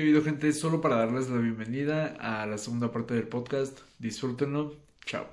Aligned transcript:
¿Qué 0.00 0.06
video, 0.06 0.24
gente? 0.24 0.50
Solo 0.54 0.80
para 0.80 0.96
darles 0.96 1.28
la 1.28 1.36
bienvenida 1.36 2.16
a 2.18 2.46
la 2.46 2.56
segunda 2.56 2.90
parte 2.90 3.12
del 3.12 3.28
podcast. 3.28 3.80
Disfrútenlo. 3.98 4.76
Chao. 5.04 5.26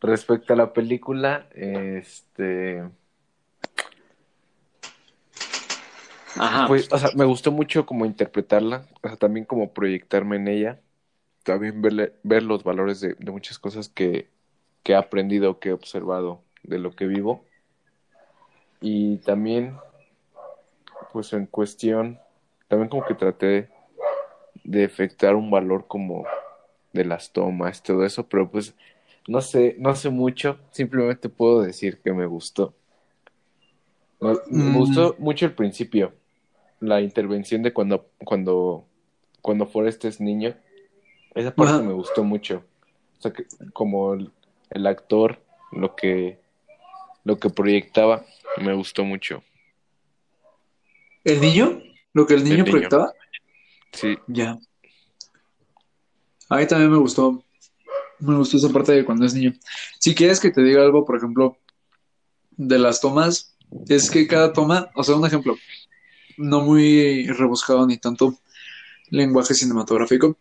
Respecto 0.00 0.54
a 0.54 0.56
la 0.56 0.72
película, 0.72 1.46
este. 1.52 2.82
Ajá. 6.34 6.66
Pues, 6.66 6.90
o 6.90 6.96
sea, 6.96 7.10
me 7.14 7.26
gustó 7.26 7.52
mucho 7.52 7.84
como 7.84 8.06
interpretarla, 8.06 8.86
o 9.02 9.08
sea, 9.08 9.18
también 9.18 9.44
como 9.44 9.74
proyectarme 9.74 10.36
en 10.36 10.48
ella, 10.48 10.80
también 11.42 11.82
verle, 11.82 12.14
ver 12.22 12.42
los 12.42 12.64
valores 12.64 13.02
de, 13.02 13.16
de 13.18 13.30
muchas 13.30 13.58
cosas 13.58 13.90
que, 13.90 14.30
que 14.82 14.92
he 14.92 14.96
aprendido, 14.96 15.60
que 15.60 15.68
he 15.68 15.72
observado 15.72 16.42
de 16.62 16.78
lo 16.78 16.96
que 16.96 17.06
vivo. 17.06 17.44
Y 18.80 19.18
también, 19.18 19.76
pues 21.12 21.34
en 21.34 21.44
cuestión, 21.44 22.18
también 22.70 22.88
como 22.88 23.04
que 23.04 23.14
traté 23.14 23.68
de 24.62 24.84
efectuar 24.84 25.34
un 25.34 25.50
valor 25.50 25.88
como 25.88 26.24
de 26.92 27.04
las 27.04 27.32
tomas, 27.32 27.82
todo 27.82 28.04
eso, 28.04 28.28
pero 28.28 28.48
pues 28.48 28.74
no 29.26 29.40
sé, 29.40 29.74
no 29.78 29.94
sé 29.96 30.08
mucho, 30.08 30.60
simplemente 30.70 31.28
puedo 31.28 31.62
decir 31.62 32.00
que 32.00 32.12
me 32.12 32.26
gustó. 32.26 32.72
Me, 34.20 34.30
me 34.30 34.70
Mm. 34.70 34.72
gustó 34.72 35.16
mucho 35.18 35.46
el 35.46 35.52
principio, 35.54 36.14
la 36.78 37.00
intervención 37.00 37.62
de 37.64 37.72
cuando, 37.72 38.06
cuando, 38.24 38.86
cuando 39.42 39.66
Forrest 39.66 40.04
es 40.04 40.20
niño, 40.20 40.54
esa 41.34 41.52
parte 41.52 41.74
Ajá. 41.74 41.82
me 41.82 41.92
gustó 41.92 42.22
mucho. 42.22 42.62
O 43.18 43.22
sea, 43.22 43.32
que 43.32 43.46
como 43.72 44.14
el, 44.14 44.30
el 44.70 44.86
actor, 44.86 45.42
lo 45.72 45.96
que, 45.96 46.38
lo 47.24 47.36
que 47.38 47.50
proyectaba, 47.50 48.24
me 48.62 48.74
gustó 48.74 49.04
mucho. 49.04 49.42
¿El 51.24 51.40
niño? 51.40 51.82
¿Lo 52.12 52.26
que 52.26 52.34
el 52.34 52.44
niño 52.44 52.56
niño. 52.56 52.70
proyectaba? 52.70 53.12
Sí, 53.92 54.16
Ya. 54.26 54.58
A 56.48 56.56
mí 56.56 56.66
también 56.66 56.90
me 56.90 56.98
gustó. 56.98 57.44
Me 58.18 58.36
gustó 58.36 58.56
esa 58.56 58.68
parte 58.68 58.92
de 58.92 59.04
cuando 59.04 59.24
es 59.24 59.34
niño. 59.34 59.54
Si 59.98 60.14
quieres 60.14 60.40
que 60.40 60.50
te 60.50 60.62
diga 60.62 60.82
algo, 60.82 61.04
por 61.04 61.16
ejemplo, 61.16 61.56
de 62.50 62.78
las 62.78 63.00
tomas, 63.00 63.56
es 63.88 64.10
que 64.10 64.26
cada 64.26 64.52
toma, 64.52 64.90
o 64.94 65.04
sea, 65.04 65.14
un 65.14 65.24
ejemplo, 65.24 65.56
no 66.36 66.60
muy 66.60 67.26
rebuscado 67.28 67.86
ni 67.86 67.98
tanto 67.98 68.36
lenguaje 69.10 69.54
cinematográfico, 69.54 70.36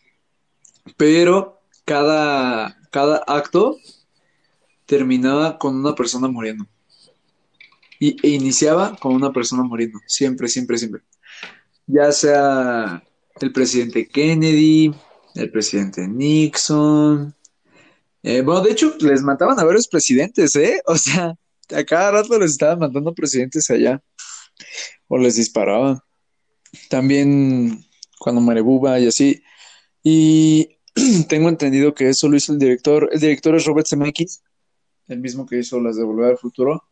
pero 0.98 1.62
cada, 1.86 2.78
cada 2.92 3.24
acto 3.28 3.78
terminaba 4.86 5.58
con 5.60 5.76
una 5.76 5.94
persona 5.94 6.28
muriendo. 6.28 6.66
Y, 8.00 8.16
e 8.26 8.30
iniciaba 8.30 8.96
con 8.96 9.14
una 9.14 9.32
persona 9.32 9.64
muriendo. 9.64 10.00
Siempre, 10.08 10.48
siempre, 10.48 10.78
siempre. 10.78 11.02
Ya 11.92 12.12
sea 12.12 13.04
el 13.42 13.52
presidente 13.52 14.08
Kennedy, 14.08 14.94
el 15.34 15.52
presidente 15.52 16.08
Nixon. 16.08 17.34
Eh, 18.22 18.42
bueno, 18.42 18.62
de 18.62 18.72
hecho, 18.72 18.94
les 19.00 19.24
mataban 19.24 19.60
a 19.60 19.64
varios 19.64 19.88
presidentes, 19.88 20.56
¿eh? 20.56 20.84
O 20.86 20.96
sea, 20.96 21.34
a 21.76 21.84
cada 21.86 22.12
rato 22.12 22.38
les 22.38 22.52
estaban 22.52 22.78
matando 22.78 23.12
presidentes 23.16 23.72
allá. 23.72 24.04
O 25.08 25.18
les 25.18 25.38
disparaban. 25.38 26.00
También 26.92 27.84
cuando 28.20 28.40
muere 28.40 28.62
Buba 28.62 29.00
y 29.00 29.08
así. 29.08 29.42
Y 30.04 30.78
tengo 31.28 31.50
entendido 31.50 31.96
que 31.96 32.10
eso 32.10 32.30
lo 32.30 32.38
hizo 32.38 32.54
el 32.54 32.60
director. 32.60 33.10
El 33.12 33.20
director 33.20 33.56
es 33.56 33.66
Robert 33.66 33.88
Zemeckis, 33.88 34.44
el 35.08 35.22
mismo 35.22 35.48
que 35.48 35.58
hizo 35.58 35.80
las 35.80 35.96
de 35.96 36.04
Volver 36.04 36.34
al 36.34 36.38
Futuro. 36.38 36.84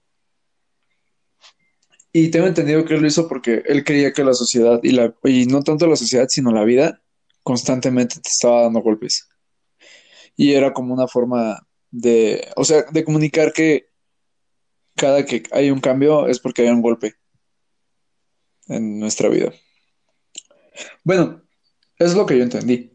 Y 2.12 2.30
tengo 2.30 2.48
entendido 2.48 2.86
que 2.86 2.96
él 2.96 3.02
lo 3.02 3.08
hizo 3.08 3.28
porque 3.28 3.64
él 3.66 3.84
creía 3.84 4.14
que 4.14 4.24
la 4.24 4.34
sociedad, 4.34 4.80
y, 4.84 4.92
la, 4.92 5.14
y 5.24 5.46
no 5.46 5.62
tanto 5.62 5.88
la 5.88 5.96
sociedad, 5.96 6.28
sino 6.30 6.52
la 6.52 6.64
vida, 6.64 7.02
constantemente 7.44 8.16
te 8.16 8.30
estaba 8.30 8.64
dando 8.64 8.82
golpes. 8.82 9.28
Y 10.36 10.54
era 10.54 10.74
como 10.74 10.94
una 10.94 11.08
forma 11.08 11.68
de, 11.92 12.48
o 12.56 12.64
sea, 12.64 12.84
de 12.92 13.04
comunicar 13.04 13.54
que 13.54 13.90
cada 14.96 15.26
que 15.26 15.44
hay 15.52 15.70
un 15.70 15.80
cambio 15.80 16.28
es 16.28 16.40
porque 16.40 16.64
hay 16.64 16.70
un 16.70 16.82
golpe 16.82 17.16
en 18.68 19.00
nuestra 19.00 19.30
vida. 19.30 19.54
Bueno, 21.04 21.42
es 21.98 22.14
lo 22.16 22.26
que 22.26 22.38
yo 22.38 22.44
entendí. 22.44 22.92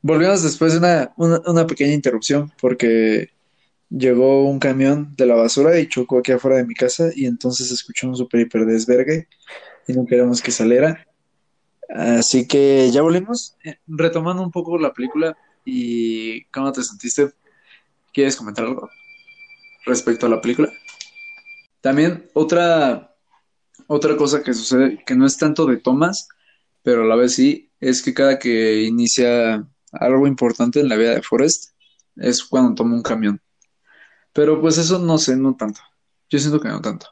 Volvimos 0.00 0.42
después 0.42 0.72
de 0.72 0.78
una, 0.78 1.12
una, 1.16 1.40
una 1.46 1.66
pequeña 1.66 1.92
interrupción 1.92 2.52
porque 2.60 3.30
llegó 3.96 4.44
un 4.48 4.58
camión 4.58 5.14
de 5.16 5.26
la 5.26 5.34
basura 5.34 5.78
y 5.78 5.88
chocó 5.88 6.18
aquí 6.18 6.32
afuera 6.32 6.56
de 6.56 6.66
mi 6.66 6.74
casa 6.74 7.10
y 7.14 7.26
entonces 7.26 7.70
escuchó 7.70 8.08
un 8.08 8.16
super 8.16 8.40
hiper 8.40 8.64
desvergue 8.64 9.28
y 9.86 9.92
no 9.92 10.06
queremos 10.06 10.40
que 10.40 10.50
saliera. 10.50 11.06
Así 11.88 12.46
que 12.46 12.90
ya 12.90 13.02
volvimos. 13.02 13.56
Eh, 13.64 13.76
Retomando 13.86 14.42
un 14.42 14.50
poco 14.50 14.78
la 14.78 14.92
película 14.92 15.36
y 15.64 16.44
cómo 16.46 16.72
te 16.72 16.82
sentiste, 16.82 17.32
¿quieres 18.12 18.36
comentar 18.36 18.64
algo 18.64 18.88
respecto 19.84 20.26
a 20.26 20.30
la 20.30 20.40
película? 20.40 20.70
También 21.80 22.30
otra, 22.32 23.14
otra 23.86 24.16
cosa 24.16 24.42
que 24.42 24.54
sucede, 24.54 25.02
que 25.04 25.14
no 25.14 25.26
es 25.26 25.36
tanto 25.36 25.66
de 25.66 25.76
tomas, 25.76 26.28
pero 26.82 27.02
a 27.02 27.06
la 27.06 27.16
vez 27.16 27.34
sí, 27.34 27.70
es 27.80 28.02
que 28.02 28.14
cada 28.14 28.38
que 28.38 28.82
inicia 28.82 29.66
algo 29.92 30.26
importante 30.26 30.80
en 30.80 30.88
la 30.88 30.96
vida 30.96 31.14
de 31.14 31.22
Forrest 31.22 31.72
es 32.16 32.42
cuando 32.44 32.74
toma 32.74 32.94
un 32.94 33.02
camión. 33.02 33.40
Pero 34.32 34.60
pues 34.60 34.78
eso 34.78 34.98
no 34.98 35.18
sé, 35.18 35.36
no 35.36 35.54
tanto. 35.56 35.80
Yo 36.30 36.38
siento 36.38 36.60
que 36.60 36.68
no 36.68 36.80
tanto. 36.80 37.06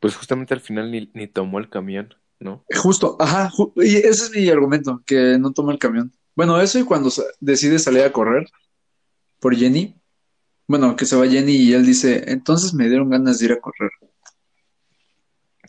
pues 0.00 0.14
justamente 0.14 0.54
al 0.54 0.60
final 0.60 0.90
ni, 0.90 1.10
ni 1.14 1.26
tomó 1.26 1.58
el 1.58 1.68
camión, 1.68 2.14
¿no? 2.38 2.64
Justo, 2.76 3.16
ajá, 3.18 3.50
ju- 3.50 3.72
y 3.76 3.96
ese 3.96 4.08
es 4.26 4.30
mi 4.30 4.48
argumento, 4.48 5.02
que 5.06 5.36
no 5.38 5.52
toma 5.52 5.72
el 5.72 5.78
camión. 5.78 6.12
Bueno, 6.36 6.60
eso 6.60 6.78
y 6.78 6.84
cuando 6.84 7.10
decide 7.40 7.78
salir 7.78 8.02
a 8.02 8.12
correr 8.12 8.46
por 9.40 9.56
Jenny, 9.56 9.96
bueno, 10.68 10.94
que 10.96 11.06
se 11.06 11.16
va 11.16 11.26
Jenny 11.26 11.56
y 11.56 11.72
él 11.72 11.84
dice, 11.84 12.30
entonces 12.30 12.74
me 12.74 12.88
dieron 12.88 13.10
ganas 13.10 13.38
de 13.38 13.46
ir 13.46 13.52
a 13.52 13.60
correr. 13.60 13.90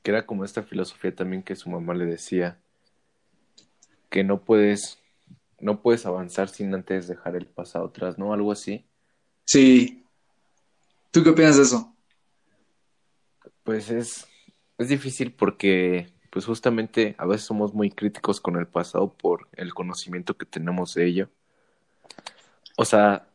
Que 0.03 0.11
era 0.11 0.25
como 0.25 0.43
esta 0.45 0.61
filosofía 0.61 1.15
también 1.15 1.41
que 1.41 1.55
su 1.55 1.69
mamá 1.69 1.93
le 1.93 2.05
decía, 2.05 2.59
que 4.09 4.23
no 4.23 4.41
puedes, 4.41 4.99
no 5.59 5.81
puedes 5.81 6.05
avanzar 6.05 6.49
sin 6.49 6.73
antes 6.73 7.07
dejar 7.07 7.35
el 7.35 7.47
pasado 7.47 7.85
atrás, 7.85 8.17
¿no? 8.17 8.33
Algo 8.33 8.51
así. 8.51 8.85
Sí. 9.45 10.05
¿Tú 11.11 11.23
qué 11.23 11.29
opinas 11.31 11.57
de 11.57 11.63
eso? 11.63 11.95
Pues 13.63 13.89
es, 13.89 14.27
es 14.77 14.89
difícil 14.89 15.33
porque, 15.33 16.13
pues 16.29 16.45
justamente 16.45 17.15
a 17.17 17.25
veces 17.25 17.45
somos 17.45 17.73
muy 17.73 17.89
críticos 17.89 18.39
con 18.39 18.57
el 18.57 18.67
pasado 18.67 19.13
por 19.13 19.47
el 19.53 19.73
conocimiento 19.73 20.37
que 20.37 20.45
tenemos 20.45 20.93
de 20.93 21.07
ello. 21.07 21.29
O 22.77 22.85
sea, 22.85 23.27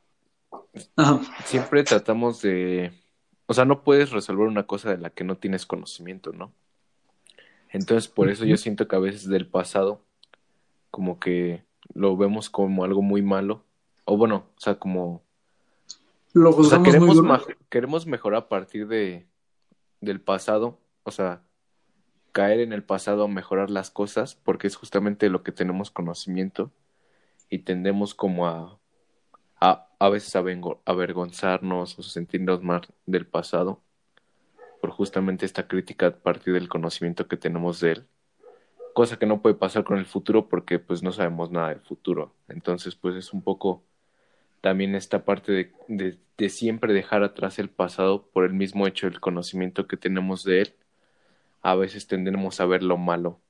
Ajá. 0.97 1.21
siempre 1.44 1.82
tratamos 1.82 2.41
de, 2.43 2.93
o 3.47 3.55
sea, 3.55 3.65
no 3.65 3.82
puedes 3.82 4.11
resolver 4.11 4.47
una 4.47 4.66
cosa 4.66 4.91
de 4.91 4.99
la 4.99 5.11
que 5.11 5.25
no 5.25 5.37
tienes 5.37 5.66
conocimiento, 5.66 6.32
¿no? 6.32 6.53
Entonces, 7.71 8.09
por 8.09 8.28
eso 8.28 8.44
yo 8.44 8.56
siento 8.56 8.87
que 8.87 8.97
a 8.97 9.00
veces 9.00 9.28
del 9.28 9.49
pasado, 9.49 10.05
como 10.91 11.19
que 11.19 11.65
lo 11.95 12.17
vemos 12.17 12.51
como 12.51 12.85
algo 12.85 13.03
muy 13.03 13.23
malo, 13.23 13.65
o 14.05 14.17
bueno, 14.17 14.47
o 14.57 14.61
sea, 14.61 14.77
como 14.77 15.23
Lo 16.33 16.51
O 16.51 16.65
sea, 16.65 16.79
muy 16.79 16.87
queremos, 16.91 17.17
duro. 17.17 17.47
queremos 17.69 18.07
mejorar 18.07 18.43
a 18.43 18.49
partir 18.49 18.89
de, 18.89 19.27
del 20.01 20.21
pasado, 20.21 20.79
o 21.05 21.11
sea, 21.11 21.43
caer 22.33 22.61
en 22.61 22.73
el 22.73 22.83
pasado 22.83 23.25
a 23.25 23.29
mejorar 23.29 23.71
las 23.71 23.91
cosas, 23.91 24.35
porque 24.35 24.67
es 24.67 24.77
justamente 24.77 25.29
lo 25.29 25.43
que 25.43 25.53
tenemos 25.53 25.91
conocimiento 25.91 26.71
y 27.51 27.61
tendemos 27.61 28.15
como 28.15 28.47
a, 28.49 28.79
a, 29.61 29.89
a 29.99 30.09
veces 30.09 30.35
a 30.35 30.43
avergonzarnos 30.87 31.99
o 31.99 32.03
sentirnos 32.03 32.63
mal 32.63 32.83
del 33.07 33.27
pasado 33.27 33.81
por 34.81 34.91
justamente 34.91 35.47
esta 35.47 35.69
crítica 35.69 36.07
a 36.09 36.11
partir 36.11 36.55
del 36.55 36.69
conocimiento 36.69 37.29
que 37.29 37.37
tenemos 37.37 37.79
de 37.79 37.93
él. 37.93 38.07
Cosa 38.94 39.19
que 39.19 39.27
no 39.27 39.41
puede 39.43 39.55
pasar 39.55 39.85
con 39.85 39.99
el 39.99 40.06
futuro 40.06 40.49
porque 40.49 40.79
pues 40.79 41.03
no 41.03 41.12
sabemos 41.12 41.50
nada 41.50 41.71
del 41.71 41.81
futuro. 41.81 42.35
Entonces 42.49 42.94
pues 42.97 43.17
es 43.17 43.33
un 43.33 43.43
poco 43.43 43.85
también 44.61 44.94
esta 44.94 45.25
parte 45.25 45.53
de, 45.53 45.73
de, 45.89 46.19
de 46.39 46.49
siempre 46.50 46.93
dejar 46.94 47.23
atrás 47.25 47.59
el 47.59 47.71
pasado 47.71 48.29
por 48.33 48.44
el 48.44 48.55
mismo 48.55 48.87
hecho 48.87 49.09
del 49.09 49.21
conocimiento 49.21 49.87
que 49.89 49.97
tenemos 49.97 50.44
de 50.44 50.62
él. 50.62 50.75
A 51.62 51.75
veces 51.77 52.06
tendemos 52.06 52.61
a 52.61 52.67
ver 52.67 52.83
lo 52.83 52.99
malo. 52.99 53.41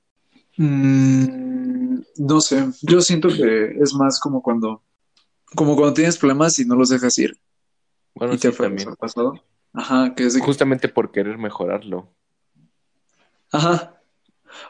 Mm, 0.57 2.01
no 2.19 2.41
sé, 2.41 2.67
yo 2.83 3.01
siento 3.01 3.29
que 3.29 3.67
es 3.81 3.95
más 3.95 4.21
como 4.21 4.43
cuando, 4.43 4.83
como 5.57 5.77
cuando 5.77 5.95
tienes 5.95 6.19
problemas 6.19 6.59
y 6.59 6.65
no 6.67 6.77
los 6.77 6.91
dejas 6.91 7.19
ir 7.19 7.37
Bueno, 8.15 8.35
y 8.35 8.39
te 8.39 8.53
sí, 8.53 8.53
también. 8.53 8.89
al 8.89 8.97
pasado. 8.97 9.45
Ajá, 9.73 10.15
que 10.15 10.27
es 10.27 10.35
de 10.35 10.41
Justamente 10.41 10.89
por 10.91 11.11
querer 11.11 11.39
mejorarlo. 11.39 12.15
Ajá. 13.53 14.02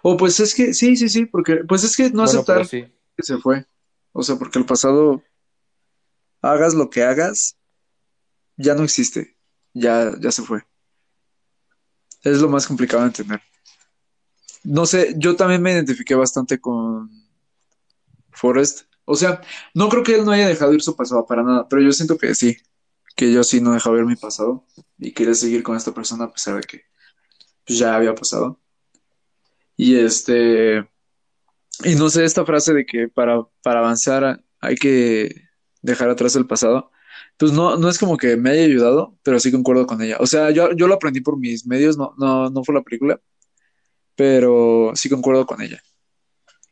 O 0.03 0.17
pues 0.17 0.41
es 0.41 0.55
que, 0.55 0.75
sí, 0.75 0.97
sí, 0.97 1.09
sí, 1.09 1.27
porque, 1.27 1.57
pues 1.69 1.85
es 1.85 1.97
que 1.97 2.05
no 2.11 2.23
Bueno, 2.25 2.25
aceptar 2.25 2.67
sí. 2.67 2.85
que 3.17 3.23
se 3.23 3.39
fue. 3.39 3.67
O 4.13 4.23
sea, 4.23 4.37
porque 4.37 4.59
el 4.59 4.67
pasado, 4.67 5.23
hagas 6.41 6.75
lo 6.75 6.91
que 6.91 7.03
hagas, 7.03 7.57
ya 8.57 8.75
no 8.75 8.85
existe. 8.85 9.37
Ya, 9.75 10.13
ya 10.21 10.31
se 10.31 10.43
fue. 10.43 10.63
Es 12.23 12.39
lo 12.41 12.49
más 12.49 12.67
complicado 12.67 13.03
de 13.03 13.09
entender. 13.09 13.41
no 14.65 14.87
sé, 14.87 15.15
yo 15.17 15.35
también 15.37 15.63
me 15.63 15.73
identifiqué 15.73 16.15
bastante 16.15 16.61
con 16.61 17.11
Forrest. 18.31 18.83
O 19.05 19.17
sea, 19.17 19.41
no 19.75 19.89
creo 19.89 20.03
que 20.05 20.15
él 20.15 20.25
no 20.25 20.31
haya 20.33 20.47
dejado 20.49 20.73
ir 20.75 20.83
su 20.83 20.95
pasado 20.95 21.27
para 21.27 21.43
nada, 21.43 21.69
pero 21.69 21.83
yo 21.83 21.93
siento 21.93 22.17
que 22.19 22.35
sí, 22.35 22.57
que 23.17 23.33
yo 23.33 23.43
sí 23.45 23.61
no 23.61 23.73
dejaba 23.73 23.99
ir 23.99 24.05
mi 24.05 24.17
pasado 24.17 24.65
y 24.99 25.13
quería 25.13 25.35
seguir 25.35 25.63
con 25.63 25.77
esta 25.77 25.93
persona 25.93 26.25
a 26.25 26.33
pesar 26.33 26.57
de 26.57 26.63
que 26.63 26.83
pues, 27.67 27.79
ya 27.79 27.97
había 27.97 28.15
pasado. 28.15 28.61
Y 29.77 29.97
este, 29.97 30.79
y 31.85 31.95
no 31.97 32.09
sé, 32.11 32.25
esta 32.25 32.45
frase 32.45 32.73
de 32.73 32.87
que 32.87 33.09
para, 33.09 33.43
para 33.63 33.81
avanzar 33.81 34.43
hay 34.61 34.75
que 34.77 35.35
dejar 35.81 36.11
atrás 36.11 36.37
el 36.37 36.47
pasado, 36.47 36.91
pues 37.37 37.53
no, 37.53 37.77
no 37.77 37.89
es 37.89 37.99
como 37.99 38.17
que 38.17 38.37
me 38.37 38.51
haya 38.51 38.65
ayudado, 38.65 39.19
pero 39.23 39.41
sí 39.41 39.51
concuerdo 39.51 39.87
con 39.87 40.01
ella. 40.03 40.17
O 40.21 40.27
sea, 40.27 40.51
yo, 40.51 40.73
yo 40.73 40.87
lo 40.87 40.95
aprendí 40.95 41.21
por 41.21 41.39
mis 41.39 41.67
medios, 41.67 41.97
no, 41.97 42.15
no, 42.19 42.51
no 42.51 42.65
fue 42.65 42.75
la 42.75 42.83
película, 42.83 43.21
pero 44.15 44.93
sí 44.95 45.09
concuerdo 45.09 45.47
con 45.47 45.61
ella. 45.63 45.83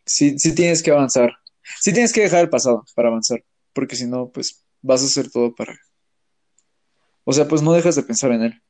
Sí, 0.04 0.38
sí 0.38 0.54
tienes 0.54 0.82
que 0.82 0.90
avanzar. 0.90 1.32
Sí 1.80 1.92
tienes 1.92 2.12
que 2.12 2.22
dejar 2.22 2.40
el 2.40 2.50
pasado 2.50 2.84
para 2.94 3.08
avanzar, 3.08 3.44
porque 3.72 3.96
si 3.96 4.06
no, 4.06 4.30
pues 4.30 4.64
vas 4.82 5.02
a 5.02 5.06
hacer 5.06 5.30
todo 5.30 5.54
para... 5.54 5.76
O 7.24 7.32
sea, 7.32 7.46
pues 7.46 7.62
no 7.62 7.72
dejas 7.72 7.96
de 7.96 8.02
pensar 8.02 8.32
en 8.32 8.42
él. 8.42 8.62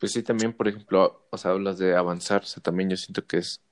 Pues 0.00 0.12
sí, 0.12 0.22
también, 0.22 0.54
por 0.54 0.66
ejemplo, 0.66 1.26
o 1.30 1.36
sea, 1.36 1.50
hablas 1.50 1.76
de 1.78 1.94
avanzar, 1.94 2.42
o 2.42 2.46
sea, 2.46 2.62
también 2.62 2.88
yo 2.88 2.96
siento 2.96 3.26
que 3.26 3.36
es 3.36 3.62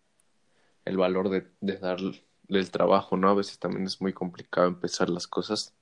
el 0.84 0.98
valor 0.98 1.30
de, 1.30 1.50
de 1.62 1.78
darle 1.78 2.22
el 2.48 2.70
trabajo, 2.70 3.16
¿no? 3.16 3.30
A 3.30 3.34
veces 3.34 3.58
también 3.58 3.86
es 3.86 4.02
muy 4.02 4.12
complicado 4.12 4.68
empezar 4.68 5.08
las 5.08 5.26
cosas. 5.26 5.74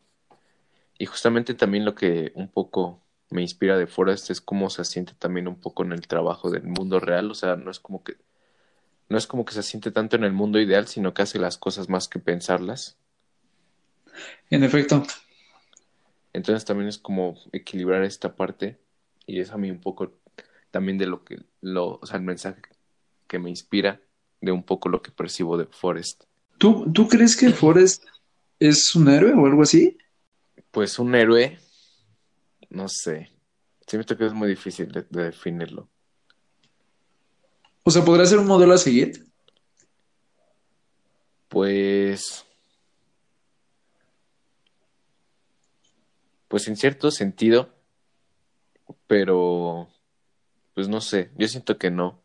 Y 0.98 1.06
justamente 1.06 1.54
también 1.54 1.84
lo 1.84 1.96
que 1.96 2.30
un 2.36 2.48
poco 2.48 3.02
me 3.28 3.42
inspira 3.42 3.76
de 3.76 3.88
Forrest 3.88 4.30
es 4.30 4.40
cómo 4.40 4.70
se 4.70 4.84
siente 4.84 5.14
también 5.18 5.48
un 5.48 5.56
poco 5.60 5.82
en 5.82 5.92
el 5.92 6.06
trabajo 6.06 6.48
del 6.48 6.62
mundo 6.62 7.00
real, 7.00 7.28
o 7.28 7.34
sea, 7.34 7.56
no 7.56 7.72
es 7.72 7.80
como 7.80 8.04
que 8.04 8.16
no 9.08 9.18
es 9.18 9.26
como 9.26 9.44
que 9.44 9.54
se 9.54 9.64
siente 9.64 9.90
tanto 9.90 10.14
en 10.14 10.22
el 10.22 10.32
mundo 10.32 10.60
ideal, 10.60 10.86
sino 10.86 11.12
que 11.12 11.22
hace 11.22 11.40
las 11.40 11.58
cosas 11.58 11.88
más 11.88 12.06
que 12.08 12.20
pensarlas. 12.20 12.96
En 14.50 14.62
efecto. 14.62 15.04
Entonces 16.32 16.64
también 16.64 16.88
es 16.88 16.98
como 16.98 17.36
equilibrar 17.52 18.04
esta 18.04 18.36
parte 18.36 18.78
y 19.26 19.40
es 19.40 19.50
a 19.50 19.56
mí 19.56 19.70
un 19.70 19.80
poco 19.80 20.12
también 20.76 20.98
de 20.98 21.06
lo 21.06 21.24
que 21.24 21.42
lo, 21.62 21.98
o 22.02 22.04
sea, 22.04 22.18
el 22.18 22.22
mensaje 22.22 22.60
que 23.26 23.38
me 23.38 23.48
inspira 23.48 23.98
de 24.42 24.52
un 24.52 24.62
poco 24.62 24.90
lo 24.90 25.00
que 25.00 25.10
percibo 25.10 25.56
de 25.56 25.64
Forrest. 25.64 26.24
¿Tú, 26.58 26.92
¿Tú 26.92 27.08
crees 27.08 27.34
que 27.34 27.48
Forrest 27.48 28.04
es 28.60 28.94
un 28.94 29.08
héroe 29.08 29.32
o 29.32 29.46
algo 29.46 29.62
así? 29.62 29.96
Pues 30.70 30.98
un 30.98 31.14
héroe, 31.14 31.58
no 32.68 32.90
sé. 32.90 33.32
Siento 33.86 34.18
que 34.18 34.26
es 34.26 34.34
muy 34.34 34.48
difícil 34.48 34.92
de, 34.92 35.06
de 35.08 35.24
definirlo. 35.24 35.88
O 37.82 37.90
sea, 37.90 38.04
¿podría 38.04 38.26
ser 38.26 38.38
un 38.38 38.46
modelo 38.46 38.74
a 38.74 38.78
seguir? 38.78 39.24
Pues. 41.48 42.44
Pues 46.48 46.68
en 46.68 46.76
cierto 46.76 47.10
sentido, 47.10 47.70
pero. 49.06 49.88
Pues 50.76 50.88
no 50.88 51.00
sé, 51.00 51.30
yo 51.38 51.48
siento 51.48 51.78
que 51.78 51.90
no. 51.90 52.22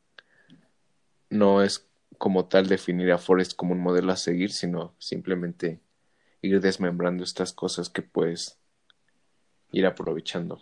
No 1.30 1.63
es 1.63 1.88
como 2.18 2.50
tal 2.50 2.68
definir 2.68 3.09
a 3.13 3.18
Forrest 3.18 3.53
como 3.56 3.71
un 3.71 3.80
modelo 3.80 4.12
a 4.12 4.18
seguir, 4.18 4.51
sino 4.51 4.94
simplemente 5.00 5.80
ir 6.42 6.59
desmembrando 6.59 7.24
estas 7.24 7.53
cosas 7.53 7.89
que 7.89 8.01
puedes 8.01 8.57
ir 9.71 9.86
aprovechando. 9.86 10.59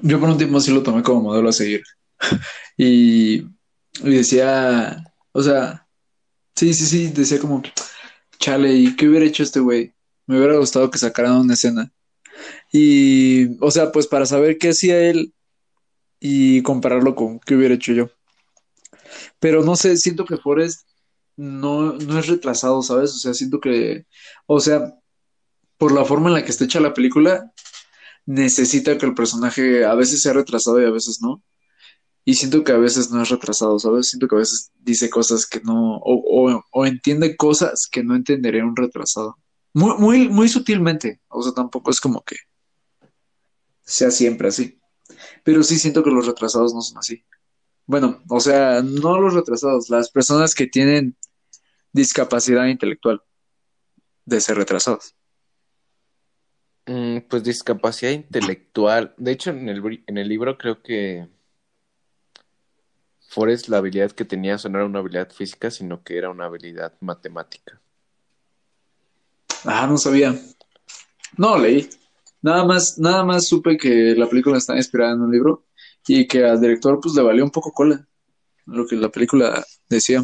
Yo 0.00 0.20
por 0.20 0.28
un 0.28 0.38
tiempo 0.38 0.60
sí 0.60 0.72
lo 0.72 0.84
tomé 0.84 1.02
como 1.02 1.22
modelo 1.22 1.48
a 1.48 1.52
seguir. 1.52 1.82
y, 2.76 3.38
y 3.38 4.10
decía, 4.14 5.12
o 5.32 5.42
sea, 5.42 5.88
sí, 6.54 6.72
sí, 6.72 6.86
sí, 6.86 7.08
decía 7.08 7.40
como, 7.40 7.64
chale, 8.38 8.72
¿y 8.74 8.94
qué 8.94 9.08
hubiera 9.08 9.26
hecho 9.26 9.42
este 9.42 9.58
güey? 9.58 9.92
Me 10.24 10.38
hubiera 10.38 10.56
gustado 10.56 10.88
que 10.88 10.98
sacaran 10.98 11.32
una 11.32 11.54
escena. 11.54 11.92
Y, 12.72 13.58
o 13.60 13.70
sea, 13.70 13.92
pues 13.92 14.06
para 14.06 14.26
saber 14.26 14.58
qué 14.58 14.70
hacía 14.70 14.98
él 15.00 15.34
y 16.20 16.62
compararlo 16.62 17.14
con 17.14 17.40
qué 17.40 17.56
hubiera 17.56 17.74
hecho 17.74 17.92
yo. 17.92 18.10
Pero 19.40 19.64
no 19.64 19.76
sé, 19.76 19.96
siento 19.96 20.24
que 20.24 20.36
Forrest 20.36 20.88
no, 21.36 21.92
no 21.94 22.18
es 22.18 22.26
retrasado, 22.28 22.82
¿sabes? 22.82 23.10
O 23.12 23.18
sea, 23.18 23.34
siento 23.34 23.60
que, 23.60 24.06
o 24.46 24.60
sea, 24.60 24.94
por 25.78 25.92
la 25.92 26.04
forma 26.04 26.28
en 26.28 26.34
la 26.34 26.44
que 26.44 26.50
está 26.50 26.64
hecha 26.64 26.80
la 26.80 26.94
película, 26.94 27.52
necesita 28.26 28.96
que 28.98 29.06
el 29.06 29.14
personaje 29.14 29.84
a 29.84 29.94
veces 29.94 30.22
sea 30.22 30.32
retrasado 30.32 30.80
y 30.80 30.84
a 30.86 30.90
veces 30.90 31.18
no. 31.20 31.42
Y 32.24 32.34
siento 32.34 32.62
que 32.62 32.72
a 32.72 32.78
veces 32.78 33.10
no 33.10 33.20
es 33.20 33.30
retrasado, 33.30 33.78
¿sabes? 33.80 34.08
Siento 34.08 34.28
que 34.28 34.36
a 34.36 34.38
veces 34.38 34.70
dice 34.78 35.10
cosas 35.10 35.44
que 35.46 35.60
no, 35.60 35.96
o, 35.96 36.52
o, 36.52 36.64
o 36.70 36.86
entiende 36.86 37.36
cosas 37.36 37.88
que 37.90 38.04
no 38.04 38.14
entendería 38.14 38.64
un 38.64 38.76
retrasado. 38.76 39.36
Muy, 39.74 39.96
muy, 39.98 40.28
muy 40.28 40.48
sutilmente. 40.48 41.20
O 41.28 41.42
sea, 41.42 41.52
tampoco 41.52 41.90
es 41.90 42.00
como 42.00 42.22
que 42.22 42.36
sea 43.82 44.10
siempre 44.10 44.48
así. 44.48 44.80
Pero 45.44 45.62
sí 45.62 45.78
siento 45.78 46.02
que 46.02 46.10
los 46.10 46.26
retrasados 46.26 46.74
no 46.74 46.80
son 46.80 46.98
así. 46.98 47.24
Bueno, 47.86 48.22
o 48.28 48.40
sea, 48.40 48.80
no 48.82 49.20
los 49.20 49.34
retrasados, 49.34 49.90
las 49.90 50.10
personas 50.10 50.54
que 50.54 50.66
tienen 50.66 51.16
discapacidad 51.92 52.66
intelectual 52.66 53.22
de 54.24 54.40
ser 54.40 54.56
retrasados. 54.56 55.14
Mm, 56.86 57.18
pues 57.28 57.44
discapacidad 57.44 58.12
intelectual. 58.12 59.14
De 59.18 59.32
hecho, 59.32 59.50
en 59.50 59.68
el, 59.68 60.02
en 60.06 60.18
el 60.18 60.28
libro 60.28 60.56
creo 60.58 60.82
que 60.82 61.28
Forrest 63.28 63.68
la 63.68 63.78
habilidad 63.78 64.12
que 64.12 64.24
tenía 64.24 64.56
no 64.56 64.78
era 64.78 64.86
una 64.86 65.00
habilidad 65.00 65.30
física, 65.30 65.70
sino 65.70 66.02
que 66.02 66.16
era 66.16 66.30
una 66.30 66.46
habilidad 66.46 66.94
matemática. 67.00 67.81
Ah, 69.64 69.86
no 69.86 69.98
sabía. 69.98 70.34
No 71.36 71.58
leí. 71.58 71.88
Nada 72.40 72.64
más, 72.64 72.98
nada 72.98 73.24
más 73.24 73.46
supe 73.46 73.76
que 73.76 74.14
la 74.16 74.28
película 74.28 74.58
está 74.58 74.76
inspirada 74.76 75.12
en 75.12 75.20
un 75.20 75.30
libro 75.30 75.64
y 76.06 76.26
que 76.26 76.44
al 76.44 76.60
director 76.60 76.98
pues 77.00 77.14
le 77.14 77.22
valió 77.22 77.44
un 77.44 77.50
poco 77.50 77.72
cola 77.72 78.06
lo 78.66 78.86
que 78.86 78.96
la 78.96 79.08
película 79.10 79.64
decía. 79.88 80.22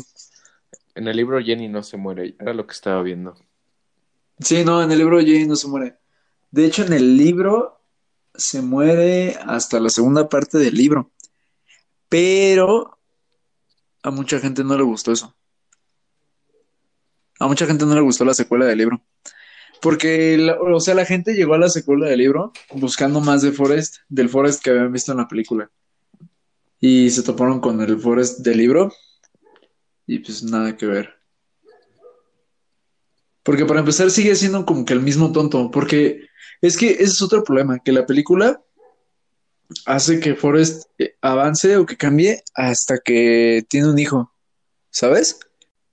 En 0.95 1.07
el 1.07 1.17
libro 1.17 1.41
Jenny 1.41 1.69
no 1.69 1.83
se 1.83 1.97
muere, 1.97 2.35
era 2.41 2.53
lo 2.53 2.67
que 2.67 2.73
estaba 2.73 3.03
viendo. 3.03 3.37
Sí, 4.41 4.65
no, 4.65 4.83
en 4.83 4.91
el 4.91 4.99
libro 4.99 5.21
Jenny 5.21 5.47
no 5.47 5.57
se 5.57 5.69
muere. 5.69 5.97
De 6.51 6.67
hecho, 6.67 6.85
en 6.85 6.93
el 6.93 7.17
libro 7.17 7.81
se 8.35 8.63
muere 8.63 9.37
hasta 9.45 9.81
la 9.81 9.91
segunda 9.91 10.29
parte 10.29 10.59
del 10.59 10.75
libro. 10.75 11.13
Pero 12.09 12.99
a 14.03 14.11
mucha 14.11 14.39
gente 14.41 14.65
no 14.65 14.77
le 14.77 14.83
gustó 14.83 15.13
eso. 15.13 15.37
A 17.39 17.47
mucha 17.47 17.67
gente 17.67 17.87
no 17.87 17.95
le 17.95 18.01
gustó 18.01 18.25
la 18.25 18.35
secuela 18.35 18.67
del 18.67 18.79
libro. 18.79 19.03
Porque, 19.81 20.37
la- 20.39 20.61
o 20.61 20.81
sea, 20.81 20.95
la 20.95 21.05
gente 21.05 21.35
llegó 21.35 21.55
a 21.55 21.59
la 21.59 21.69
secuela 21.69 22.07
del 22.07 22.19
libro 22.19 22.53
buscando 22.75 23.21
más 23.21 23.43
de 23.43 23.53
Forrest, 23.53 23.99
del 24.09 24.29
Forrest 24.29 24.63
que 24.63 24.71
habían 24.71 24.93
visto 24.93 25.13
en 25.13 25.19
la 25.19 25.29
película. 25.29 25.71
Y 26.81 27.11
se 27.11 27.23
toparon 27.23 27.61
con 27.61 27.81
el 27.81 27.99
Forrest 27.99 28.41
del 28.41 28.59
libro. 28.59 28.93
Y 30.07 30.19
pues 30.21 30.43
nada 30.43 30.77
que 30.77 30.87
ver. 30.87 31.15
Porque 33.43 33.65
para 33.65 33.81
empezar 33.81 34.11
sigue 34.11 34.35
siendo 34.35 34.67
como 34.67 34.85
que 34.85 34.93
el 34.95 35.01
mismo 35.01 35.33
tonto. 35.33 35.71
Porque 35.71 36.27
es 36.61 36.77
que 36.77 36.91
ese 36.91 37.05
es 37.05 37.23
otro 37.23 37.45
problema, 37.45 37.79
que 37.79 37.93
la 37.93 38.05
película 38.07 38.63
hace 39.87 40.19
que 40.19 40.35
Forrest 40.35 40.85
eh, 40.99 41.15
avance 41.21 41.77
o 41.77 41.87
que 41.87 41.97
cambie 41.97 42.43
hasta 42.55 42.99
que 42.99 43.65
tiene 43.69 43.91
un 43.91 43.99
hijo. 43.99 44.35
¿Sabes? 44.91 45.39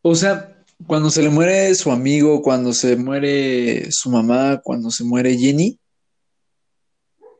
O 0.01 0.15
sea, 0.15 0.54
cuando 0.87 1.09
se 1.09 1.21
le 1.21 1.29
muere 1.29 1.73
su 1.75 1.91
amigo, 1.91 2.41
cuando 2.41 2.73
se 2.73 2.95
muere 2.95 3.91
su 3.91 4.09
mamá, 4.09 4.61
cuando 4.63 4.91
se 4.91 5.03
muere 5.03 5.37
Jenny. 5.37 5.79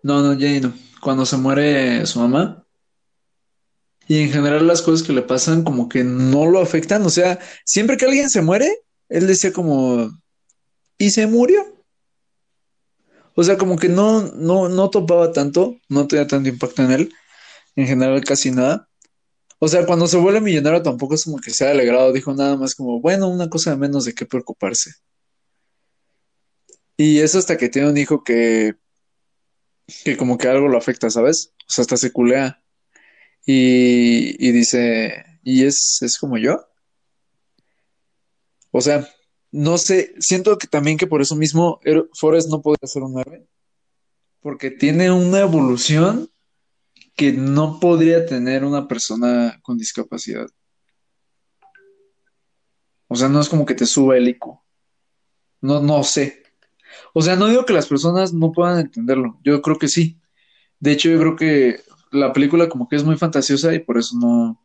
No, 0.03 0.21
no, 0.21 0.39
Jenny 0.39 0.61
no. 0.61 0.73
Cuando 1.01 1.25
se 1.25 1.37
muere 1.37 2.05
su 2.05 2.19
mamá. 2.19 2.65
Y 4.07 4.21
en 4.21 4.31
general 4.31 4.67
las 4.67 4.81
cosas 4.81 5.05
que 5.05 5.13
le 5.13 5.21
pasan 5.21 5.63
como 5.63 5.89
que 5.89 6.03
no 6.03 6.45
lo 6.45 6.59
afectan. 6.59 7.03
O 7.03 7.09
sea, 7.09 7.39
siempre 7.65 7.97
que 7.97 8.05
alguien 8.05 8.29
se 8.29 8.41
muere, 8.41 8.83
él 9.09 9.27
decía 9.27 9.51
como, 9.51 10.11
¿y 10.97 11.09
se 11.09 11.27
murió? 11.27 11.61
O 13.35 13.43
sea, 13.43 13.57
como 13.57 13.77
que 13.77 13.89
no, 13.89 14.21
no, 14.33 14.69
no 14.69 14.89
topaba 14.89 15.33
tanto, 15.33 15.77
no 15.89 16.07
tenía 16.07 16.27
tanto 16.27 16.49
impacto 16.49 16.83
en 16.83 16.91
él. 16.91 17.13
En 17.75 17.87
general 17.87 18.23
casi 18.23 18.51
nada. 18.51 18.87
O 19.59 19.67
sea, 19.67 19.85
cuando 19.85 20.07
se 20.07 20.17
vuelve 20.17 20.41
millonario 20.41 20.81
tampoco 20.81 21.15
es 21.15 21.23
como 21.23 21.37
que 21.37 21.51
se 21.51 21.65
ha 21.65 21.71
alegrado, 21.71 22.11
dijo 22.11 22.33
nada 22.33 22.57
más 22.57 22.75
como, 22.75 22.99
bueno, 22.99 23.29
una 23.29 23.49
cosa 23.49 23.71
de 23.71 23.77
menos 23.77 24.05
de 24.05 24.13
qué 24.13 24.25
preocuparse. 24.25 24.91
Y 26.97 27.19
eso 27.19 27.39
hasta 27.39 27.57
que 27.57 27.69
tiene 27.69 27.89
un 27.89 27.97
hijo 27.97 28.23
que, 28.23 28.75
que 30.03 30.17
como 30.17 30.37
que 30.37 30.47
algo 30.47 30.67
lo 30.67 30.77
afecta, 30.77 31.09
¿sabes? 31.09 31.53
O 31.67 31.71
sea, 31.71 31.83
hasta 31.83 31.97
se 31.97 32.11
culea. 32.11 32.61
Y, 33.45 34.35
y 34.45 34.51
dice, 34.51 35.25
¿y 35.43 35.65
es, 35.65 36.01
es 36.01 36.17
como 36.17 36.37
yo? 36.37 36.67
O 38.71 38.81
sea, 38.81 39.07
no 39.51 39.77
sé, 39.77 40.13
siento 40.19 40.57
que 40.57 40.67
también 40.67 40.97
que 40.97 41.07
por 41.07 41.21
eso 41.21 41.35
mismo 41.35 41.79
Forrest 42.13 42.49
no 42.49 42.61
podría 42.61 42.87
ser 42.87 43.03
un 43.03 43.17
héroe, 43.17 43.47
porque 44.41 44.69
tiene 44.69 45.11
una 45.11 45.39
evolución 45.39 46.29
que 47.15 47.31
no 47.31 47.79
podría 47.79 48.25
tener 48.25 48.65
una 48.65 48.87
persona 48.87 49.59
con 49.63 49.77
discapacidad. 49.77 50.47
O 53.07 53.15
sea, 53.15 53.29
no 53.29 53.39
es 53.39 53.49
como 53.49 53.65
que 53.65 53.75
te 53.75 53.85
suba 53.85 54.17
el 54.17 54.27
IQ. 54.27 54.59
No, 55.61 55.81
no 55.81 56.03
sé. 56.03 56.43
O 57.13 57.21
sea, 57.21 57.35
no 57.35 57.47
digo 57.47 57.65
que 57.65 57.73
las 57.73 57.87
personas 57.87 58.33
no 58.33 58.51
puedan 58.51 58.79
entenderlo. 58.79 59.39
Yo 59.43 59.61
creo 59.61 59.77
que 59.77 59.87
sí. 59.87 60.19
De 60.79 60.91
hecho, 60.91 61.09
yo 61.09 61.19
creo 61.19 61.35
que 61.35 61.79
la 62.11 62.33
película 62.33 62.67
como 62.69 62.87
que 62.87 62.95
es 62.95 63.03
muy 63.03 63.17
fantasiosa 63.17 63.73
y 63.73 63.79
por 63.79 63.97
eso 63.97 64.17
no, 64.17 64.61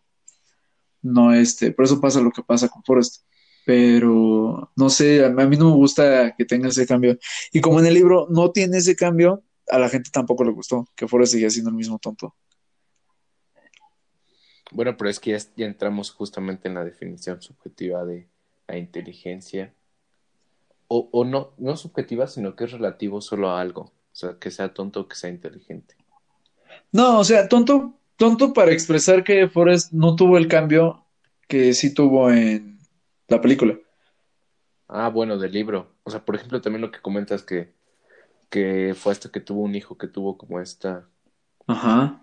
no, 1.02 1.33
este, 1.33 1.73
por 1.73 1.85
eso 1.85 2.00
pasa 2.00 2.21
lo 2.21 2.30
que 2.30 2.42
pasa 2.42 2.69
con 2.69 2.83
Forrest. 2.85 3.25
Pero, 3.64 4.73
no 4.75 4.90
sé, 4.90 5.25
a 5.25 5.30
mí 5.30 5.57
no 5.57 5.71
me 5.71 5.76
gusta 5.76 6.35
que 6.37 6.45
tenga 6.45 6.69
ese 6.69 6.87
cambio. 6.87 7.19
Y 7.52 7.61
como 7.61 7.78
en 7.78 7.87
el 7.87 7.95
libro 7.95 8.26
no 8.30 8.50
tiene 8.50 8.78
ese 8.78 8.97
cambio, 8.97 9.45
a 9.71 9.79
la 9.79 9.89
gente 9.89 10.11
tampoco 10.12 10.45
le 10.45 10.53
gustó 10.53 10.87
que 10.95 11.09
Forrest 11.09 11.33
seguía 11.33 11.50
siendo 11.50 11.71
el 11.71 11.77
mismo 11.77 11.99
tonto. 11.99 12.35
Bueno, 14.73 14.97
pero 14.97 15.11
es 15.11 15.19
que 15.19 15.33
ya, 15.33 15.39
ya 15.57 15.67
entramos 15.67 16.11
justamente 16.11 16.69
en 16.69 16.75
la 16.75 16.85
definición 16.85 17.43
subjetiva 17.43 18.05
de 18.05 18.29
la 18.69 18.77
inteligencia. 18.77 19.75
O, 20.89 21.09
o 21.12 21.25
no, 21.25 21.53
no 21.59 21.77
subjetiva, 21.77 22.27
sino 22.27 22.57
que 22.57 22.65
es 22.65 22.73
relativo 22.73 23.21
solo 23.21 23.50
a 23.50 23.61
algo. 23.61 23.83
O 23.83 24.17
sea, 24.17 24.39
que 24.39 24.50
sea 24.50 24.75
tonto 24.75 25.00
o 25.00 25.09
que 25.09 25.17
sea 25.17 25.31
inteligente. 25.31 25.97
No, 26.93 27.21
o 27.21 27.25
sea, 27.25 27.49
tonto, 27.49 27.95
tonto 28.17 28.53
para 28.53 28.73
expresar 28.73 29.25
que 29.25 29.49
Forrest 29.49 29.93
no 29.93 30.17
tuvo 30.17 30.37
el 30.37 30.49
cambio 30.49 31.05
que 31.49 31.75
sí 31.75 31.93
tuvo 31.93 32.31
en 32.31 32.79
la 33.29 33.41
película. 33.41 33.79
Ah, 34.89 35.09
bueno, 35.09 35.39
del 35.39 35.53
libro. 35.53 35.95
O 36.03 36.11
sea, 36.11 36.25
por 36.25 36.35
ejemplo, 36.35 36.61
también 36.61 36.81
lo 36.81 36.91
que 36.91 37.00
comentas 37.00 37.43
que, 37.43 37.73
que 38.50 38.95
fue 38.97 39.12
hasta 39.12 39.30
que 39.30 39.40
tuvo 39.40 39.62
un 39.62 39.75
hijo 39.76 39.99
que 39.99 40.09
tuvo 40.09 40.37
como 40.38 40.61
esta, 40.61 41.09
Ajá. 41.66 42.21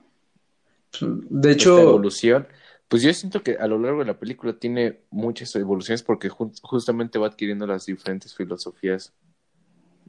De 1.01 1.51
esta 1.51 1.81
hecho, 1.81 1.81
evolución. 1.81 2.47
Pues 2.87 3.03
yo 3.03 3.13
siento 3.13 3.43
que 3.43 3.57
a 3.57 3.67
lo 3.67 3.79
largo 3.79 3.99
de 3.99 4.05
la 4.05 4.19
película 4.19 4.57
tiene 4.59 5.01
muchas 5.09 5.53
evoluciones 5.55 6.03
porque 6.03 6.29
ju- 6.29 6.57
justamente 6.63 7.19
va 7.19 7.27
adquiriendo 7.27 7.67
las 7.67 7.85
diferentes 7.85 8.33
filosofías 8.35 9.13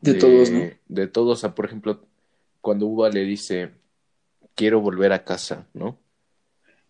de 0.00 0.14
todos, 0.14 0.50
¿no? 0.50 0.72
de 0.88 1.06
todos. 1.08 1.38
O 1.38 1.40
sea, 1.40 1.54
por 1.54 1.66
ejemplo, 1.66 2.06
cuando 2.60 2.86
Uva 2.86 3.10
le 3.10 3.22
dice, 3.24 3.72
quiero 4.56 4.80
volver 4.80 5.12
a 5.12 5.24
casa, 5.24 5.68
¿no? 5.74 5.98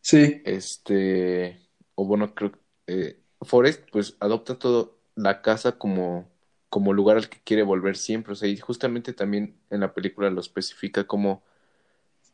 Sí, 0.01 0.43
Este, 0.45 1.61
o 1.95 2.07
bueno, 2.07 2.35
creo 2.35 2.53
que 2.53 2.59
eh, 2.87 3.21
Forrest 3.43 3.89
pues 3.93 4.17
adopta 4.21 4.59
todo 4.59 4.99
la 5.15 5.43
casa 5.43 5.79
como, 5.79 6.31
como 6.71 6.93
lugar 6.93 7.17
al 7.19 7.29
que 7.29 7.41
quiere 7.45 7.63
volver 7.63 7.97
siempre. 7.97 8.33
O 8.33 8.37
sea, 8.37 8.49
y 8.49 8.57
justamente 8.59 9.13
también 9.13 9.57
en 9.71 9.81
la 9.81 9.95
película 9.95 10.31
lo 10.31 10.41
especifica 10.41 11.07
como, 11.07 11.43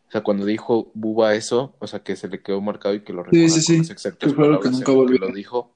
o 0.08 0.10
sea, 0.10 0.22
cuando 0.22 0.44
dijo 0.46 0.90
Buba 0.94 1.34
eso, 1.34 1.74
o 1.80 1.86
sea, 1.86 2.00
que 2.04 2.16
se 2.16 2.28
le 2.28 2.42
quedó 2.42 2.60
marcado 2.60 2.94
y 2.94 3.00
que 3.02 3.12
lo 3.12 3.24
Sí, 3.24 3.30
recuerda 3.40 3.56
sí, 3.56 3.62
con 3.64 3.74
sí. 3.74 3.78
las 3.78 3.90
exactas 3.90 4.32
Que 4.32 4.36
nunca 4.36 4.68
en 4.68 4.72
las 4.72 4.84
que 4.84 4.92
volvió. 4.92 5.18
lo 5.18 5.32
dijo. 5.32 5.74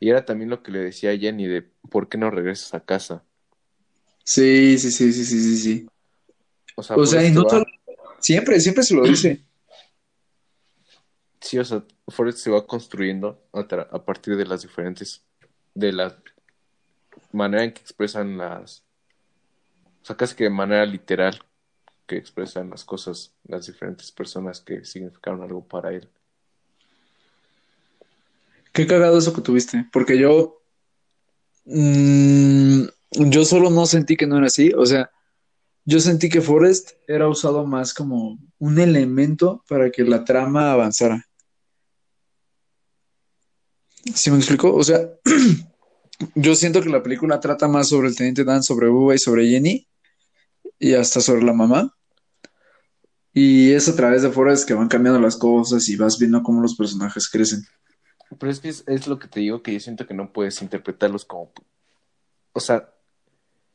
Y 0.00 0.10
era 0.10 0.24
también 0.24 0.50
lo 0.50 0.62
que 0.62 0.72
le 0.72 0.80
decía 0.80 1.10
a 1.10 1.16
Jenny 1.16 1.46
de, 1.46 1.62
¿por 1.90 2.08
qué 2.08 2.18
no 2.18 2.30
regresas 2.30 2.74
a 2.74 2.80
casa? 2.84 3.24
sí, 4.24 4.78
sí, 4.78 4.90
sí, 4.90 5.12
sí, 5.12 5.24
sí, 5.24 5.40
sí, 5.40 5.56
sí. 5.56 5.86
O 6.76 6.82
sea, 6.82 6.96
O 6.96 7.06
sea, 7.06 7.24
y 7.26 7.32
no 7.32 7.44
va- 7.44 7.64
siempre, 8.20 8.60
siempre 8.60 8.82
se 8.84 8.94
lo 8.94 9.04
dice. 9.04 9.44
Sí, 11.40 11.58
o 11.58 11.64
sea, 11.64 11.84
Forrest 12.08 12.38
se 12.38 12.50
va 12.50 12.66
construyendo 12.66 13.40
a, 13.52 13.60
a 13.60 14.04
partir 14.04 14.36
de 14.36 14.44
las 14.44 14.62
diferentes, 14.62 15.24
de 15.74 15.92
la 15.92 16.16
manera 17.32 17.64
en 17.64 17.72
que 17.72 17.80
expresan 17.80 18.36
las, 18.38 18.84
o 20.02 20.04
sea, 20.04 20.16
casi 20.16 20.34
que 20.34 20.44
de 20.44 20.50
manera 20.50 20.84
literal 20.86 21.38
que 22.06 22.16
expresan 22.16 22.70
las 22.70 22.84
cosas 22.84 23.34
las 23.46 23.66
diferentes 23.66 24.10
personas 24.10 24.60
que 24.60 24.84
significaron 24.84 25.42
algo 25.42 25.66
para 25.66 25.92
él. 25.92 26.08
Qué 28.72 28.86
cagado 28.86 29.18
eso 29.18 29.32
que 29.32 29.42
tuviste, 29.42 29.86
porque 29.92 30.18
yo, 30.18 30.62
mm, 31.64 32.84
yo 33.12 33.44
solo 33.44 33.70
no 33.70 33.86
sentí 33.86 34.16
que 34.16 34.26
no 34.26 34.38
era 34.38 34.46
así, 34.46 34.72
o 34.72 34.86
sea, 34.86 35.10
yo 35.84 36.00
sentí 36.00 36.28
que 36.28 36.40
Forrest 36.40 36.92
era 37.06 37.28
usado 37.28 37.66
más 37.66 37.94
como 37.94 38.38
un 38.58 38.78
elemento 38.78 39.64
para 39.68 39.90
que 39.90 40.04
la 40.04 40.24
trama 40.24 40.72
avanzara. 40.72 41.24
¿Sí 44.14 44.30
me 44.30 44.36
explico? 44.36 44.74
O 44.74 44.82
sea, 44.82 45.00
yo 46.34 46.54
siento 46.54 46.82
que 46.82 46.88
la 46.88 47.02
película 47.02 47.40
trata 47.40 47.68
más 47.68 47.88
sobre 47.88 48.08
el 48.08 48.16
Teniente 48.16 48.44
Dan, 48.44 48.62
sobre 48.62 48.88
Bubba 48.88 49.14
y 49.14 49.18
sobre 49.18 49.48
Jenny, 49.48 49.86
y 50.78 50.94
hasta 50.94 51.20
sobre 51.20 51.42
la 51.42 51.52
mamá. 51.52 51.94
Y 53.32 53.72
es 53.72 53.88
a 53.88 53.94
través 53.94 54.22
de 54.22 54.30
Forrest 54.30 54.66
que 54.66 54.74
van 54.74 54.88
cambiando 54.88 55.20
las 55.20 55.36
cosas 55.36 55.88
y 55.88 55.96
vas 55.96 56.18
viendo 56.18 56.42
cómo 56.42 56.60
los 56.60 56.74
personajes 56.74 57.28
crecen. 57.28 57.62
Pero 58.36 58.50
es 58.50 58.60
que 58.60 58.68
es, 58.68 59.06
lo 59.06 59.18
que 59.18 59.28
te 59.28 59.40
digo 59.40 59.62
que 59.62 59.72
yo 59.72 59.80
siento 59.80 60.06
que 60.06 60.14
no 60.14 60.32
puedes 60.32 60.60
interpretarlos 60.60 61.24
como, 61.24 61.52
o 62.52 62.60
sea, 62.60 62.92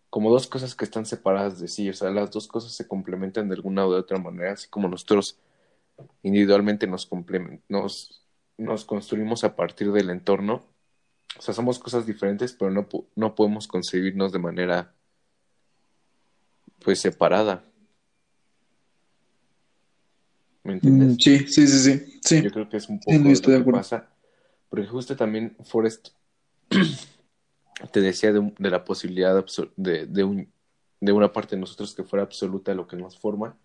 como 0.10 0.30
dos 0.30 0.48
cosas 0.48 0.76
que 0.76 0.86
están 0.86 1.06
separadas 1.06 1.60
de 1.60 1.68
sí, 1.68 1.90
o 1.90 1.94
sea, 1.94 2.12
las 2.12 2.30
dos 2.30 2.48
cosas 2.48 2.74
se 2.74 2.88
complementan 2.88 3.48
de 3.48 3.56
alguna 3.56 3.88
u 3.88 3.94
otra 3.94 4.20
manera, 4.20 4.54
así 4.54 4.68
como 4.70 4.88
nosotros 4.88 5.40
individualmente 6.22 6.86
nos 6.86 7.10
nos, 7.68 8.24
nos 8.58 8.86
construimos 8.86 9.44
a 9.44 9.56
partir 9.56 9.92
del 9.92 10.12
entorno, 10.12 10.73
o 11.38 11.42
sea, 11.42 11.54
somos 11.54 11.80
cosas 11.80 12.06
diferentes, 12.06 12.54
pero 12.54 12.72
no, 12.72 12.88
no 13.16 13.36
podemos 13.36 13.68
concebirnos 13.68 14.32
de 14.32 14.40
manera, 14.40 14.94
pues, 16.80 17.00
separada. 17.02 17.64
¿Me 20.64 20.74
entiendes? 20.74 21.14
Mm, 21.14 21.20
sí, 21.20 21.40
sí, 21.48 21.68
sí, 21.68 21.78
sí, 21.80 22.20
sí. 22.24 22.42
Yo 22.44 22.52
creo 22.52 22.70
que 22.70 22.78
es 22.78 22.88
un 22.90 23.00
Sí, 23.02 23.18
poco 23.18 23.30
de 23.52 23.58
lo 23.60 23.66
que 23.66 23.72
pasa. 23.72 24.10
Porque 24.70 24.88
justo 24.88 25.16
también 25.16 25.56
Forrest 25.66 26.10
te 27.92 28.02
decía 28.02 28.32
de, 28.32 28.40
un- 28.40 28.56
de 28.58 28.70
la 28.70 28.84
posibilidad 28.86 29.44
de, 29.76 30.06
de, 30.08 30.24
un, 30.24 30.52
de 31.02 31.12
una 31.12 31.32
parte 31.34 31.56
de 31.56 31.60
nosotros 31.62 31.94
que 31.94 32.04
fuera 32.04 32.24
absoluta 32.24 32.74
lo 32.74 32.88
que 32.88 32.96
nos 32.96 33.18
forma. 33.20 33.58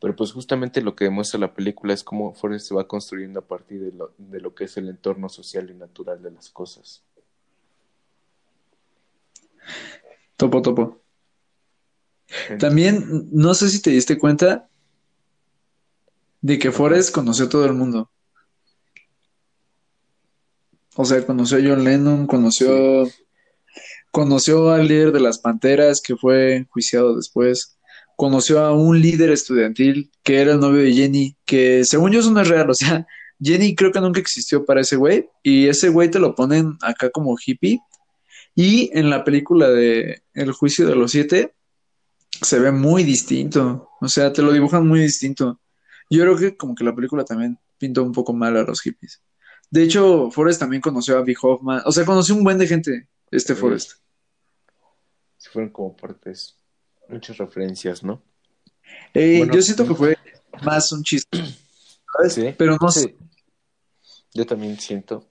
Pero 0.00 0.14
pues 0.14 0.32
justamente 0.32 0.82
lo 0.82 0.94
que 0.94 1.04
demuestra 1.04 1.40
la 1.40 1.54
película 1.54 1.94
es 1.94 2.04
cómo 2.04 2.34
Forrest 2.34 2.68
se 2.68 2.74
va 2.74 2.86
construyendo 2.86 3.40
a 3.40 3.46
partir 3.46 3.80
de 3.80 3.92
lo, 3.92 4.12
de 4.18 4.40
lo 4.40 4.54
que 4.54 4.64
es 4.64 4.76
el 4.76 4.88
entorno 4.88 5.28
social 5.28 5.70
y 5.70 5.74
natural 5.74 6.22
de 6.22 6.30
las 6.30 6.50
cosas. 6.50 7.02
Topo, 10.36 10.60
topo. 10.60 11.00
También, 12.58 13.28
no 13.32 13.54
sé 13.54 13.70
si 13.70 13.80
te 13.80 13.90
diste 13.90 14.18
cuenta 14.18 14.68
de 16.40 16.58
que 16.58 16.72
Forrest 16.72 17.12
conoció 17.12 17.46
a 17.46 17.48
todo 17.48 17.64
el 17.64 17.72
mundo. 17.72 18.10
O 20.96 21.04
sea, 21.04 21.24
conoció 21.26 21.58
a 21.58 21.60
John 21.62 21.84
Lennon, 21.84 22.26
conoció, 22.26 23.06
conoció 24.10 24.70
al 24.70 24.88
líder 24.88 25.12
de 25.12 25.20
las 25.20 25.38
Panteras, 25.38 26.00
que 26.00 26.16
fue 26.16 26.56
enjuiciado 26.56 27.16
después. 27.16 27.75
Conoció 28.16 28.60
a 28.60 28.74
un 28.74 29.00
líder 29.00 29.30
estudiantil 29.30 30.10
que 30.22 30.40
era 30.40 30.52
el 30.52 30.60
novio 30.60 30.82
de 30.82 30.92
Jenny, 30.92 31.36
que 31.44 31.84
según 31.84 32.12
yo 32.12 32.20
eso 32.20 32.30
no 32.30 32.40
es 32.40 32.48
real. 32.48 32.68
O 32.70 32.74
sea, 32.74 33.06
Jenny 33.40 33.74
creo 33.74 33.92
que 33.92 34.00
nunca 34.00 34.20
existió 34.20 34.64
para 34.64 34.80
ese 34.80 34.96
güey, 34.96 35.28
y 35.42 35.68
ese 35.68 35.90
güey 35.90 36.10
te 36.10 36.18
lo 36.18 36.34
ponen 36.34 36.76
acá 36.80 37.10
como 37.10 37.36
hippie. 37.38 37.80
Y 38.54 38.90
en 38.98 39.10
la 39.10 39.22
película 39.22 39.68
de 39.68 40.22
El 40.32 40.52
juicio 40.52 40.86
de 40.86 40.96
los 40.96 41.12
siete, 41.12 41.54
se 42.40 42.58
ve 42.58 42.72
muy 42.72 43.04
distinto. 43.04 43.90
O 44.00 44.08
sea, 44.08 44.32
te 44.32 44.42
lo 44.42 44.52
dibujan 44.52 44.86
muy 44.86 45.00
distinto. 45.00 45.60
Yo 46.08 46.22
creo 46.22 46.36
que 46.36 46.56
como 46.56 46.74
que 46.74 46.84
la 46.84 46.94
película 46.94 47.24
también 47.24 47.58
pintó 47.78 48.02
un 48.02 48.12
poco 48.12 48.32
mal 48.32 48.56
a 48.56 48.62
los 48.62 48.80
hippies. 48.80 49.22
De 49.70 49.82
hecho, 49.82 50.30
Forrest 50.30 50.60
también 50.60 50.80
conoció 50.80 51.18
a 51.18 51.22
Big 51.22 51.36
Hoffman. 51.42 51.82
O 51.84 51.92
sea, 51.92 52.04
conoció 52.04 52.34
un 52.34 52.44
buen 52.44 52.58
de 52.58 52.66
gente, 52.66 53.08
este 53.30 53.54
Sí. 53.54 53.60
Forrest. 53.60 53.92
Se 55.38 55.50
fueron 55.50 55.70
como 55.70 55.96
partes, 55.96 56.56
muchas 57.08 57.38
referencias, 57.38 58.02
¿no? 58.02 58.22
Eh, 59.14 59.38
Bueno, 59.38 59.54
yo 59.54 59.62
siento 59.62 59.86
que 59.86 59.94
fue 59.94 60.16
más 60.62 60.90
un 60.92 61.02
chiste, 61.02 61.38
¿sabes? 62.12 62.32
Sí, 62.34 62.54
Pero 62.56 62.76
no 62.80 62.90
sé. 62.90 63.16
Yo 64.34 64.46
también 64.46 64.78
siento. 64.78 65.26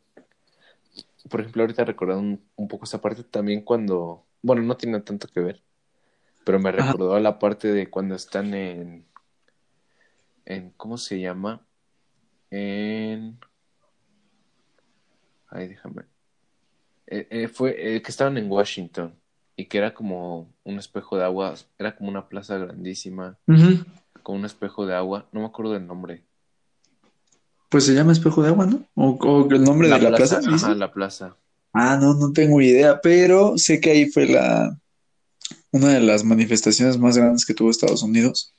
Por 1.30 1.42
ejemplo, 1.42 1.64
ahorita 1.64 1.86
recordando 1.86 2.22
un, 2.22 2.50
un 2.56 2.68
poco 2.68 2.86
esa 2.86 3.02
parte 3.02 3.24
también 3.24 3.62
cuando, 3.62 4.26
bueno, 4.42 4.62
no 4.62 4.78
tiene 4.78 5.00
tanto 5.02 5.28
que 5.28 5.40
ver, 5.40 5.64
pero 6.44 6.60
me 6.60 6.70
Ajá. 6.70 6.92
recordó 6.92 7.20
la 7.20 7.40
parte 7.40 7.72
de 7.72 7.90
cuando 7.90 8.16
están 8.16 8.54
en, 8.54 9.08
en, 10.46 10.70
¿cómo 10.72 10.98
se 10.98 11.20
llama? 11.20 11.66
En, 12.52 13.40
ay, 15.50 15.68
déjame. 15.68 16.04
Eh, 17.08 17.28
eh, 17.30 17.48
fue 17.48 17.96
eh, 17.96 18.02
que 18.02 18.12
estaban 18.12 18.38
en 18.38 18.50
Washington 18.50 19.20
y 19.56 19.66
que 19.66 19.78
era 19.78 19.94
como 19.94 20.54
un 20.64 20.78
espejo 20.78 21.18
de 21.18 21.24
agua, 21.24 21.56
era 21.78 21.96
como 21.96 22.10
una 22.10 22.28
plaza 22.28 22.58
grandísima, 22.58 23.38
con 24.24 24.38
un 24.38 24.46
espejo 24.46 24.86
de 24.86 24.96
agua, 24.96 25.28
no 25.32 25.42
me 25.42 25.46
acuerdo 25.46 25.74
del 25.74 25.88
nombre. 25.88 26.24
Pues 27.70 27.86
se 27.86 27.94
llama 27.94 28.14
Espejo 28.14 28.42
de 28.42 28.50
Agua, 28.50 28.66
¿no? 28.68 28.86
O, 28.96 29.18
o 29.20 29.52
el 29.52 29.64
nombre 29.64 29.90
de 29.90 30.00
la 30.00 30.16
plaza. 30.16 30.42
¿sí? 30.42 30.50
ajá, 30.50 30.76
la 30.76 30.94
plaza. 30.94 31.36
Ah, 31.74 31.98
no, 32.00 32.14
no 32.14 32.32
tengo 32.32 32.62
idea, 32.62 33.02
pero 33.02 33.58
sé 33.58 33.82
que 33.82 33.92
ahí 33.92 34.06
fue 34.06 34.28
la 34.28 34.78
una 35.72 35.90
de 35.90 36.00
las 36.00 36.24
manifestaciones 36.24 36.98
más 36.98 37.18
grandes 37.18 37.46
que 37.46 37.54
tuvo 37.54 37.70
Estados 37.70 38.02
Unidos 38.02 38.54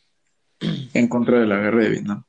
en 0.61 1.09
contra 1.09 1.41
de 1.41 1.47
la 1.47 1.57
guerra 1.57 1.85
de 1.85 1.89
Vietnam. 1.89 2.25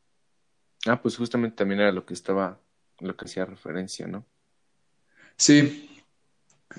Ah, 0.86 1.01
pues 1.01 1.17
justamente 1.17 1.57
también 1.57 1.81
era 1.81 1.91
lo 1.91 2.05
que 2.05 2.13
estaba, 2.13 2.59
lo 3.00 3.17
que 3.17 3.25
hacía 3.25 3.45
referencia, 3.45 4.07
¿no? 4.07 4.25
Sí, 5.36 5.89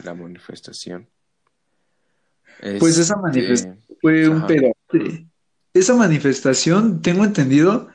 La 0.02 0.14
manifestación. 0.14 1.06
Pues 2.78 2.98
esa 2.98 3.14
Este, 3.14 3.22
manifestación 3.22 3.78
fue 4.00 4.28
un 4.28 4.46
pedote. 4.46 5.26
Esa 5.74 5.94
manifestación, 5.94 7.02
tengo 7.02 7.24
entendido 7.24 7.88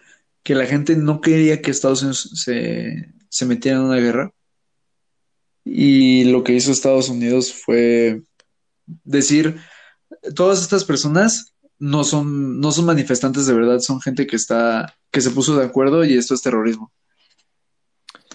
que 0.44 0.56
la 0.56 0.66
gente 0.66 0.96
no 0.96 1.22
quería 1.22 1.62
que 1.62 1.72
Estados 1.72 2.02
Unidos 2.02 2.30
se, 2.36 3.14
se 3.30 3.46
metiera 3.46 3.78
en 3.78 3.86
una 3.86 3.98
guerra. 3.98 4.32
Y 5.66 6.26
lo 6.26 6.44
que 6.44 6.54
hizo 6.54 6.72
Estados 6.72 7.10
Unidos 7.10 7.54
fue 7.54 8.22
decir, 9.04 9.58
todas 10.36 10.62
estas 10.62 10.84
personas 10.84 11.54
no 11.80 12.04
son, 12.04 12.60
no 12.60 12.72
son 12.72 12.86
manifestantes 12.86 13.46
de 13.46 13.54
verdad, 13.54 13.80
son 13.80 14.02
gente 14.02 14.28
que 14.28 14.36
está, 14.36 14.96
que 15.12 15.22
se 15.22 15.32
puso 15.32 15.58
de 15.58 15.66
acuerdo 15.66 16.04
y 16.06 16.18
esto 16.18 16.34
es 16.34 16.42
terrorismo. 16.42 16.92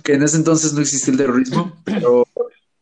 Que 0.03 0.15
en 0.15 0.23
ese 0.23 0.37
entonces 0.37 0.73
no 0.73 0.81
existía 0.81 1.13
el 1.13 1.19
terrorismo, 1.19 1.81
pero 1.85 2.27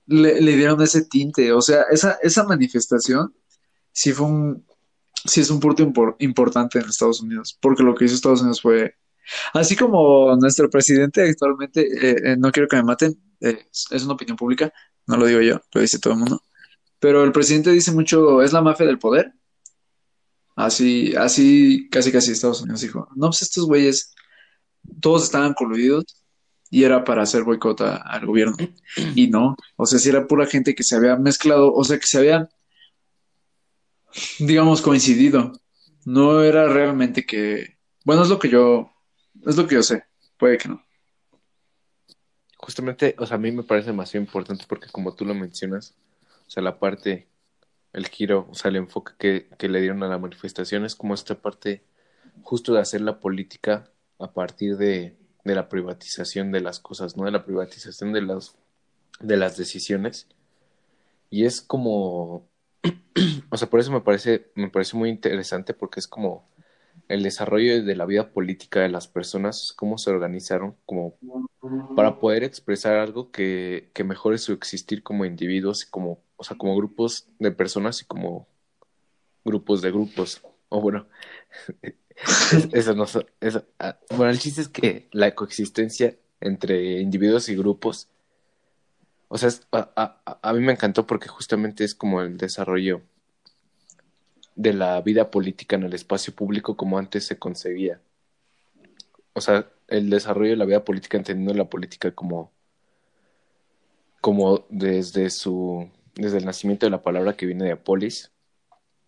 le, 0.07 0.57
dieron 0.57 0.81
ese 0.83 1.05
tinte. 1.05 1.53
O 1.53 1.61
sea, 1.61 1.83
esa, 1.91 2.19
esa 2.23 2.45
manifestación 2.45 3.35
sí 3.93 4.13
fue 4.13 4.27
un, 4.27 4.67
sí 5.25 5.41
es 5.41 5.51
un 5.51 5.61
punto 5.61 5.83
impor- 5.83 6.17
importante 6.21 6.79
en 6.79 6.89
Estados 6.89 7.21
Unidos, 7.21 7.59
porque 7.61 7.83
lo 7.83 7.95
que 7.95 8.05
hizo 8.05 8.15
Estados 8.15 8.41
Unidos 8.41 8.61
fue, 8.61 8.95
así 9.53 9.77
como 9.77 10.37
nuestro 10.37 10.71
presidente 10.71 11.29
actualmente, 11.29 11.81
eh, 11.83 12.17
eh, 12.25 12.37
no 12.39 12.53
quiero 12.53 12.69
que 12.69 12.77
me 12.77 12.85
maten, 12.85 13.21
eh, 13.41 13.67
es 13.71 13.87
es 13.91 14.05
una 14.05 14.15
opinión 14.15 14.37
pública, 14.37 14.73
no 15.07 15.17
lo 15.17 15.27
digo 15.27 15.41
yo, 15.41 15.61
lo 15.73 15.81
dice 15.81 15.99
todo 15.99 16.13
el 16.15 16.21
mundo, 16.21 16.43
pero 17.01 17.25
el 17.25 17.33
presidente 17.33 17.71
dice 17.71 17.93
mucho, 17.93 18.43
es 18.43 18.53
la 18.53 18.63
mafia 18.63 18.87
del 18.87 18.99
poder, 18.99 19.33
así, 20.55 21.15
así, 21.17 21.89
casi 21.91 22.13
casi 22.13 22.33
Estados 22.33 22.63
Unidos 22.63 22.81
dijo, 22.81 23.09
no, 23.17 23.29
pues 23.29 23.43
estos 23.43 23.67
güeyes, 23.67 24.15
todos 25.01 25.25
estaban 25.25 25.55
coludidos 25.55 26.05
y 26.71 26.85
era 26.85 27.05
para 27.05 27.23
hacer 27.23 27.45
boicot 27.45 27.81
a- 27.83 27.97
al 27.97 28.27
gobierno, 28.27 28.57
y 29.15 29.29
no, 29.29 29.57
o 29.77 29.87
sea, 29.87 29.99
si 29.99 30.09
era 30.09 30.27
pura 30.27 30.47
gente 30.47 30.75
que 30.75 30.83
se 30.85 30.97
había 30.97 31.17
mezclado, 31.17 31.73
o 31.73 31.85
sea, 31.85 31.99
que 31.99 32.07
se 32.07 32.19
había, 32.19 32.49
digamos, 34.39 34.83
coincidido, 34.83 35.53
no 36.05 36.43
era 36.43 36.69
realmente 36.69 37.25
que, 37.27 37.77
bueno, 38.05 38.23
es 38.23 38.29
lo 38.29 38.39
que 38.39 38.49
yo, 38.49 38.91
es 39.47 39.57
lo 39.57 39.67
que 39.67 39.75
yo 39.77 39.83
sé, 39.83 40.05
puede 40.39 40.59
que 40.59 40.69
no. 40.69 40.83
Justamente, 42.59 43.15
o 43.19 43.27
sea, 43.27 43.37
a 43.37 43.41
mí 43.41 43.53
me 43.53 43.63
parece 43.63 43.89
demasiado 43.89 44.25
importante 44.25 44.65
porque 44.69 44.89
como 44.91 45.15
tú 45.15 45.25
lo 45.25 45.35
mencionas, 45.35 45.95
o 46.47 46.51
sea, 46.51 46.63
la 46.63 46.79
parte, 46.79 47.29
el 47.93 48.07
giro, 48.09 48.49
o 48.51 48.55
sea, 48.55 48.71
el 48.71 48.77
enfoque 48.77 49.13
que, 49.19 49.49
que 49.59 49.69
le 49.69 49.81
dieron 49.81 50.03
a 50.03 50.09
la 50.09 50.19
manifestación 50.19 50.85
es 50.85 50.95
como 50.95 51.15
esta 51.15 51.35
parte 51.41 51.85
justo 52.43 52.73
de 52.75 52.81
hacer 52.81 53.03
la 53.03 53.21
política 53.21 53.91
a 54.19 54.33
partir 54.33 54.77
de, 54.79 55.17
de 55.47 55.55
la 55.55 55.69
privatización 55.69 56.51
de 56.51 56.61
las 56.61 56.81
cosas, 56.81 57.17
¿no? 57.17 57.25
De 57.25 57.31
la 57.31 57.45
privatización 57.45 58.13
de 58.13 58.23
las, 58.23 58.57
de 59.21 59.37
las 59.37 59.57
decisiones. 59.57 60.27
Y 61.31 61.45
es 61.45 61.61
como, 61.61 62.49
o 63.51 63.57
sea, 63.57 63.71
por 63.71 63.79
eso 63.79 63.93
me 63.93 64.01
parece, 64.01 64.51
me 64.57 64.69
parece 64.69 64.97
muy 64.97 65.09
interesante 65.09 65.73
porque 65.73 66.01
es 66.01 66.09
como 66.09 66.49
el 67.09 67.23
desarrollo 67.23 67.85
de 67.85 67.95
la 67.95 68.07
vida 68.07 68.33
política 68.33 68.81
de 68.81 68.89
las 68.89 69.07
personas, 69.07 69.73
cómo 69.77 69.99
se 69.99 70.11
organizaron 70.11 70.77
como 70.85 71.17
para 71.95 72.19
poder 72.19 72.43
expresar 72.43 72.97
algo 72.97 73.31
que, 73.31 73.91
que 73.95 74.03
mejore 74.03 74.39
su 74.39 74.53
existir 74.53 75.05
como 75.05 75.25
individuos 75.25 75.85
como, 75.85 76.21
o 76.37 76.43
sea, 76.43 76.57
como 76.57 76.75
grupos 76.77 77.29
de 77.39 77.53
personas 77.53 78.03
y 78.03 78.05
como 78.07 78.49
grupos 79.45 79.81
de 79.81 79.93
grupos. 79.93 80.43
O 80.69 80.81
bueno, 80.81 81.07
eso 82.73 82.95
no 82.95 83.07
so- 83.07 83.27
eso, 83.41 83.65
ah, 83.79 83.99
bueno, 84.11 84.31
el 84.31 84.39
chiste 84.39 84.61
es 84.63 84.69
que 84.69 85.09
la 85.13 85.35
coexistencia 85.35 86.17
entre 86.41 87.01
individuos 87.01 87.49
y 87.49 87.57
grupos, 87.57 88.09
o 89.29 89.39
sea, 89.39 89.49
es- 89.49 89.67
a, 89.73 89.91
a- 90.25 90.39
a 90.43 90.53
mí 90.53 90.61
me 90.61 90.73
encantó 90.73 91.07
porque 91.07 91.29
justamente 91.29 91.85
es 91.85 91.95
como 91.95 92.21
el 92.23 92.37
desarrollo 92.39 93.03
de 94.57 94.73
la 94.73 95.01
vida 95.03 95.31
política 95.31 95.77
en 95.77 95.85
el 95.85 95.95
espacio 95.95 96.35
público 96.35 96.77
como 96.77 96.99
antes 96.99 97.25
se 97.25 97.39
concebía. 97.39 98.01
O 99.35 99.41
sea, 99.41 99.71
el 99.87 100.11
desarrollo 100.11 100.51
de 100.51 100.57
la 100.57 100.65
vida 100.65 100.85
política 100.85 101.17
entendiendo 101.17 101.55
la 101.55 101.71
política 101.71 102.11
como, 102.13 102.51
como 104.21 104.67
desde 104.69 105.31
su, 105.31 105.89
desde 106.15 106.39
el 106.39 106.45
nacimiento 106.45 106.87
de 106.87 106.91
la 106.91 107.03
palabra 107.03 107.37
que 107.37 107.47
viene 107.47 107.65
de 107.67 107.77
polis. 107.77 108.33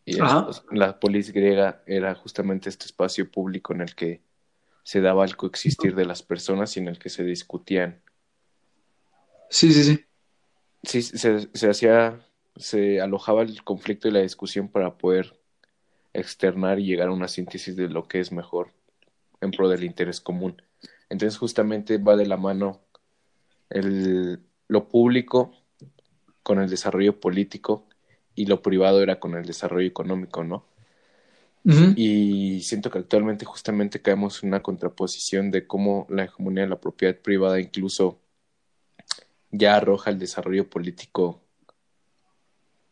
Y 0.09 0.21
es- 0.49 0.63
la 0.71 0.99
polis 0.99 1.33
griega 1.33 1.83
era 1.87 2.15
justamente 2.15 2.69
este 2.69 2.87
espacio 2.87 3.31
público 3.31 3.75
en 3.75 3.83
el 3.83 3.95
que 3.95 4.23
se 4.83 5.01
daba 5.03 5.25
el 5.27 5.37
coexistir 5.37 5.95
de 5.95 6.07
las 6.07 6.23
personas 6.23 6.77
y 6.77 6.81
en 6.81 6.89
el 6.89 6.99
que 6.99 7.11
se 7.11 7.25
discutían. 7.25 8.01
Sí, 9.51 9.73
sí, 9.73 9.85
sí. 9.85 10.05
Sí, 10.83 11.03
se, 11.03 11.49
se 11.53 11.69
hacía, 11.71 12.21
se 12.57 13.01
alojaba 13.01 13.43
el 13.43 13.63
conflicto 13.65 14.09
y 14.09 14.13
la 14.13 14.21
discusión 14.21 14.69
para 14.69 14.97
poder 14.97 15.39
externar 16.15 16.79
y 16.79 16.87
llegar 16.87 17.09
a 17.09 17.13
una 17.13 17.29
síntesis 17.29 17.77
de 17.77 17.89
lo 17.89 18.09
que 18.09 18.21
es 18.21 18.33
mejor 18.33 18.73
en 19.41 19.51
pro 19.51 19.69
del 19.69 19.85
interés 19.85 20.21
común. 20.21 20.63
Entonces 21.11 21.39
justamente 21.39 21.99
va 21.99 22.17
de 22.17 22.27
la 22.27 22.37
mano 22.37 22.81
el, 23.69 24.41
lo 24.69 24.89
público 24.89 25.53
con 26.43 26.61
el 26.61 26.71
desarrollo 26.71 27.21
político 27.21 27.88
y 28.41 28.47
lo 28.47 28.63
privado 28.63 29.03
era 29.03 29.19
con 29.19 29.35
el 29.35 29.45
desarrollo 29.45 29.89
económico, 29.89 30.45
¿no? 30.45 30.65
Y 31.97 32.61
siento 32.63 32.91
que 32.91 32.99
actualmente 32.99 33.45
justamente 33.45 34.01
caemos 34.01 34.43
en 34.43 34.51
una 34.51 34.63
contraposición 34.63 35.51
de 35.51 35.67
cómo 35.67 36.07
la 36.09 36.25
hegemonía 36.25 36.63
de 36.63 36.69
la 36.71 36.81
propiedad 36.81 37.17
privada 37.17 37.61
incluso 37.61 38.19
ya 39.51 39.77
arroja 39.77 40.11
el 40.11 40.19
desarrollo 40.19 40.71
político 40.71 41.41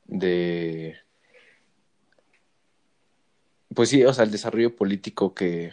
de... 0.07 0.97
Pues 3.75 3.91
sí, 3.91 4.05
o 4.05 4.13
sea, 4.13 4.25
el 4.25 4.31
desarrollo 4.31 4.75
político 4.75 5.35
que, 5.35 5.73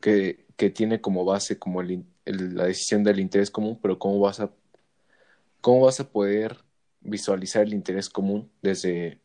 que, 0.00 0.46
que 0.56 0.70
tiene 0.70 1.00
como 1.00 1.24
base 1.24 1.58
como 1.58 1.80
el, 1.80 1.90
in- 1.90 2.14
el- 2.24 2.54
la 2.54 2.64
decisión 2.66 3.04
del 3.04 3.20
interés 3.20 3.50
común, 3.50 3.78
pero 3.82 3.98
cómo 3.98 4.20
vas 4.20 4.40
a, 4.40 4.50
cómo 5.60 5.82
vas 5.86 6.00
a 6.00 6.08
poder 6.10 6.58
visualizar 7.00 7.62
el 7.62 7.74
interés 7.74 8.08
común 8.08 8.50
desde, 8.62 9.20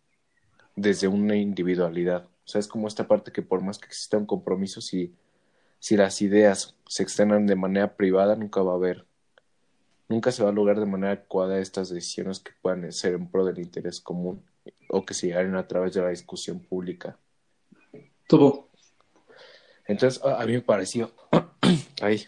desde 0.75 1.07
una 1.07 1.35
individualidad. 1.35 2.25
O 2.25 2.47
sea, 2.47 2.59
es 2.59 2.67
como 2.67 2.87
esta 2.87 3.07
parte 3.07 3.31
que 3.31 3.41
por 3.41 3.61
más 3.61 3.77
que 3.77 3.87
exista 3.87 4.17
un 4.17 4.25
compromiso, 4.25 4.81
si, 4.81 5.13
si 5.79 5.97
las 5.97 6.21
ideas 6.21 6.75
se 6.87 7.03
externan 7.03 7.47
de 7.47 7.55
manera 7.55 7.95
privada, 7.95 8.35
nunca 8.35 8.61
va 8.61 8.73
a 8.73 8.75
haber, 8.75 9.05
nunca 10.07 10.31
se 10.31 10.43
va 10.43 10.49
a 10.49 10.53
lograr 10.53 10.79
de 10.79 10.85
manera 10.85 11.13
adecuada 11.13 11.59
estas 11.59 11.89
decisiones 11.89 12.39
que 12.39 12.51
puedan 12.61 12.91
ser 12.91 13.13
en 13.13 13.29
pro 13.29 13.45
del 13.45 13.59
interés 13.59 13.99
común 13.99 14.43
o 14.89 15.05
que 15.05 15.13
se 15.13 15.27
llegaren 15.27 15.55
a 15.55 15.67
través 15.67 15.93
de 15.93 16.01
la 16.01 16.09
discusión 16.09 16.59
pública. 16.59 17.17
Topo. 18.27 18.69
Entonces, 19.87 20.23
a, 20.23 20.41
a 20.41 20.45
mí 20.45 20.53
me 20.53 20.61
pareció, 20.61 21.11
ay, 22.01 22.25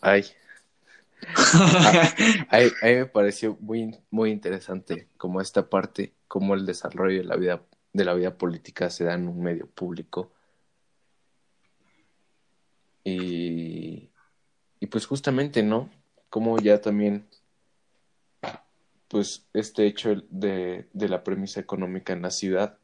ay, 0.00 0.24
a, 2.50 2.56
a 2.56 2.58
mí- 2.60 2.70
me 2.82 3.06
pareció 3.06 3.56
muy, 3.60 3.96
muy 4.10 4.30
interesante 4.30 5.08
como 5.16 5.40
esta 5.40 5.68
parte, 5.68 6.14
cómo 6.28 6.54
el 6.54 6.66
desarrollo 6.66 7.18
de 7.18 7.24
la 7.24 7.36
vida, 7.36 7.62
de 7.92 8.04
la 8.04 8.14
vida 8.14 8.36
política 8.36 8.90
se 8.90 9.04
da 9.04 9.14
en 9.14 9.28
un 9.28 9.40
medio 9.42 9.66
público. 9.68 10.32
Y, 13.04 14.10
y 14.80 14.86
pues 14.88 15.06
justamente, 15.06 15.62
¿no? 15.62 15.90
Como 16.30 16.58
ya 16.58 16.80
también, 16.80 17.28
pues 19.08 19.46
este 19.52 19.86
hecho 19.86 20.14
de, 20.30 20.88
de 20.92 21.08
la 21.08 21.22
premisa 21.22 21.60
económica 21.60 22.12
en 22.12 22.22
la 22.22 22.30
ciudad 22.30 22.78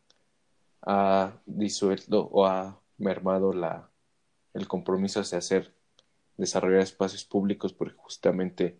ha 0.83 1.35
disuelto 1.47 2.29
o 2.33 2.47
ha 2.47 2.81
mermado 2.99 3.53
la, 3.53 3.91
el 4.55 4.69
compromiso 4.69 5.21
hacia 5.21 5.39
hacer, 5.39 5.75
desarrollar 6.37 6.81
espacios 6.81 7.25
públicos, 7.25 7.73
porque 7.73 7.95
justamente 7.97 8.79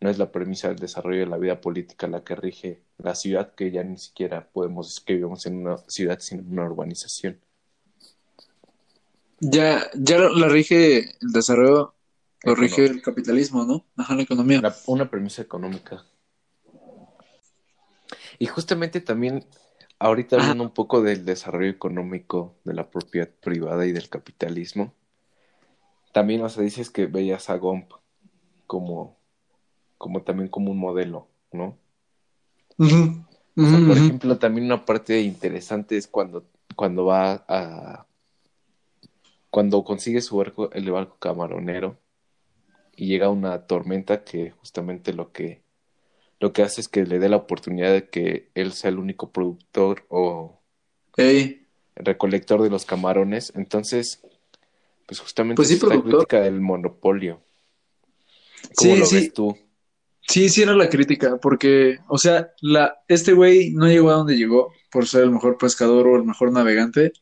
no 0.00 0.10
es 0.10 0.18
la 0.18 0.30
premisa 0.30 0.68
del 0.68 0.78
desarrollo 0.78 1.20
de 1.20 1.26
la 1.26 1.38
vida 1.38 1.60
política 1.60 2.06
la 2.06 2.22
que 2.22 2.36
rige 2.36 2.82
la 2.98 3.14
ciudad, 3.14 3.54
que 3.54 3.70
ya 3.70 3.82
ni 3.82 3.96
siquiera 3.98 4.48
podemos 4.48 4.88
decir 4.88 5.04
que 5.04 5.14
vivimos 5.14 5.46
en 5.46 5.56
una 5.56 5.78
ciudad, 5.88 6.18
sino 6.20 6.42
en 6.42 6.52
una 6.52 6.64
urbanización. 6.64 7.40
Ya, 9.40 9.90
ya 9.94 10.18
la 10.18 10.48
rige 10.48 11.10
el 11.20 11.32
desarrollo, 11.32 11.94
lo 12.42 12.54
rige 12.54 12.84
el 12.84 13.02
capitalismo, 13.02 13.64
¿no? 13.64 13.84
Ajá, 13.96 14.14
la 14.14 14.22
economía. 14.22 14.60
La- 14.60 14.76
una 14.86 15.10
premisa 15.10 15.42
económica. 15.42 16.04
Y 18.38 18.46
justamente 18.46 19.00
también, 19.00 19.44
ahorita 19.98 20.36
Ajá. 20.36 20.44
hablando 20.44 20.64
un 20.64 20.74
poco 20.74 21.02
del 21.02 21.24
desarrollo 21.24 21.70
económico 21.70 22.54
de 22.64 22.74
la 22.74 22.90
propiedad 22.90 23.28
privada 23.28 23.86
y 23.86 23.92
del 23.92 24.08
capitalismo, 24.08 24.94
también, 26.16 26.40
o 26.40 26.48
sea, 26.48 26.62
dices 26.62 26.88
que 26.88 27.04
veías 27.04 27.50
a 27.50 27.58
Gomp 27.58 27.92
como, 28.66 29.18
como 29.98 30.22
también 30.22 30.48
como 30.48 30.70
un 30.70 30.78
modelo, 30.78 31.28
¿no? 31.52 31.76
O 32.78 32.86
sea, 32.86 33.86
por 33.86 33.98
ejemplo, 33.98 34.38
también 34.38 34.64
una 34.64 34.86
parte 34.86 35.20
interesante 35.20 35.98
es 35.98 36.08
cuando, 36.08 36.46
cuando 36.74 37.04
va 37.04 37.44
a 37.46 38.06
cuando 39.50 39.84
consigue 39.84 40.22
su 40.22 40.38
barco, 40.38 40.72
el 40.72 40.90
barco 40.90 41.18
camaronero, 41.18 41.98
y 42.96 43.08
llega 43.08 43.28
una 43.28 43.66
tormenta 43.66 44.24
que 44.24 44.52
justamente 44.52 45.12
lo 45.12 45.32
que 45.32 45.60
lo 46.40 46.54
que 46.54 46.62
hace 46.62 46.80
es 46.80 46.88
que 46.88 47.04
le 47.04 47.18
dé 47.18 47.28
la 47.28 47.36
oportunidad 47.36 47.92
de 47.92 48.08
que 48.08 48.48
él 48.54 48.72
sea 48.72 48.88
el 48.88 48.98
único 48.98 49.32
productor 49.32 50.06
o 50.08 50.62
Ey, 51.18 51.66
recolector 51.94 52.62
de 52.62 52.70
los 52.70 52.86
camarones. 52.86 53.52
Entonces, 53.54 54.25
pues 55.06 55.20
justamente 55.20 55.56
Pues 55.56 55.68
sí, 55.68 55.74
es 55.74 55.82
la 55.82 55.88
productor. 55.90 56.18
crítica 56.26 56.40
del 56.42 56.60
monopolio. 56.60 57.42
¿Cómo 58.76 58.94
Sí, 58.94 58.98
lo 59.00 59.06
sí. 59.06 59.14
ves 59.16 59.32
tú? 59.32 59.56
Sí, 60.28 60.48
sí 60.48 60.62
era 60.62 60.74
la 60.74 60.88
crítica, 60.88 61.36
porque, 61.40 61.98
o 62.08 62.18
sea, 62.18 62.50
la, 62.60 62.96
este 63.06 63.32
güey 63.32 63.70
no 63.70 63.86
llegó 63.86 64.10
a 64.10 64.14
donde 64.14 64.36
llegó 64.36 64.72
por 64.90 65.06
ser 65.06 65.22
el 65.22 65.30
mejor 65.30 65.56
pescador 65.56 66.08
o 66.08 66.16
el 66.16 66.24
mejor 66.24 66.50
navegante, 66.52 67.12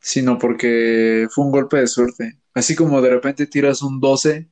sino 0.00 0.38
porque 0.38 1.26
fue 1.30 1.46
un 1.46 1.50
golpe 1.52 1.78
de 1.78 1.86
suerte. 1.86 2.38
Así 2.54 2.74
como 2.74 3.00
de 3.00 3.10
repente 3.10 3.46
tiras 3.46 3.80
un 3.82 4.00
12 4.00 4.48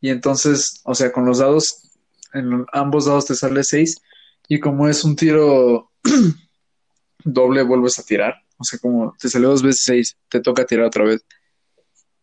y 0.00 0.08
entonces, 0.08 0.80
o 0.84 0.94
sea, 0.94 1.12
con 1.12 1.26
los 1.26 1.38
dados, 1.38 1.90
en 2.32 2.64
ambos 2.72 3.04
dados 3.04 3.26
te 3.26 3.34
sale 3.34 3.64
6 3.64 4.00
y 4.48 4.58
como 4.58 4.88
es 4.88 5.04
un 5.04 5.14
tiro 5.14 5.90
doble, 7.24 7.62
vuelves 7.62 7.98
a 7.98 8.02
tirar. 8.02 8.34
O 8.58 8.64
sea, 8.64 8.78
como 8.78 9.14
te 9.18 9.28
salió 9.28 9.48
dos 9.48 9.62
veces 9.62 9.82
6, 9.84 10.16
te 10.28 10.40
toca 10.40 10.64
tirar 10.64 10.86
otra 10.86 11.04
vez 11.04 11.24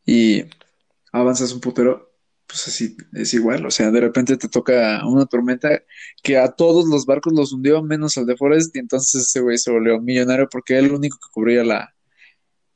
y 0.10 0.44
avanzas 1.12 1.54
un 1.54 1.62
putero 1.62 2.10
pues 2.48 2.68
así 2.68 2.98
es 3.14 3.32
igual, 3.36 3.64
o 3.68 3.70
sea, 3.70 3.92
de 3.92 4.00
repente 4.02 4.36
te 4.36 4.50
toca 4.50 5.06
una 5.06 5.28
tormenta 5.28 5.84
que 6.24 6.40
a 6.40 6.48
todos 6.48 6.88
los 6.88 7.06
barcos 7.06 7.32
los 7.32 7.54
hundió, 7.54 7.84
menos 7.84 8.18
al 8.18 8.26
de 8.26 8.36
Forest, 8.36 8.76
y 8.76 8.80
entonces 8.80 9.22
ese 9.22 9.40
güey 9.40 9.60
se 9.60 9.70
volvió 9.72 10.02
millonario 10.02 10.50
porque 10.50 10.74
era 10.74 10.88
el 10.88 10.92
único 10.92 11.18
que 11.18 11.32
cubría 11.32 11.64
la, 11.64 11.94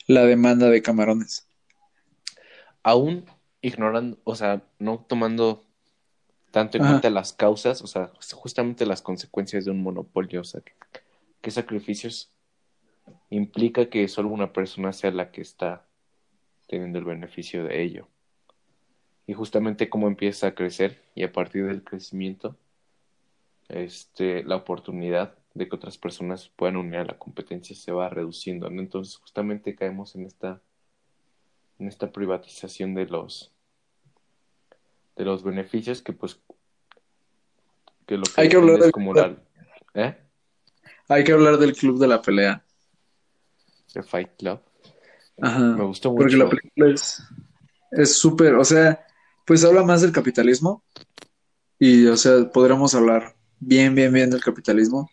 la 0.05 0.25
demanda 0.25 0.69
de 0.69 0.83
camarones. 0.83 1.47
Aún 2.83 3.25
ignorando, 3.61 4.19
o 4.25 4.35
sea, 4.35 4.61
no 4.77 5.03
tomando 5.09 5.65
tanto 6.51 6.77
en 6.77 6.83
Ajá. 6.83 6.91
cuenta 6.91 7.09
las 7.09 7.33
causas, 7.33 7.81
o 7.81 7.87
sea, 7.87 8.11
justamente 8.33 8.85
las 8.85 9.01
consecuencias 9.01 9.65
de 9.65 9.71
un 9.71 9.81
monopolio, 9.81 10.41
o 10.41 10.43
sea, 10.43 10.61
qué 11.41 11.49
sacrificios 11.49 12.29
implica 13.31 13.89
que 13.89 14.07
solo 14.07 14.29
una 14.29 14.53
persona 14.53 14.93
sea 14.93 15.09
la 15.09 15.31
que 15.31 15.41
está 15.41 15.87
teniendo 16.67 16.99
el 16.99 17.05
beneficio 17.05 17.63
de 17.63 17.81
ello. 17.83 18.07
Y 19.27 19.33
justamente 19.33 19.89
cómo 19.89 20.07
empieza 20.07 20.47
a 20.47 20.55
crecer 20.55 21.01
y 21.15 21.23
a 21.23 21.31
partir 21.31 21.65
del 21.65 21.83
crecimiento, 21.83 22.57
este, 23.69 24.43
la 24.43 24.57
oportunidad 24.57 25.35
de 25.53 25.69
que 25.69 25.75
otras 25.75 25.97
personas 25.97 26.49
puedan 26.55 26.77
unir 26.77 26.95
a 26.97 27.05
la 27.05 27.17
competencia 27.17 27.75
se 27.75 27.91
va 27.91 28.09
reduciendo, 28.09 28.69
¿no? 28.69 28.81
Entonces 28.81 29.15
justamente 29.17 29.75
caemos 29.75 30.15
en 30.15 30.25
esta, 30.25 30.61
en 31.79 31.87
esta 31.87 32.11
privatización 32.11 32.93
de 32.95 33.05
los, 33.05 33.51
de 35.15 35.25
los 35.25 35.43
beneficios 35.43 36.01
que 36.01 36.11
pues, 36.11 36.39
que 38.05 38.17
lo 38.17 38.23
que 38.23 38.41
Hay 38.41 38.49
que 38.49 38.57
hablar 38.57 38.79
del- 38.79 38.91
como 38.91 39.13
la, 39.13 39.37
¿eh? 39.93 40.17
Hay 41.07 41.23
que 41.23 41.31
hablar 41.31 41.57
del 41.57 41.73
club 41.75 41.99
de 41.99 42.07
la 42.07 42.21
pelea. 42.21 42.63
The 43.93 44.03
Fight 44.03 44.31
Club. 44.37 44.59
Ajá. 45.45 45.59
Me 45.77 45.83
gustó 45.83 46.15
Porque 46.15 46.35
mucho. 46.35 46.45
la 46.45 46.49
película 46.49 46.93
es 46.93 47.21
es 47.91 48.17
súper, 48.17 48.55
o 48.55 48.63
sea, 48.65 49.05
pues 49.45 49.63
habla 49.63 49.83
más 49.83 50.01
del 50.01 50.11
capitalismo 50.11 50.83
y, 51.77 52.07
o 52.07 52.17
sea, 52.17 52.49
podríamos 52.51 52.95
hablar 52.95 53.35
bien, 53.59 53.93
bien, 53.93 54.11
bien 54.11 54.29
del 54.31 54.41
capitalismo. 54.43 55.11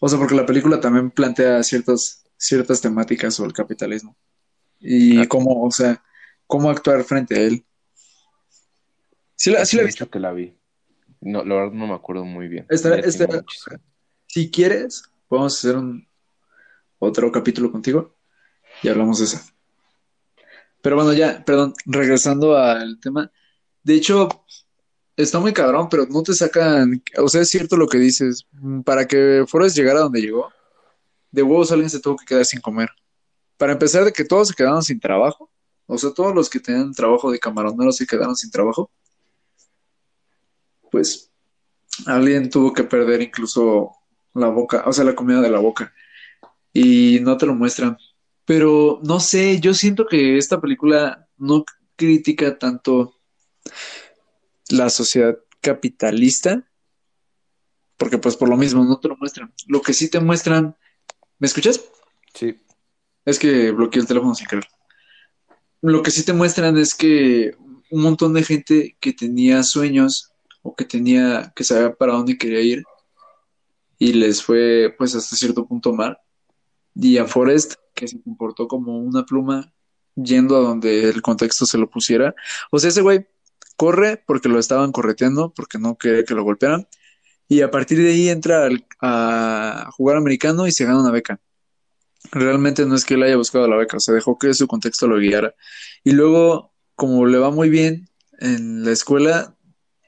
O 0.00 0.08
sea, 0.08 0.18
porque 0.18 0.34
la 0.36 0.46
película 0.46 0.78
también 0.80 1.10
plantea 1.10 1.62
ciertas, 1.62 2.24
ciertas 2.36 2.80
temáticas 2.80 3.34
sobre 3.34 3.48
el 3.48 3.54
capitalismo 3.54 4.16
y 4.78 5.14
Claro. 5.14 5.28
cómo, 5.30 5.64
o 5.64 5.70
sea, 5.70 6.04
cómo 6.46 6.70
actuar 6.70 7.02
frente 7.02 7.34
a 7.34 7.40
él. 7.42 7.64
Sí 9.34 9.50
la, 9.50 9.64
sí 9.64 9.76
la 9.78 9.84
viste. 9.84 10.06
que 10.06 10.18
la 10.20 10.32
vi. 10.32 10.56
No, 11.22 11.44
la 11.44 11.54
verdad 11.56 11.72
no 11.72 11.86
me 11.86 11.94
acuerdo 11.94 12.24
muy 12.24 12.46
bien. 12.48 12.66
Esta- 12.68 12.90
Ya 12.90 12.94
tiene 13.02 13.08
esta- 13.08 13.26
muchísimo. 13.26 13.76
Si 14.28 14.50
quieres, 14.50 15.02
podemos 15.28 15.56
hacer 15.58 15.76
un 15.76 16.06
otro 16.98 17.32
capítulo 17.32 17.72
contigo 17.72 18.15
y 18.82 18.88
hablamos 18.88 19.18
de 19.18 19.24
eso. 19.26 19.40
Pero 20.82 20.96
bueno, 20.96 21.12
ya, 21.12 21.44
perdón, 21.44 21.74
regresando 21.84 22.56
al 22.56 23.00
tema. 23.00 23.30
De 23.82 23.94
hecho, 23.94 24.28
está 25.16 25.38
muy 25.38 25.52
cabrón, 25.52 25.88
pero 25.90 26.06
no 26.06 26.22
te 26.22 26.34
sacan, 26.34 27.02
o 27.18 27.28
sea, 27.28 27.40
es 27.42 27.48
cierto 27.48 27.76
lo 27.76 27.88
que 27.88 27.98
dices. 27.98 28.46
Mm, 28.52 28.82
Para 28.82 29.06
que 29.06 29.44
Forrest 29.48 29.76
llegara 29.76 30.00
a 30.00 30.02
donde 30.04 30.20
llegó, 30.20 30.52
de 31.30 31.42
huevos 31.42 31.72
alguien 31.72 31.90
se 31.90 32.00
tuvo 32.00 32.16
que 32.16 32.26
quedar 32.26 32.44
sin 32.44 32.60
comer. 32.60 32.88
Para 33.56 33.72
empezar, 33.72 34.04
de 34.04 34.12
que 34.12 34.24
todos 34.24 34.48
se 34.48 34.54
quedaron 34.54 34.82
sin 34.82 35.00
trabajo. 35.00 35.50
O 35.86 35.98
sea, 35.98 36.12
todos 36.12 36.34
los 36.34 36.50
que 36.50 36.60
tenían 36.60 36.92
trabajo 36.92 37.30
de 37.30 37.38
camaroneros 37.38 37.96
se 37.96 38.06
quedaron 38.06 38.36
sin 38.36 38.50
trabajo. 38.50 38.90
Pues 40.90 41.30
alguien 42.06 42.50
tuvo 42.50 42.72
que 42.72 42.84
perder 42.84 43.22
incluso 43.22 43.92
la 44.34 44.48
boca, 44.48 44.84
o 44.86 44.92
sea, 44.92 45.04
la 45.04 45.14
comida 45.14 45.40
de 45.40 45.50
la 45.50 45.60
boca. 45.60 45.92
Y 46.72 47.20
no 47.22 47.36
te 47.36 47.46
lo 47.46 47.54
muestran. 47.54 47.96
Pero 48.46 49.00
no 49.02 49.20
sé, 49.20 49.60
yo 49.60 49.74
siento 49.74 50.06
que 50.06 50.38
esta 50.38 50.60
película 50.60 51.28
no 51.36 51.64
critica 51.96 52.58
tanto 52.58 53.14
la 54.68 54.88
sociedad 54.88 55.36
capitalista, 55.60 56.68
porque 57.96 58.18
pues 58.18 58.36
por 58.36 58.48
lo 58.48 58.56
mismo 58.56 58.84
no 58.84 59.00
te 59.00 59.08
lo 59.08 59.16
muestran. 59.16 59.52
Lo 59.66 59.82
que 59.82 59.92
sí 59.92 60.08
te 60.08 60.20
muestran, 60.20 60.76
¿me 61.38 61.46
escuchas? 61.46 61.82
Sí, 62.34 62.54
Es 63.24 63.38
que 63.38 63.72
bloqueé 63.72 64.00
el 64.02 64.06
teléfono 64.06 64.34
sin 64.34 64.46
querer. 64.46 64.66
Lo 65.82 66.02
que 66.02 66.10
sí 66.10 66.24
te 66.24 66.32
muestran 66.32 66.76
es 66.78 66.94
que 66.94 67.56
un 67.90 68.02
montón 68.02 68.32
de 68.34 68.44
gente 68.44 68.96
que 69.00 69.12
tenía 69.12 69.62
sueños 69.62 70.32
o 70.62 70.74
que 70.74 70.84
tenía, 70.84 71.52
que 71.54 71.64
sabía 71.64 71.94
para 71.94 72.12
dónde 72.12 72.38
quería 72.38 72.60
ir 72.60 72.84
y 73.98 74.12
les 74.12 74.42
fue 74.42 74.94
pues 74.96 75.14
hasta 75.14 75.36
cierto 75.36 75.66
punto 75.66 75.92
mal. 75.92 76.18
Y 76.94 77.18
a 77.18 77.26
Forrest, 77.26 77.74
que 77.96 78.06
se 78.06 78.22
comportó 78.22 78.68
como 78.68 78.98
una 79.00 79.24
pluma 79.24 79.72
yendo 80.14 80.56
a 80.56 80.60
donde 80.60 81.08
el 81.08 81.22
contexto 81.22 81.66
se 81.66 81.78
lo 81.78 81.90
pusiera. 81.90 82.34
O 82.70 82.78
sea, 82.78 82.90
ese 82.90 83.02
güey 83.02 83.26
corre 83.76 84.22
porque 84.26 84.48
lo 84.48 84.58
estaban 84.60 84.92
correteando, 84.92 85.52
porque 85.54 85.78
no 85.78 85.96
quería 85.96 86.24
que 86.24 86.34
lo 86.34 86.44
golpearan. 86.44 86.86
Y 87.48 87.62
a 87.62 87.70
partir 87.70 87.98
de 87.98 88.10
ahí 88.10 88.28
entra 88.28 88.64
al- 88.66 88.86
a 89.00 89.90
jugar 89.96 90.16
americano 90.16 90.66
y 90.66 90.72
se 90.72 90.84
gana 90.84 91.00
una 91.00 91.10
beca. 91.10 91.40
Realmente 92.32 92.86
no 92.86 92.94
es 92.96 93.04
que 93.04 93.14
él 93.14 93.22
haya 93.22 93.36
buscado 93.36 93.68
la 93.68 93.76
beca, 93.76 93.98
o 93.98 94.00
sea, 94.00 94.14
dejó 94.14 94.38
que 94.38 94.52
su 94.54 94.66
contexto 94.66 95.06
lo 95.06 95.18
guiara. 95.18 95.54
Y 96.02 96.12
luego, 96.12 96.72
como 96.94 97.26
le 97.26 97.38
va 97.38 97.50
muy 97.50 97.68
bien 97.68 98.08
en 98.40 98.84
la 98.84 98.90
escuela, 98.92 99.56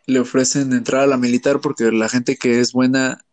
le 0.07 0.20
ofrecen 0.20 0.72
entrar 0.72 1.03
a 1.03 1.07
la 1.07 1.16
militar 1.16 1.61
porque 1.61 1.92
la 1.92 2.09
gente 2.09 2.37
que 2.37 2.61
es 2.61 2.72
buena 2.72 3.24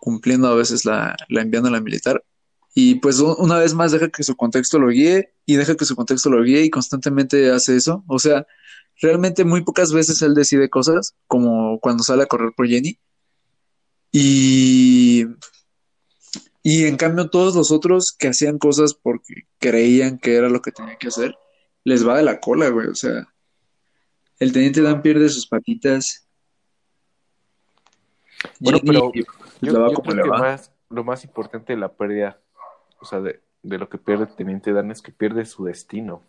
cumpliendo 0.00 0.48
a 0.48 0.54
veces 0.56 0.84
la, 0.84 1.14
la 1.28 1.42
a 1.42 1.70
la 1.70 1.80
militar. 1.80 2.24
Y 2.74 2.96
pues 2.96 3.20
una 3.20 3.58
vez 3.58 3.74
más 3.74 3.92
deja 3.92 4.08
que 4.08 4.22
su 4.22 4.34
contexto 4.34 4.78
lo 4.78 4.88
guíe 4.88 5.34
y 5.44 5.56
deja 5.56 5.76
que 5.76 5.84
su 5.84 5.94
contexto 5.94 6.30
lo 6.30 6.42
guíe 6.42 6.62
y 6.62 6.70
constantemente 6.70 7.50
hace 7.50 7.76
eso. 7.76 8.02
O 8.06 8.18
sea, 8.18 8.46
realmente 9.00 9.44
muy 9.44 9.62
pocas 9.62 9.92
veces 9.92 10.22
él 10.22 10.34
decide 10.34 10.70
cosas, 10.70 11.14
como 11.26 11.78
cuando 11.80 12.02
sale 12.02 12.22
a 12.22 12.26
correr 12.26 12.52
por 12.56 12.66
Jenny. 12.66 12.98
Y, 14.10 15.26
y 16.62 16.84
en 16.84 16.96
cambio 16.96 17.28
todos 17.28 17.54
los 17.54 17.70
otros 17.70 18.12
que 18.12 18.28
hacían 18.28 18.58
cosas 18.58 18.94
porque 18.94 19.46
creían 19.58 20.18
que 20.18 20.36
era 20.36 20.48
lo 20.48 20.62
que 20.62 20.72
tenían 20.72 20.96
que 20.98 21.08
hacer, 21.08 21.36
les 21.84 22.06
va 22.06 22.16
de 22.16 22.22
la 22.22 22.40
cola, 22.40 22.68
güey. 22.68 22.86
O 22.86 22.94
sea, 22.94 23.28
el 24.38 24.52
teniente 24.52 24.80
Dan 24.80 25.02
pierde 25.02 25.28
sus 25.28 25.46
patitas. 25.46 26.26
Bueno, 28.60 28.78
Jenny, 28.78 28.90
pero 28.90 29.12
yo, 29.60 29.72
creo 30.02 30.02
que 30.02 30.14
más, 30.24 30.72
lo 30.88 31.04
más 31.04 31.24
importante 31.24 31.74
de 31.74 31.78
la 31.78 31.92
pérdida, 31.92 32.40
o 33.02 33.04
sea, 33.04 33.20
de, 33.20 33.40
de 33.62 33.78
lo 33.78 33.88
que 33.88 33.98
pierde 33.98 34.24
el 34.24 34.34
Teniente 34.34 34.72
Dan 34.72 34.90
es 34.90 35.02
que 35.02 35.12
pierde 35.12 35.44
su 35.44 35.64
destino. 35.64 36.22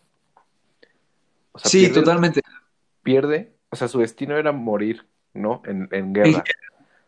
O 1.52 1.58
sea, 1.58 1.70
Sí, 1.70 1.80
pierde, 1.86 1.94
totalmente. 1.94 2.40
pierde, 3.02 3.52
o 3.70 3.76
sea, 3.76 3.88
su 3.88 4.00
destino 4.00 4.36
era 4.36 4.52
morir, 4.52 5.06
¿no? 5.32 5.62
En, 5.64 5.88
en 5.92 6.12
guerra. 6.12 6.44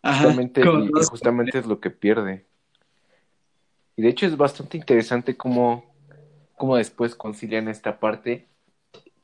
Ajá, 0.03 0.25
Justamente, 0.25 0.61
y, 0.63 0.91
justamente 1.09 1.59
es 1.59 1.67
lo 1.67 1.81
que 1.81 1.91
pierde. 1.91 2.47
Y 3.97 4.03
de 4.03 4.09
hecho 4.09 4.27
es 4.27 4.37
bastante 4.37 4.77
interesante 4.77 5.37
cómo, 5.37 5.85
cómo 6.55 6.77
después 6.77 7.15
concilian 7.15 7.67
esta 7.69 7.99
parte 7.99 8.47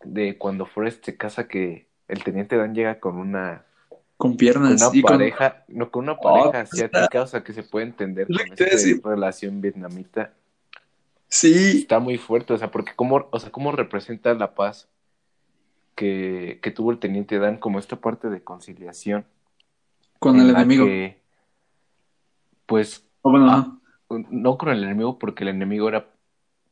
de 0.02 0.38
cuando 0.38 0.66
Forrest 0.66 1.05
se 1.05 1.16
casa 1.16 1.46
que 1.46 1.87
el 2.09 2.24
Teniente 2.24 2.57
Dan 2.57 2.74
llega 2.74 2.98
con 2.98 3.16
una, 3.18 3.64
con 4.23 4.37
con 4.37 4.37
piernas 4.37 4.81
una 4.83 4.91
y 4.93 5.03
con 5.03 5.19
pareja, 5.19 5.65
no, 5.69 5.91
con 5.91 6.05
una 6.05 6.21
pareja 6.21 6.61
Oh, 6.61 6.63
asiática, 6.63 7.23
o 7.23 7.27
sea, 7.27 7.43
que 7.45 7.53
se 7.53 7.63
puede 7.65 7.87
entender 7.87 8.31
con 8.33 8.53
esta 8.53 8.65
decir. 8.65 9.01
relación 9.05 9.61
vietnamita. 9.61 10.33
sí, 11.29 11.81
Está 11.83 11.99
muy 11.99 12.19
fuerte, 12.19 12.53
o 12.55 12.59
sea, 12.59 12.71
porque 12.71 12.93
cómo, 12.97 13.29
o 13.31 13.39
sea, 13.41 13.51
cómo 13.51 13.73
representa 13.73 14.35
la 14.35 14.55
paz 14.55 14.89
que, 15.95 16.61
que 16.63 16.71
tuvo 16.71 16.91
el 16.93 16.99
Teniente 16.99 17.39
Dan 17.39 17.59
como 17.59 17.79
esta 17.79 17.97
parte 17.97 18.29
de 18.31 18.43
conciliación. 18.45 19.27
con 20.19 20.37
en 20.37 20.43
el 20.43 20.51
enemigo. 20.51 20.85
que, 20.87 21.21
pues 22.67 23.05
O 23.23 23.31
bueno, 23.31 23.47
Ah. 23.51 23.79
no 24.31 24.59
con 24.59 24.69
el 24.71 24.85
enemigo 24.85 25.19
porque 25.19 25.45
el 25.45 25.49
enemigo 25.51 25.89
era 25.89 26.07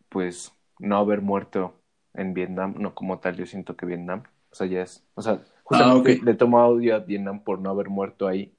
pues, 0.09 0.53
no 0.79 0.97
haber 0.99 1.21
muerto 1.23 1.75
en 2.15 2.35
Vietnam, 2.35 2.75
no 2.79 2.95
como 2.95 3.19
tal, 3.21 3.37
yo 3.37 3.47
siento 3.47 3.77
que 3.77 3.87
Vietnam, 3.87 4.25
o 4.51 4.55
sea, 4.55 4.67
ya 4.67 4.83
es, 4.83 5.05
o 5.15 5.23
sea, 5.23 5.41
justamente 5.71 6.15
ok. 6.17 6.23
le 6.25 6.35
tomo 6.35 6.65
odio 6.67 6.97
a 6.97 6.99
Vietnam 6.99 7.43
por 7.43 7.59
no 7.61 7.71
haber 7.71 7.89
muerto 7.89 8.27
ahí. 8.27 8.53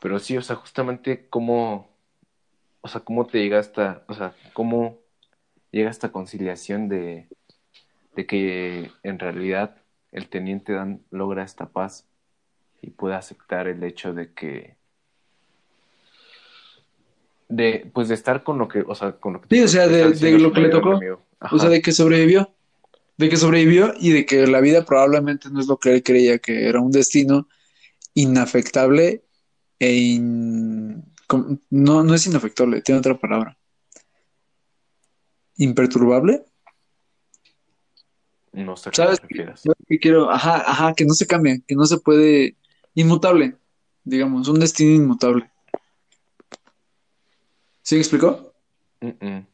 Pero 0.00 0.18
sí, 0.18 0.36
o 0.36 0.42
sea, 0.42 0.56
justamente 0.56 1.26
cómo, 1.28 1.88
o 2.80 2.88
sea, 2.88 3.00
cómo 3.00 3.26
te 3.26 3.38
llega 3.38 3.58
esta, 3.58 4.02
o 4.08 4.14
sea, 4.14 4.34
cómo 4.52 4.98
llega 5.72 5.90
esta 5.90 6.12
conciliación 6.12 6.88
de, 6.88 7.26
de 8.14 8.26
que 8.26 8.90
en 9.02 9.18
realidad 9.18 9.76
el 10.12 10.28
teniente 10.28 10.72
Dan 10.72 11.00
logra 11.10 11.42
esta 11.42 11.66
paz 11.66 12.06
y 12.80 12.90
puede 12.90 13.14
aceptar 13.14 13.66
el 13.68 13.82
hecho 13.82 14.12
de 14.12 14.32
que 14.32 14.76
de 17.48 17.90
pues 17.92 18.08
de 18.08 18.14
estar 18.14 18.42
con 18.42 18.58
lo 18.58 18.68
que, 18.68 18.80
o 18.86 18.94
sea, 18.94 19.12
con 19.12 19.34
lo 19.34 19.40
que 19.42 19.54
Sí, 19.54 19.62
o 19.62 19.68
sea, 19.68 19.86
de- 19.86 20.38
lo 20.38 20.52
que 20.52 20.60
le 20.60 20.68
tocó. 20.68 20.98
O 21.50 21.58
sea, 21.58 21.68
de 21.68 21.82
que 21.82 21.92
sobrevivió. 21.92 22.50
De 23.18 23.28
que 23.28 23.36
sobrevivió 23.36 23.92
y 23.98 24.10
de 24.12 24.26
que 24.26 24.46
la 24.46 24.60
vida 24.60 24.84
probablemente 24.84 25.50
no 25.50 25.60
es 25.60 25.66
lo 25.66 25.76
que 25.78 25.94
él 25.94 26.02
creía 26.02 26.38
que 26.38 26.68
era 26.68 26.80
un 26.80 26.90
destino 26.90 27.48
inafectable 28.14 29.22
e 29.78 29.94
in- 29.94 31.04
no, 31.70 32.02
no 32.04 32.14
es 32.14 32.26
inafectable, 32.26 32.82
tiene 32.82 32.98
otra 32.98 33.18
palabra. 33.18 33.56
Imperturbable. 35.56 36.44
No 38.52 38.76
sé 38.76 38.90
qué 38.90 38.96
¿Sabes? 38.96 39.20
refieres. 39.20 39.62
Que 39.88 39.98
quiero, 39.98 40.30
ajá, 40.30 40.56
ajá, 40.66 40.94
que 40.94 41.04
no 41.06 41.14
se 41.14 41.26
cambie, 41.26 41.62
que 41.66 41.74
no 41.74 41.86
se 41.86 41.98
puede, 41.98 42.56
inmutable, 42.94 43.56
digamos, 44.04 44.48
un 44.48 44.60
destino 44.60 44.92
inmutable. 44.94 45.50
¿Sí 47.82 47.94
me 47.94 48.00
explicó? 48.02 48.52
Mm, 49.00 49.26
mm. 49.26 49.46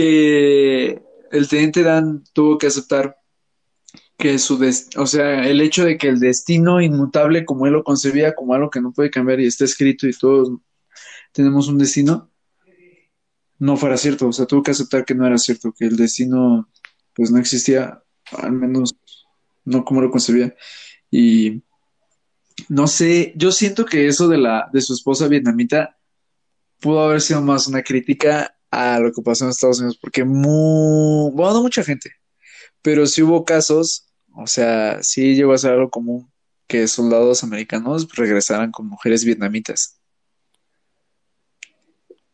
Que 0.00 1.02
el 1.30 1.46
teniente 1.46 1.82
Dan 1.82 2.24
tuvo 2.32 2.56
que 2.56 2.68
aceptar 2.68 3.18
que 4.16 4.38
su 4.38 4.58
o 4.96 5.06
sea, 5.06 5.46
el 5.46 5.60
hecho 5.60 5.84
de 5.84 5.98
que 5.98 6.08
el 6.08 6.18
destino 6.18 6.80
inmutable 6.80 7.44
como 7.44 7.66
él 7.66 7.74
lo 7.74 7.84
concebía 7.84 8.34
como 8.34 8.54
algo 8.54 8.70
que 8.70 8.80
no 8.80 8.92
puede 8.92 9.10
cambiar 9.10 9.40
y 9.40 9.46
está 9.46 9.66
escrito 9.66 10.08
y 10.08 10.12
todos 10.12 10.52
tenemos 11.32 11.68
un 11.68 11.76
destino, 11.76 12.30
no 13.58 13.76
fuera 13.76 13.98
cierto, 13.98 14.28
o 14.28 14.32
sea, 14.32 14.46
tuvo 14.46 14.62
que 14.62 14.70
aceptar 14.70 15.04
que 15.04 15.14
no 15.14 15.26
era 15.26 15.36
cierto, 15.36 15.74
que 15.78 15.84
el 15.84 15.96
destino 15.96 16.70
pues 17.14 17.30
no 17.30 17.38
existía, 17.38 18.02
al 18.32 18.52
menos 18.52 18.94
no 19.66 19.84
como 19.84 20.00
lo 20.00 20.10
concebía. 20.10 20.54
Y 21.10 21.62
no 22.70 22.86
sé, 22.86 23.34
yo 23.36 23.52
siento 23.52 23.84
que 23.84 24.06
eso 24.06 24.28
de 24.28 24.38
la 24.38 24.70
de 24.72 24.80
su 24.80 24.94
esposa 24.94 25.28
vietnamita 25.28 25.98
pudo 26.80 27.00
haber 27.00 27.20
sido 27.20 27.42
más 27.42 27.66
una 27.66 27.82
crítica 27.82 28.56
a 28.70 28.98
lo 29.00 29.12
que 29.12 29.22
pasó 29.22 29.44
en 29.44 29.50
Estados 29.50 29.80
Unidos, 29.80 29.98
porque 30.00 30.24
mu 30.24 31.30
bueno, 31.32 31.54
no 31.54 31.62
mucha 31.62 31.84
gente, 31.84 32.10
pero 32.82 33.06
sí 33.06 33.22
hubo 33.22 33.44
casos, 33.44 34.06
o 34.36 34.46
sea, 34.46 35.02
sí 35.02 35.34
llegó 35.34 35.52
a 35.52 35.58
ser 35.58 35.72
algo 35.72 35.90
común 35.90 36.30
que 36.66 36.86
soldados 36.86 37.42
americanos 37.42 38.06
regresaran 38.14 38.70
con 38.70 38.86
mujeres 38.86 39.24
vietnamitas. 39.24 40.00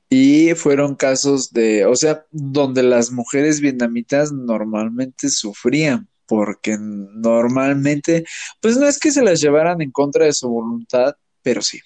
Y 0.09 0.55
fueron 0.55 0.95
casos 0.95 1.51
de, 1.51 1.85
o 1.87 1.97
sea, 1.97 2.27
donde 2.31 2.83
las 2.83 3.11
mujeres 3.11 3.61
vietnamitas 3.61 4.31
normalmente 4.33 5.31
sufrían, 5.31 6.09
porque 6.27 6.77
normalmente, 6.79 8.25
pues 8.61 8.77
no 8.77 8.87
es 8.87 8.99
que 9.01 9.11
se 9.11 9.23
las 9.23 9.41
llevaran 9.41 9.81
en 9.81 9.91
contra 9.91 10.27
de 10.27 10.33
su 10.33 10.49
voluntad, 10.49 11.15
pero 11.43 11.63
sí. 11.63 11.81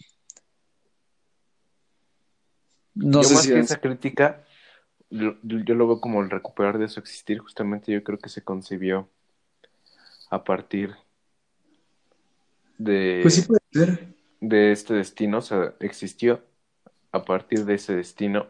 No 2.95 3.23
yo 3.23 3.29
sé 3.29 3.35
más 3.35 3.45
si 3.45 3.53
que 3.53 3.59
es- 3.61 3.67
esa 3.67 3.81
crítica, 3.81 4.45
yo, 5.11 5.35
yo 5.43 5.75
lo 5.75 5.87
veo 5.89 6.01
como 6.01 6.23
el 6.23 6.31
recuperar 6.31 6.79
de 6.79 6.89
su 6.89 7.01
existir. 7.01 7.39
Justamente 7.39 7.93
yo 7.93 8.03
creo 8.05 8.19
que 8.19 8.29
se 8.29 8.43
concibió 8.43 9.09
a 10.31 10.45
partir 10.45 10.95
de, 12.79 13.21
Pues 13.23 13.35
sí 13.35 13.43
puede 13.43 13.61
ser. 13.73 14.15
de 14.41 14.73
este 14.73 14.95
destino, 14.95 15.39
o 15.39 15.43
sea, 15.43 15.75
existió 15.81 16.43
a 17.13 17.25
partir 17.25 17.65
de 17.65 17.75
ese 17.75 17.95
destino. 17.97 18.47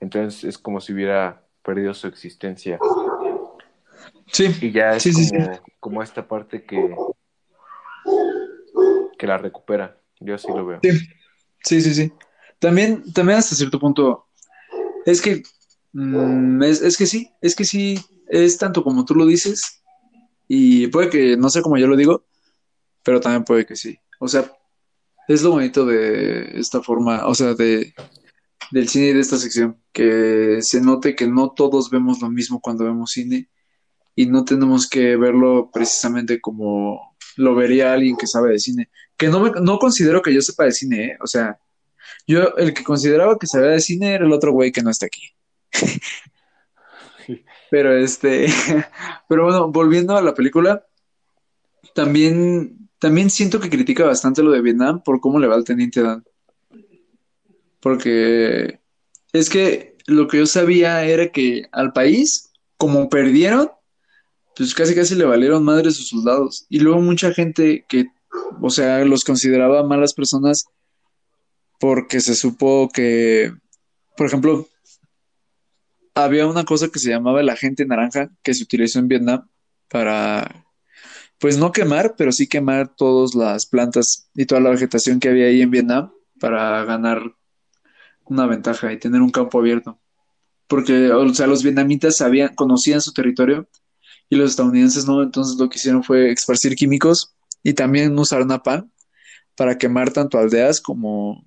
Entonces 0.00 0.44
es 0.44 0.58
como 0.58 0.80
si 0.80 0.92
hubiera 0.92 1.42
perdido 1.62 1.94
su 1.94 2.06
existencia. 2.06 2.78
Sí, 4.32 4.46
Y 4.62 4.72
ya 4.72 4.96
es 4.96 5.04
Sí, 5.04 5.12
sí, 5.12 5.30
como, 5.30 5.60
como 5.80 6.02
esta 6.02 6.26
parte 6.26 6.62
que, 6.64 6.94
que 9.18 9.26
la 9.26 9.38
recupera. 9.38 9.98
Yo 10.20 10.34
así 10.34 10.48
lo 10.48 10.64
veo. 10.66 10.80
sí, 10.82 10.90
sí, 11.64 11.80
sí, 11.80 11.94
sí. 11.94 12.12
También, 12.60 13.12
también 13.12 13.38
hasta 13.38 13.56
cierto 13.56 13.80
punto, 13.80 14.26
es 15.06 15.20
que, 15.20 15.42
mm, 15.92 16.62
es, 16.62 16.82
es 16.82 16.96
que 16.96 17.06
sí, 17.06 17.30
es 17.40 17.56
que 17.56 17.64
sí, 17.64 17.98
es 18.28 18.58
tanto 18.58 18.84
como 18.84 19.04
tú 19.04 19.14
lo 19.14 19.26
dices, 19.26 19.82
y 20.46 20.86
puede 20.88 21.10
que 21.10 21.36
no 21.36 21.48
sea 21.50 21.62
como 21.62 21.78
yo 21.78 21.86
lo 21.86 21.96
digo, 21.96 22.24
pero 23.02 23.20
también 23.20 23.44
puede 23.44 23.66
que 23.66 23.76
sí. 23.76 23.98
O 24.18 24.28
sea, 24.28 24.52
es 25.26 25.42
lo 25.42 25.52
bonito 25.52 25.86
de 25.86 26.58
esta 26.58 26.82
forma, 26.82 27.26
o 27.26 27.34
sea, 27.34 27.54
de, 27.54 27.94
del 28.70 28.88
cine 28.88 29.08
y 29.08 29.12
de 29.14 29.20
esta 29.20 29.38
sección, 29.38 29.80
que 29.92 30.58
se 30.60 30.80
note 30.80 31.16
que 31.16 31.26
no 31.26 31.52
todos 31.52 31.90
vemos 31.90 32.20
lo 32.20 32.30
mismo 32.30 32.60
cuando 32.60 32.84
vemos 32.84 33.12
cine, 33.12 33.48
y 34.14 34.26
no 34.26 34.44
tenemos 34.44 34.86
que 34.88 35.16
verlo 35.16 35.70
precisamente 35.72 36.40
como 36.40 37.16
lo 37.36 37.54
vería 37.54 37.92
alguien 37.92 38.16
que 38.16 38.26
sabe 38.26 38.50
de 38.50 38.58
cine. 38.58 38.90
Que 39.16 39.28
no, 39.28 39.40
me, 39.40 39.50
no 39.62 39.78
considero 39.78 40.20
que 40.20 40.34
yo 40.34 40.42
sepa 40.42 40.64
de 40.64 40.72
cine, 40.72 41.04
¿eh? 41.06 41.18
O 41.22 41.26
sea, 41.26 41.58
yo 42.26 42.56
el 42.56 42.74
que 42.74 42.84
consideraba 42.84 43.38
que 43.38 43.46
sabía 43.46 43.70
de 43.70 43.80
cine 43.80 44.14
era 44.14 44.24
el 44.24 44.32
otro 44.32 44.52
güey 44.52 44.72
que 44.72 44.82
no 44.82 44.90
está 44.90 45.06
aquí. 45.06 45.32
Pero 47.70 47.96
este, 47.96 48.46
pero 49.28 49.44
bueno, 49.44 49.70
volviendo 49.70 50.16
a 50.16 50.22
la 50.22 50.34
película, 50.34 50.84
también, 51.94 52.90
también 52.98 53.30
siento 53.30 53.60
que 53.60 53.70
critica 53.70 54.04
bastante 54.04 54.42
lo 54.42 54.50
de 54.50 54.60
Vietnam 54.60 55.02
por 55.02 55.20
cómo 55.20 55.38
le 55.38 55.46
va 55.46 55.54
al 55.54 55.64
teniente 55.64 56.02
Dan. 56.02 56.24
Porque 57.80 58.80
es 59.32 59.48
que 59.48 59.96
lo 60.06 60.26
que 60.26 60.38
yo 60.38 60.46
sabía 60.46 61.04
era 61.04 61.30
que 61.30 61.68
al 61.72 61.92
país, 61.92 62.50
como 62.76 63.08
perdieron, 63.08 63.70
pues 64.56 64.74
casi 64.74 64.94
casi 64.94 65.14
le 65.14 65.24
valieron 65.24 65.64
madre 65.64 65.92
sus 65.92 66.08
soldados. 66.08 66.66
Y 66.68 66.80
luego 66.80 67.00
mucha 67.00 67.32
gente 67.32 67.86
que, 67.88 68.06
o 68.60 68.68
sea, 68.68 69.04
los 69.04 69.24
consideraba 69.24 69.84
malas 69.84 70.12
personas 70.12 70.66
porque 71.80 72.20
se 72.20 72.34
supo 72.34 72.90
que, 72.92 73.52
por 74.16 74.26
ejemplo, 74.26 74.68
había 76.14 76.46
una 76.46 76.64
cosa 76.64 76.88
que 76.88 76.98
se 76.98 77.08
llamaba 77.08 77.40
el 77.40 77.48
agente 77.48 77.86
naranja 77.86 78.30
que 78.42 78.52
se 78.52 78.64
utilizó 78.64 78.98
en 78.98 79.08
Vietnam 79.08 79.48
para, 79.88 80.66
pues 81.38 81.56
no 81.56 81.72
quemar, 81.72 82.14
pero 82.18 82.32
sí 82.32 82.46
quemar 82.46 82.94
todas 82.94 83.34
las 83.34 83.64
plantas 83.64 84.28
y 84.34 84.44
toda 84.44 84.60
la 84.60 84.70
vegetación 84.70 85.20
que 85.20 85.30
había 85.30 85.46
ahí 85.46 85.62
en 85.62 85.70
Vietnam 85.70 86.12
para 86.38 86.84
ganar 86.84 87.22
una 88.26 88.46
ventaja 88.46 88.92
y 88.92 88.98
tener 88.98 89.22
un 89.22 89.30
campo 89.30 89.58
abierto. 89.58 89.98
Porque, 90.66 91.10
o 91.10 91.34
sea, 91.34 91.46
los 91.46 91.62
vietnamitas 91.62 92.18
sabían, 92.18 92.54
conocían 92.54 93.00
su 93.00 93.14
territorio 93.14 93.66
y 94.28 94.36
los 94.36 94.50
estadounidenses 94.50 95.06
no, 95.06 95.22
entonces 95.22 95.58
lo 95.58 95.70
que 95.70 95.78
hicieron 95.78 96.04
fue 96.04 96.30
esparcir 96.30 96.74
químicos 96.76 97.34
y 97.62 97.72
también 97.72 98.16
usar 98.18 98.44
napalm 98.44 98.90
para 99.56 99.78
quemar 99.78 100.12
tanto 100.12 100.38
aldeas 100.38 100.80
como 100.80 101.44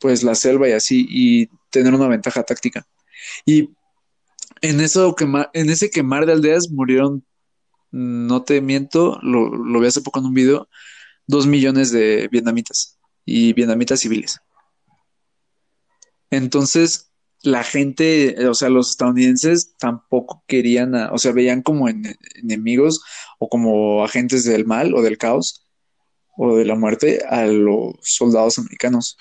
pues 0.00 0.22
la 0.22 0.34
selva 0.34 0.68
y 0.68 0.72
así 0.72 1.06
y 1.08 1.48
tener 1.70 1.94
una 1.94 2.08
ventaja 2.08 2.42
táctica. 2.42 2.86
Y 3.44 3.70
en 4.62 4.80
eso 4.80 5.14
quema, 5.14 5.50
en 5.52 5.70
ese 5.70 5.90
quemar 5.90 6.26
de 6.26 6.32
aldeas 6.32 6.70
murieron, 6.70 7.24
no 7.90 8.42
te 8.42 8.60
miento, 8.60 9.18
lo, 9.22 9.48
lo 9.48 9.80
vi 9.80 9.86
hace 9.86 10.02
poco 10.02 10.20
en 10.20 10.26
un 10.26 10.34
video, 10.34 10.68
dos 11.26 11.46
millones 11.46 11.90
de 11.92 12.28
vietnamitas 12.30 12.98
y 13.24 13.52
vietnamitas 13.52 14.00
civiles. 14.00 14.40
Entonces, 16.30 17.10
la 17.42 17.62
gente, 17.62 18.48
o 18.48 18.54
sea, 18.54 18.68
los 18.68 18.90
estadounidenses 18.90 19.76
tampoco 19.78 20.42
querían, 20.46 20.94
o 20.94 21.18
sea, 21.18 21.32
veían 21.32 21.62
como 21.62 21.88
en- 21.88 22.16
enemigos 22.34 23.02
o 23.38 23.48
como 23.48 24.04
agentes 24.04 24.44
del 24.44 24.64
mal 24.66 24.94
o 24.94 25.02
del 25.02 25.18
caos 25.18 25.66
o 26.36 26.56
de 26.56 26.64
la 26.64 26.74
muerte 26.74 27.20
a 27.28 27.46
los 27.46 27.94
soldados 28.02 28.58
americanos. 28.58 29.16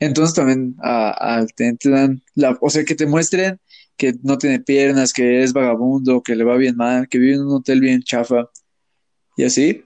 Entonces 0.00 0.34
también 0.34 0.76
a- 0.82 1.44
teniente 1.56 1.90
dan 1.90 2.22
la, 2.34 2.56
o 2.60 2.70
sea, 2.70 2.84
que 2.84 2.94
te 2.94 3.06
muestren 3.06 3.58
que 3.96 4.14
no 4.22 4.38
tiene 4.38 4.60
piernas, 4.60 5.12
que 5.12 5.42
es 5.42 5.52
vagabundo, 5.52 6.22
que 6.22 6.36
le 6.36 6.44
va 6.44 6.56
bien 6.56 6.76
mal, 6.76 7.08
que 7.08 7.18
vive 7.18 7.34
en 7.34 7.42
un 7.42 7.56
hotel 7.56 7.80
bien 7.80 8.02
chafa 8.02 8.48
y 9.36 9.44
así. 9.44 9.84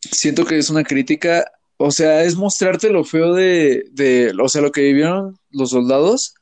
Siento 0.00 0.44
que 0.44 0.58
es 0.58 0.68
una 0.70 0.82
crítica, 0.82 1.44
o 1.76 1.92
sea, 1.92 2.24
es 2.24 2.34
mostrarte 2.34 2.90
lo 2.90 3.04
feo 3.04 3.32
de, 3.32 3.84
de, 3.92 4.32
o 4.42 4.48
sea, 4.48 4.60
lo 4.60 4.72
que 4.72 4.82
vivieron 4.82 5.38
los 5.50 5.70
soldados 5.70 6.34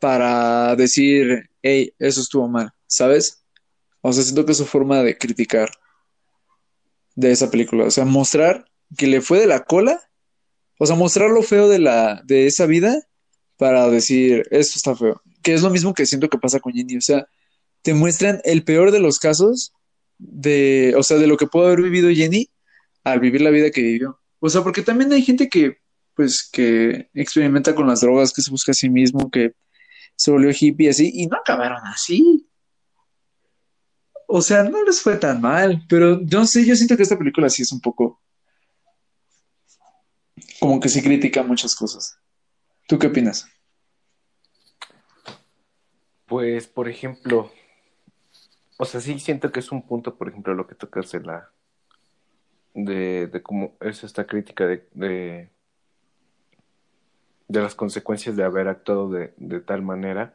para 0.00 0.74
decir, 0.76 1.50
hey, 1.62 1.92
eso 1.98 2.22
estuvo 2.22 2.48
mal, 2.48 2.72
¿sabes? 2.86 3.44
O 4.00 4.12
sea, 4.14 4.22
siento 4.22 4.46
que 4.46 4.52
es 4.52 4.58
su 4.58 4.64
forma 4.64 5.02
de 5.02 5.18
criticar 5.18 5.68
de 7.14 7.32
esa 7.32 7.50
película, 7.50 7.84
o 7.84 7.90
sea, 7.90 8.06
mostrar 8.06 8.64
que 8.96 9.06
le 9.06 9.20
fue 9.20 9.40
de 9.40 9.46
la 9.46 9.64
cola 9.64 10.00
O 10.82 10.86
sea, 10.86 10.96
mostrar 10.96 11.28
lo 11.28 11.42
feo 11.42 11.68
de 11.68 11.78
la, 11.78 12.22
de 12.24 12.46
esa 12.46 12.64
vida 12.64 13.06
para 13.58 13.90
decir, 13.90 14.48
esto 14.50 14.76
está 14.76 14.96
feo. 14.96 15.20
Que 15.42 15.52
es 15.52 15.60
lo 15.60 15.68
mismo 15.68 15.92
que 15.92 16.06
siento 16.06 16.30
que 16.30 16.38
pasa 16.38 16.58
con 16.58 16.72
Jenny. 16.72 16.96
O 16.96 17.02
sea, 17.02 17.26
te 17.82 17.92
muestran 17.92 18.40
el 18.44 18.64
peor 18.64 18.90
de 18.90 18.98
los 18.98 19.18
casos 19.18 19.74
de, 20.16 20.94
o 20.96 21.02
sea, 21.02 21.18
de 21.18 21.26
lo 21.26 21.36
que 21.36 21.46
pudo 21.46 21.66
haber 21.66 21.82
vivido 21.82 22.08
Jenny 22.08 22.48
al 23.04 23.20
vivir 23.20 23.42
la 23.42 23.50
vida 23.50 23.70
que 23.70 23.82
vivió. 23.82 24.20
O 24.38 24.48
sea, 24.48 24.62
porque 24.62 24.80
también 24.80 25.12
hay 25.12 25.20
gente 25.20 25.50
que, 25.50 25.76
pues, 26.14 26.48
que 26.50 27.10
experimenta 27.12 27.74
con 27.74 27.86
las 27.86 28.00
drogas, 28.00 28.32
que 28.32 28.40
se 28.40 28.50
busca 28.50 28.72
a 28.72 28.74
sí 28.74 28.88
mismo, 28.88 29.30
que 29.30 29.52
se 30.16 30.30
volvió 30.30 30.50
hippie 30.58 30.88
así, 30.88 31.10
y 31.12 31.26
no 31.26 31.36
acabaron 31.36 31.80
así. 31.84 32.48
O 34.26 34.40
sea, 34.40 34.62
no 34.62 34.82
les 34.82 35.02
fue 35.02 35.16
tan 35.16 35.42
mal, 35.42 35.84
pero 35.90 36.22
yo 36.22 36.46
sé, 36.46 36.64
yo 36.64 36.74
siento 36.74 36.96
que 36.96 37.02
esta 37.02 37.18
película 37.18 37.50
sí 37.50 37.60
es 37.60 37.72
un 37.72 37.82
poco 37.82 38.22
como 40.60 40.78
que 40.78 40.88
se 40.88 41.02
critica 41.02 41.42
muchas 41.42 41.74
cosas. 41.74 42.18
¿Tú 42.86 42.98
qué 42.98 43.08
opinas? 43.08 43.46
Pues, 46.26 46.68
por 46.68 46.88
ejemplo, 46.88 47.50
o 48.76 48.84
sea, 48.84 49.00
sí 49.00 49.18
siento 49.18 49.50
que 49.50 49.60
es 49.60 49.72
un 49.72 49.82
punto, 49.82 50.16
por 50.16 50.28
ejemplo, 50.28 50.54
lo 50.54 50.66
que 50.66 50.74
tocas 50.74 51.10
de 51.10 51.20
la 51.20 51.50
de, 52.74 53.26
de 53.26 53.42
cómo 53.42 53.76
es 53.80 54.04
esta 54.04 54.26
crítica 54.26 54.66
de, 54.66 54.88
de, 54.92 55.50
de 57.48 57.60
las 57.60 57.74
consecuencias 57.74 58.36
de 58.36 58.44
haber 58.44 58.68
actuado 58.68 59.10
de, 59.10 59.34
de 59.38 59.60
tal 59.60 59.82
manera. 59.82 60.34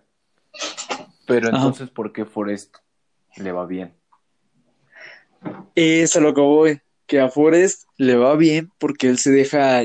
Pero 1.26 1.48
Ajá. 1.48 1.58
entonces, 1.58 1.90
¿por 1.90 2.12
qué 2.12 2.26
Forrest 2.26 2.76
le 3.38 3.52
va 3.52 3.66
bien? 3.66 3.94
Es 5.76 6.16
a 6.16 6.20
lo 6.20 6.34
que 6.34 6.42
voy, 6.42 6.82
que 7.08 7.20
a 7.20 7.30
Forrest 7.30 7.84
le 7.98 8.16
va 8.16 8.36
bien 8.36 8.72
porque 8.78 9.08
él 9.08 9.18
se 9.18 9.32
deja, 9.32 9.82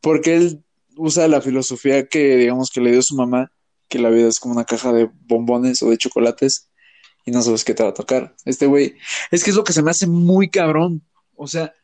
porque 0.00 0.36
él 0.36 0.64
usa 0.96 1.28
la 1.28 1.40
filosofía 1.40 2.06
que 2.06 2.36
digamos 2.36 2.70
que 2.70 2.80
le 2.80 2.92
dio 2.92 3.02
su 3.02 3.14
mamá, 3.14 3.52
que 3.88 3.98
la 3.98 4.10
vida 4.10 4.28
es 4.28 4.38
como 4.38 4.54
una 4.54 4.64
caja 4.64 4.92
de 4.92 5.10
bombones 5.26 5.82
o 5.82 5.90
de 5.90 5.98
chocolates 5.98 6.68
y 7.24 7.30
no 7.30 7.42
sabes 7.42 7.64
qué 7.64 7.74
te 7.74 7.82
va 7.82 7.90
a 7.90 7.94
tocar. 7.94 8.34
Este 8.44 8.66
güey, 8.66 8.96
es 9.30 9.44
que 9.44 9.50
es 9.50 9.56
lo 9.56 9.64
que 9.64 9.72
se 9.72 9.82
me 9.82 9.90
hace 9.90 10.06
muy 10.06 10.48
cabrón, 10.50 11.02
o 11.34 11.46
sea, 11.46 11.74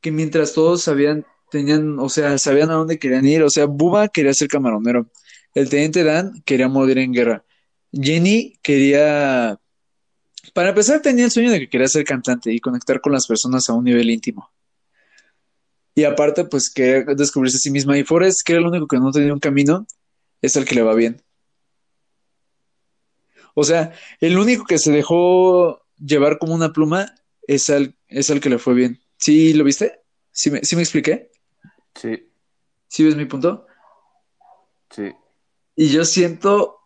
que 0.00 0.10
mientras 0.10 0.52
todos 0.52 0.82
sabían, 0.82 1.24
tenían, 1.50 1.98
o 1.98 2.08
sea, 2.08 2.38
sabían 2.38 2.70
a 2.70 2.74
dónde 2.74 2.98
querían 2.98 3.26
ir, 3.26 3.42
o 3.42 3.50
sea, 3.50 3.66
Bubba 3.66 4.08
quería 4.08 4.34
ser 4.34 4.48
camaronero, 4.48 5.10
el 5.54 5.68
teniente 5.68 6.04
Dan 6.04 6.42
quería 6.44 6.68
morir 6.68 6.98
en 6.98 7.12
guerra, 7.12 7.44
Jenny 7.92 8.58
quería 8.62 9.58
para 10.52 10.70
empezar, 10.70 11.00
tenía 11.00 11.24
el 11.24 11.30
sueño 11.30 11.50
de 11.50 11.60
que 11.60 11.68
quería 11.68 11.88
ser 11.88 12.04
cantante 12.04 12.52
y 12.52 12.60
conectar 12.60 13.00
con 13.00 13.12
las 13.12 13.26
personas 13.26 13.68
a 13.68 13.72
un 13.72 13.84
nivel 13.84 14.10
íntimo. 14.10 14.50
Y 15.94 16.04
aparte, 16.04 16.44
pues 16.44 16.70
quería 16.70 17.04
descubrirse 17.14 17.56
a 17.56 17.60
sí 17.60 17.70
misma. 17.70 17.96
Y 17.96 18.04
Forrest, 18.04 18.40
que 18.44 18.52
era 18.54 18.60
el 18.60 18.66
único 18.66 18.86
que 18.88 18.98
no 18.98 19.12
tenía 19.12 19.32
un 19.32 19.40
camino, 19.40 19.86
es 20.42 20.56
el 20.56 20.64
que 20.64 20.74
le 20.74 20.82
va 20.82 20.94
bien. 20.94 21.22
O 23.54 23.62
sea, 23.62 23.92
el 24.20 24.36
único 24.36 24.64
que 24.64 24.78
se 24.78 24.90
dejó 24.90 25.86
llevar 25.96 26.38
como 26.38 26.54
una 26.54 26.72
pluma 26.72 27.14
es 27.46 27.68
el, 27.68 27.96
es 28.08 28.30
el 28.30 28.40
que 28.40 28.50
le 28.50 28.58
fue 28.58 28.74
bien. 28.74 29.00
¿Sí 29.16 29.54
lo 29.54 29.62
viste? 29.62 30.00
¿Sí 30.32 30.50
me, 30.50 30.64
sí 30.64 30.74
me 30.74 30.82
expliqué? 30.82 31.30
Sí, 31.94 32.28
¿Sí 32.88 33.04
ves 33.04 33.16
mi 33.16 33.24
punto? 33.26 33.66
sí. 34.90 35.12
Y 35.76 35.88
yo 35.88 36.04
siento. 36.04 36.78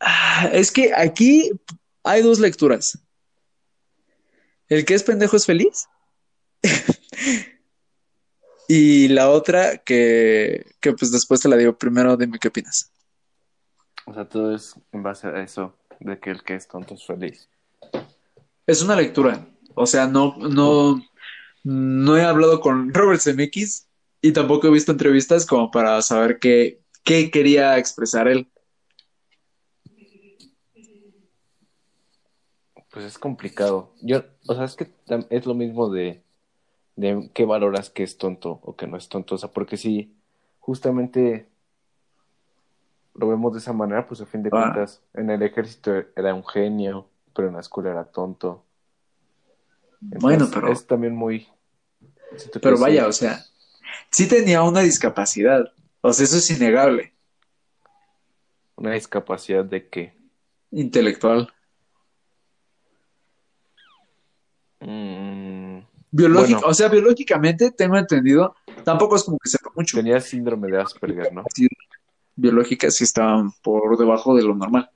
Ah, 0.00 0.50
Es 0.52 0.70
que 0.70 0.92
aquí 0.94 1.50
hay 2.04 2.22
dos 2.22 2.38
lecturas. 2.40 2.98
El 4.68 4.84
que 4.84 4.94
es 4.94 5.02
pendejo 5.02 5.36
es 5.36 5.46
feliz. 5.46 5.86
y 8.70 9.08
la 9.08 9.30
otra 9.30 9.78
que, 9.78 10.66
que 10.78 10.92
pues 10.92 11.10
después 11.10 11.40
te 11.40 11.48
la 11.48 11.56
digo. 11.56 11.76
Primero 11.76 12.16
dime 12.18 12.38
qué 12.38 12.48
opinas. 12.48 12.92
O 14.04 14.12
sea, 14.12 14.28
todo 14.28 14.54
es 14.54 14.74
en 14.92 15.02
base 15.02 15.26
a 15.26 15.42
eso, 15.42 15.74
de 16.00 16.18
que 16.20 16.30
el 16.30 16.42
que 16.42 16.54
es 16.54 16.68
tonto 16.68 16.94
es 16.94 17.04
feliz. 17.04 17.48
Es 18.66 18.82
una 18.82 18.94
lectura. 18.94 19.48
O 19.74 19.86
sea, 19.86 20.06
no, 20.06 20.36
no, 20.36 21.02
no 21.64 22.16
he 22.16 22.22
hablado 22.22 22.60
con 22.60 22.92
Robert 22.92 23.22
Zemeckis 23.22 23.88
y 24.20 24.32
tampoco 24.32 24.66
he 24.66 24.70
visto 24.70 24.92
entrevistas 24.92 25.46
como 25.46 25.70
para 25.70 26.00
saber 26.02 26.38
qué, 26.38 26.82
qué 27.04 27.30
quería 27.30 27.78
expresar 27.78 28.28
él. 28.28 28.50
Pues 32.90 33.04
es 33.06 33.18
complicado. 33.18 33.94
Yo, 34.02 34.24
o 34.46 34.54
sea, 34.54 34.64
es 34.64 34.74
que 34.74 34.90
es 35.30 35.46
lo 35.46 35.54
mismo 35.54 35.88
de, 35.88 36.22
de 36.98 37.30
qué 37.32 37.44
valoras 37.44 37.90
que 37.90 38.02
es 38.02 38.18
tonto 38.18 38.58
o 38.64 38.74
que 38.74 38.88
no 38.88 38.96
es 38.96 39.08
tonto. 39.08 39.36
O 39.36 39.38
sea, 39.38 39.50
porque 39.50 39.76
si 39.76 40.12
justamente 40.58 41.46
lo 43.14 43.28
vemos 43.28 43.52
de 43.52 43.60
esa 43.60 43.72
manera, 43.72 44.06
pues 44.06 44.20
a 44.20 44.26
fin 44.26 44.42
de 44.42 44.48
Ah. 44.52 44.62
cuentas, 44.72 45.00
en 45.14 45.30
el 45.30 45.42
ejército 45.42 45.92
era 46.16 46.34
un 46.34 46.44
genio, 46.44 47.08
pero 47.34 47.48
en 47.48 47.54
la 47.54 47.60
escuela 47.60 47.90
era 47.92 48.04
tonto. 48.04 48.64
Bueno, 50.00 50.48
pero- 50.52 50.72
Es 50.72 50.86
también 50.86 51.14
muy... 51.14 51.46
Pero 52.60 52.76
sí, 52.76 52.82
vaya, 52.82 53.06
o 53.06 53.12
sea, 53.12 53.44
sí 54.10 54.28
tenía 54.28 54.62
una 54.62 54.80
discapacidad. 54.80 55.72
O 56.00 56.12
sea, 56.12 56.24
eso 56.24 56.36
es 56.36 56.50
innegable. 56.50 57.12
Una 58.76 58.92
discapacidad 58.92 59.64
de 59.64 59.88
que... 59.88 60.12
Intelectual. 60.72 61.52
mm, 64.80 65.78
Biológico, 66.10 66.60
Bueno. 66.60 66.70
o 66.70 66.74
sea, 66.74 66.88
biológicamente 66.88 67.70
tengo 67.70 67.96
entendido, 67.96 68.54
tampoco 68.84 69.16
es 69.16 69.24
como 69.24 69.38
que 69.38 69.50
sepa 69.50 69.70
mucho. 69.74 69.96
tenía 69.96 70.20
síndrome 70.20 70.68
de 70.68 70.80
Asperger, 70.80 71.32
¿no? 71.32 71.44
Biológicas 72.34 72.94
sí 72.96 73.04
estaban 73.04 73.52
por 73.62 73.96
debajo 73.98 74.34
de 74.34 74.42
lo 74.42 74.54
normal. 74.54 74.90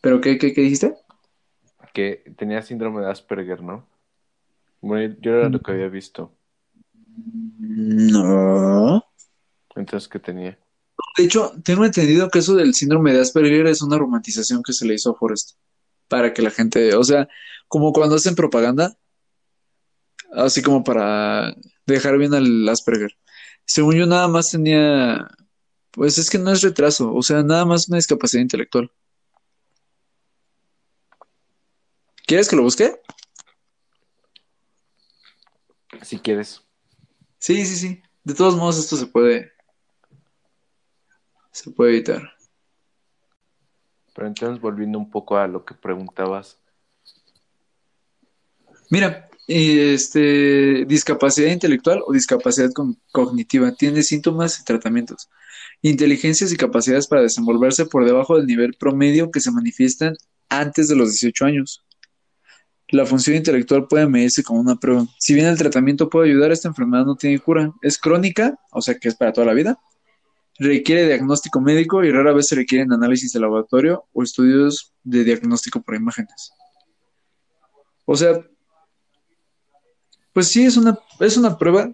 ¿Pero 0.00 0.20
qué, 0.20 0.38
qué, 0.38 0.52
qué 0.52 0.60
dijiste? 0.60 0.94
Que 1.94 2.22
tenía 2.36 2.62
síndrome 2.62 3.00
de 3.00 3.10
Asperger, 3.10 3.62
¿no? 3.62 3.88
Bueno, 4.80 5.16
yo 5.20 5.32
era 5.32 5.48
lo 5.48 5.60
que 5.60 5.72
había 5.72 5.88
visto. 5.88 6.32
No. 7.58 9.04
Entonces, 9.74 10.08
¿qué 10.08 10.18
tenía? 10.18 10.58
De 11.16 11.24
hecho, 11.24 11.52
tengo 11.64 11.84
entendido 11.84 12.28
que 12.28 12.40
eso 12.40 12.54
del 12.54 12.74
síndrome 12.74 13.12
de 13.12 13.20
Asperger 13.20 13.66
es 13.66 13.82
una 13.82 13.98
romantización 13.98 14.62
que 14.62 14.72
se 14.72 14.86
le 14.86 14.94
hizo 14.94 15.10
a 15.10 15.14
Forrest. 15.14 15.56
Para 16.08 16.32
que 16.32 16.42
la 16.42 16.50
gente, 16.50 16.94
o 16.94 17.02
sea, 17.02 17.28
como 17.68 17.92
cuando 17.92 18.16
hacen 18.16 18.34
propaganda, 18.34 18.96
así 20.32 20.62
como 20.62 20.84
para 20.84 21.54
dejar 21.86 22.18
bien 22.18 22.34
al 22.34 22.68
Asperger. 22.68 23.16
Según 23.64 23.96
yo, 23.96 24.06
nada 24.06 24.28
más 24.28 24.50
tenía, 24.50 25.28
pues 25.90 26.18
es 26.18 26.30
que 26.30 26.38
no 26.38 26.52
es 26.52 26.62
retraso, 26.62 27.12
o 27.12 27.22
sea, 27.22 27.42
nada 27.42 27.64
más 27.64 27.88
una 27.88 27.96
discapacidad 27.96 28.42
intelectual. 28.42 28.90
¿Quieres 32.26 32.48
que 32.48 32.56
lo 32.56 32.62
busque? 32.62 33.00
Si 36.02 36.18
quieres. 36.18 36.62
Sí, 37.38 37.64
sí, 37.64 37.76
sí. 37.76 38.02
De 38.24 38.34
todos 38.34 38.56
modos, 38.56 38.78
esto 38.78 38.96
se 38.96 39.06
puede, 39.06 39.52
se 41.52 41.70
puede 41.70 41.92
evitar. 41.92 42.36
Pero 44.14 44.26
entonces, 44.26 44.60
volviendo 44.60 44.98
un 44.98 45.10
poco 45.10 45.36
a 45.36 45.46
lo 45.46 45.64
que 45.64 45.74
preguntabas, 45.74 46.58
Mira, 48.90 49.28
este, 49.48 50.84
discapacidad 50.86 51.50
intelectual 51.50 52.02
o 52.06 52.12
discapacidad 52.12 52.70
cognitiva 53.12 53.72
tiene 53.72 54.02
síntomas 54.02 54.60
y 54.60 54.64
tratamientos, 54.64 55.28
inteligencias 55.82 56.52
y 56.52 56.56
capacidades 56.56 57.06
para 57.06 57.22
desenvolverse 57.22 57.86
por 57.86 58.04
debajo 58.04 58.36
del 58.36 58.46
nivel 58.46 58.74
promedio 58.74 59.30
que 59.30 59.40
se 59.40 59.52
manifiestan 59.52 60.14
antes 60.48 60.88
de 60.88 60.96
los 60.96 61.10
18 61.10 61.44
años. 61.44 61.84
La 62.88 63.04
función 63.04 63.36
intelectual 63.36 63.88
puede 63.88 64.06
medirse 64.06 64.44
con 64.44 64.58
una 64.58 64.76
prueba. 64.76 65.06
Si 65.18 65.34
bien 65.34 65.46
el 65.46 65.58
tratamiento 65.58 66.08
puede 66.08 66.30
ayudar, 66.30 66.52
esta 66.52 66.68
enfermedad 66.68 67.04
no 67.04 67.16
tiene 67.16 67.40
cura. 67.40 67.72
Es 67.82 67.98
crónica, 67.98 68.58
o 68.70 68.80
sea 68.80 68.96
que 68.96 69.08
es 69.08 69.16
para 69.16 69.32
toda 69.32 69.46
la 69.46 69.54
vida. 69.54 69.80
Requiere 70.58 71.06
diagnóstico 71.06 71.60
médico 71.60 72.04
y 72.04 72.12
rara 72.12 72.32
vez 72.32 72.46
se 72.46 72.54
requieren 72.54 72.92
análisis 72.92 73.32
de 73.32 73.40
laboratorio 73.40 74.04
o 74.12 74.22
estudios 74.22 74.92
de 75.02 75.24
diagnóstico 75.24 75.82
por 75.82 75.96
imágenes. 75.96 76.52
O 78.04 78.16
sea, 78.16 78.40
pues 80.36 80.48
sí, 80.48 80.66
es 80.66 80.76
una, 80.76 80.98
es 81.18 81.38
una 81.38 81.56
prueba. 81.56 81.90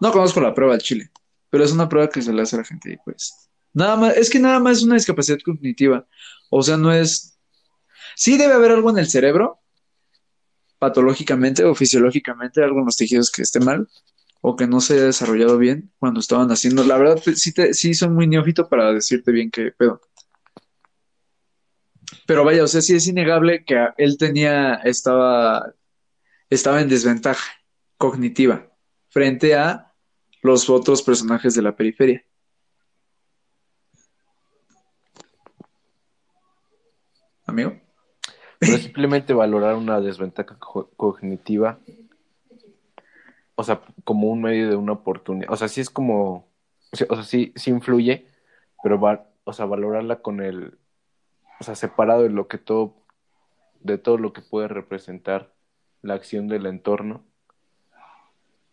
No 0.00 0.12
conozco 0.12 0.40
la 0.40 0.54
prueba 0.54 0.74
del 0.74 0.80
Chile, 0.80 1.10
pero 1.50 1.64
es 1.64 1.72
una 1.72 1.88
prueba 1.88 2.08
que 2.08 2.22
se 2.22 2.32
le 2.32 2.42
hace 2.42 2.54
a 2.54 2.60
la 2.60 2.64
gente 2.64 2.92
y 2.92 2.96
pues. 2.98 3.50
Nada 3.72 3.96
más, 3.96 4.16
es 4.16 4.30
que 4.30 4.38
nada 4.38 4.60
más 4.60 4.76
es 4.76 4.84
una 4.84 4.94
discapacidad 4.94 5.38
cognitiva. 5.44 6.06
O 6.50 6.62
sea, 6.62 6.76
no 6.76 6.92
es. 6.92 7.36
Sí 8.14 8.36
debe 8.36 8.54
haber 8.54 8.70
algo 8.70 8.90
en 8.90 8.98
el 8.98 9.08
cerebro, 9.08 9.58
patológicamente 10.78 11.64
o 11.64 11.74
fisiológicamente, 11.74 12.62
algo 12.62 12.78
en 12.78 12.84
los 12.84 12.96
tejidos 12.96 13.32
que 13.32 13.42
esté 13.42 13.58
mal 13.58 13.88
o 14.40 14.54
que 14.54 14.68
no 14.68 14.80
se 14.80 14.94
haya 14.94 15.06
desarrollado 15.06 15.58
bien 15.58 15.90
cuando 15.98 16.20
estaban 16.20 16.48
haciendo. 16.52 16.84
La 16.84 16.96
verdad, 16.96 17.20
pues, 17.24 17.40
sí, 17.40 17.52
te, 17.52 17.74
sí 17.74 17.92
soy 17.92 18.10
muy 18.10 18.28
neófito 18.28 18.68
para 18.68 18.92
decirte 18.92 19.32
bien 19.32 19.50
qué 19.50 19.72
pedo. 19.76 20.00
Pero 22.24 22.44
vaya, 22.44 22.62
o 22.62 22.68
sea, 22.68 22.82
sí 22.82 22.94
es 22.94 23.08
innegable 23.08 23.64
que 23.64 23.84
él 23.96 24.16
tenía, 24.16 24.74
estaba 24.84 25.74
estaba 26.50 26.80
en 26.80 26.88
desventaja 26.88 27.44
cognitiva. 27.96 28.66
frente 29.10 29.54
a 29.54 29.92
los 30.42 30.68
otros 30.70 31.02
personajes 31.02 31.54
de 31.54 31.62
la 31.62 31.74
periferia. 31.74 32.24
Amigo. 37.46 37.72
Pero 38.58 38.76
simplemente 38.78 39.32
valorar 39.32 39.76
una 39.76 40.00
desventaja 40.00 40.58
co- 40.58 40.90
cognitiva, 40.96 41.78
o 43.54 43.62
sea, 43.64 43.80
como 44.04 44.28
un 44.28 44.42
medio 44.42 44.68
de 44.68 44.76
una 44.76 44.92
oportunidad. 44.92 45.50
O 45.50 45.56
sea, 45.56 45.68
sí 45.68 45.80
es 45.80 45.90
como, 45.90 46.48
o 46.92 46.96
sea, 46.96 47.06
o 47.10 47.14
sea, 47.14 47.24
sí, 47.24 47.52
sí 47.56 47.70
influye, 47.70 48.26
pero 48.82 49.00
va, 49.00 49.26
o 49.44 49.52
sea, 49.52 49.64
valorarla 49.64 50.20
con 50.20 50.40
el, 50.40 50.78
o 51.60 51.64
sea, 51.64 51.74
separado 51.74 52.24
de 52.24 52.30
lo 52.30 52.46
que 52.46 52.58
todo, 52.58 52.94
de 53.80 53.96
todo 53.96 54.18
lo 54.18 54.32
que 54.32 54.42
puede 54.42 54.68
representar 54.68 55.52
la 56.08 56.14
acción 56.14 56.48
del 56.48 56.66
entorno. 56.66 57.24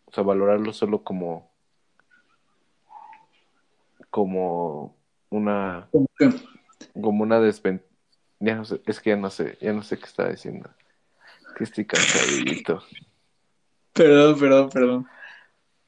O 0.06 0.12
sea, 0.12 0.24
valorarlo 0.24 0.72
solo 0.72 1.04
como, 1.04 1.52
como 4.10 4.96
una, 5.30 5.88
como 6.94 7.22
una 7.22 7.40
desventaja. 7.40 7.90
Ya 8.38 8.54
no 8.54 8.64
sé, 8.64 8.82
es 8.86 9.00
que 9.00 9.10
ya 9.10 9.16
no 9.16 9.30
sé, 9.30 9.56
ya 9.60 9.72
no 9.72 9.82
sé 9.82 9.98
qué 9.98 10.04
está 10.04 10.28
diciendo. 10.28 10.68
Que 11.56 11.64
estoy 11.64 11.86
cansadito. 11.86 12.82
Perdón, 13.92 14.38
perdón, 14.38 14.70
perdón. 14.70 15.06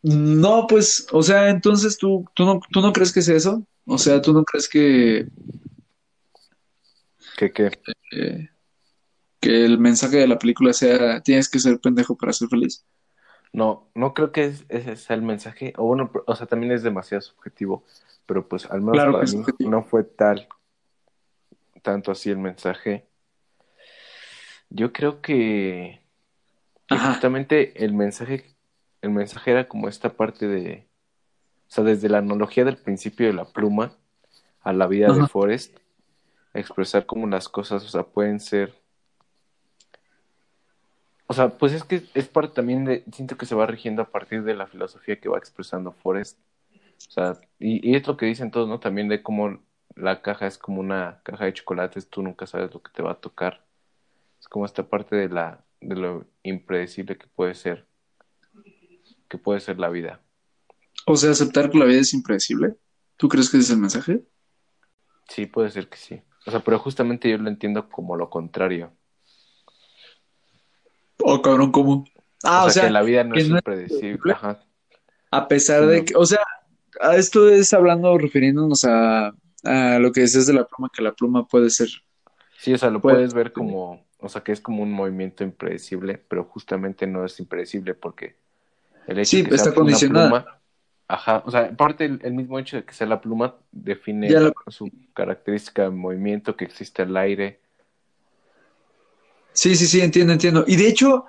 No, 0.03 0.66
pues, 0.66 1.07
o 1.12 1.22
sea, 1.22 1.51
entonces 1.51 1.99
tú, 1.99 2.24
tú 2.34 2.44
no, 2.44 2.61
tú 2.70 2.80
no 2.80 2.92
crees 2.92 3.12
que 3.12 3.20
sea 3.20 3.36
eso. 3.36 3.66
O 3.84 3.99
sea, 3.99 4.22
tú 4.22 4.32
no 4.32 4.44
crees 4.44 4.68
que, 4.68 5.26
¿Qué 7.38 7.53
qué? 7.53 7.70
eh, 8.12 8.49
que 9.49 9.64
el 9.64 9.78
mensaje 9.78 10.18
de 10.18 10.28
la 10.28 10.38
película 10.38 10.74
sea 10.74 11.22
tienes 11.22 11.49
que 11.49 11.59
ser 11.59 11.80
pendejo 11.80 12.16
para 12.16 12.34
ser 12.34 12.49
feliz. 12.49 12.84
No, 13.51 13.88
no 13.94 14.12
creo 14.12 14.30
que 14.30 14.44
es- 14.44 14.66
ese 14.68 14.94
sea 14.96 15.16
el 15.16 15.22
mensaje. 15.22 15.72
O 15.78 15.84
bueno, 15.84 16.11
o 16.26 16.36
sea, 16.36 16.46
también 16.46 16.72
es 16.72 16.82
demasiado 16.82 17.22
subjetivo. 17.22 17.82
Pero 18.26 18.46
pues 18.46 18.66
al 18.66 18.80
menos 18.80 18.92
Claro 18.96 19.12
para 19.12 19.24
mí 19.24 19.30
subjetivo. 19.30 19.70
no 19.70 19.82
fue 19.84 20.05
tal, 20.05 20.46
tanto 21.82 22.12
así 22.12 22.28
el 22.28 22.36
mensaje. 22.36 23.07
Yo 24.68 24.92
creo 24.92 25.22
que, 25.22 26.03
justamente 26.90 27.82
el 27.86 27.94
mensaje, 27.94 28.55
el 29.01 29.11
mensaje 29.11 29.51
era 29.53 29.66
como 29.66 29.88
esta 29.88 30.11
parte 30.12 30.46
de, 30.46 30.86
o 31.68 31.70
sea, 31.70 31.84
desde 31.84 32.11
la 32.11 32.18
analogía 32.18 32.66
del 32.66 32.76
principio 32.76 33.28
de 33.28 33.32
la 33.32 33.46
pluma 33.46 33.96
a 34.61 34.74
la 34.74 34.86
vida 34.86 35.07
de 35.07 35.20
Ajá. 35.20 35.28
Forrest, 35.28 35.74
expresar 36.53 37.07
como 37.07 37.26
las 37.26 37.49
cosas, 37.49 37.82
o 37.82 37.88
sea, 37.88 38.03
pueden 38.03 38.40
ser, 38.40 38.74
o 41.29 41.35
sea, 41.35 41.51
pues 41.51 41.72
es 41.74 41.85
que 41.85 42.03
es 42.14 42.26
parte 42.26 42.55
también 42.55 42.85
de, 42.85 43.05
siento 43.12 43.37
que 43.37 43.47
se 43.47 43.55
va 43.55 43.66
rigiendo 43.66 44.03
a 44.03 44.11
partir 44.11 44.43
de 44.43 44.55
la 44.55 44.66
filosofía 44.66 45.20
que 45.20 45.29
va 45.29 45.39
expresando 45.39 45.93
Forrest, 45.93 46.39
o 47.07 47.11
sea, 47.11 47.39
y, 47.61 47.89
y 47.89 47.95
es 47.95 48.07
lo 48.07 48.16
que 48.16 48.26
dicen 48.26 48.51
todos, 48.51 48.68
¿no? 48.68 48.81
También 48.81 49.09
de 49.09 49.22
cómo 49.22 49.61
la 49.95 50.22
caja 50.22 50.47
es 50.47 50.59
como 50.59 50.81
una 50.81 51.20
caja 51.22 51.45
de 51.45 51.53
chocolates, 51.53 52.09
tú 52.09 52.22
nunca 52.22 52.47
sabes 52.47 52.72
lo 52.72 52.83
que 52.83 52.91
te 52.93 53.03
va 53.03 53.12
a 53.12 53.20
tocar. 53.20 53.64
Es 54.41 54.49
como 54.49 54.64
esta 54.64 54.89
parte 54.89 55.16
de 55.16 55.29
la 55.29 55.64
de 55.81 55.95
lo 55.95 56.24
impredecible 56.43 57.16
que 57.16 57.26
puede 57.29 57.55
ser 57.55 57.87
que 59.29 59.39
puede 59.39 59.61
ser 59.61 59.79
la 59.79 59.91
vida. 59.91 60.22
O 61.07 61.16
sea, 61.16 61.31
aceptar 61.31 61.70
que 61.70 61.79
la 61.79 61.85
vida 61.85 62.01
es 62.01 62.14
impredecible. 62.14 62.76
¿Tú 63.16 63.29
crees 63.29 63.51
que 63.51 63.59
ese 63.59 63.66
es 63.66 63.70
el 63.70 63.79
mensaje? 63.79 64.22
Sí, 65.29 65.47
puede 65.47 65.70
ser 65.70 65.89
que 65.89 65.99
sí. 65.99 66.22
O 66.47 66.51
sea, 66.51 66.61
pero 66.61 66.79
justamente 66.79 67.31
yo 67.31 67.37
lo 67.39 67.49
entiendo 67.49 67.89
como 67.91 68.16
lo 68.16 68.31
contrario. 68.31 68.93
Oh, 71.31 71.43
cabrón, 71.43 71.72
¿cómo? 71.72 72.05
Ah, 72.45 72.64
o, 72.64 72.66
o 72.66 72.70
sea, 72.70 72.83
sea, 72.83 72.85
que 72.85 72.91
la 72.91 73.03
vida 73.03 73.24
no 73.24 73.37
es 73.37 73.47
impredecible. 73.49 74.33
Ajá. 74.33 74.61
a 75.31 75.49
pesar 75.49 75.83
Sí, 75.83 75.89
de 75.89 76.05
que, 76.05 76.14
o 76.16 76.26
sea, 76.26 76.41
esto 77.16 77.49
es 77.49 77.72
hablando, 77.72 78.16
refiriéndonos 78.18 78.85
a, 78.85 79.29
a 79.64 79.99
lo 79.99 80.12
que 80.12 80.22
decías 80.22 80.47
de 80.47 80.55
la 80.55 80.66
pluma, 80.66 80.91
que 80.95 81.03
la 81.03 81.12
pluma 81.12 81.47
puede 81.47 81.70
ser. 81.70 81.89
Sí, 82.57 82.72
o 82.74 82.79
sea, 82.79 82.91
lo 82.91 83.01
Puede- 83.01 83.16
puedes 83.18 83.35
ver 83.35 83.53
como, 83.53 84.05
o 84.18 84.29
sea, 84.29 84.43
que 84.43 84.53
es 84.53 84.61
como 84.61 84.83
un 84.83 84.93
movimiento 84.93 85.45
impredecible, 85.45 86.18
pero 86.29 86.45
justamente 86.45 87.07
no 87.07 87.24
es 87.24 87.39
impredecible 87.41 87.95
porque 87.95 88.37
el 89.07 89.18
hecho 89.20 89.31
Sí, 89.31 89.43
de 89.43 89.51
que 89.51 89.55
está 89.57 89.72
sea 89.72 89.83
una 89.83 89.87
pluma, 89.99 90.61
ajá, 91.09 91.43
o 91.47 91.51
sea, 91.51 91.61
aparte 91.66 92.05
el, 92.07 92.20
el 92.22 92.35
mismo 92.35 92.59
hecho 92.59 92.76
de 92.79 92.85
que 92.85 92.95
sea 92.95 93.07
la 93.07 93.20
pluma 93.20 93.57
define 93.72 94.29
su 94.68 94.91
característica 95.14 95.83
de 95.85 95.91
movimiento, 95.91 96.57
que 96.57 96.64
existe 96.66 97.03
el 97.03 97.16
aire. 97.16 97.61
Sí, 99.59 99.75
sí, 99.75 99.89
sí, 99.89 100.01
entiendo, 100.01 100.33
entiendo. 100.33 100.65
Y 100.69 100.77
de 100.77 100.87
hecho, 100.87 101.25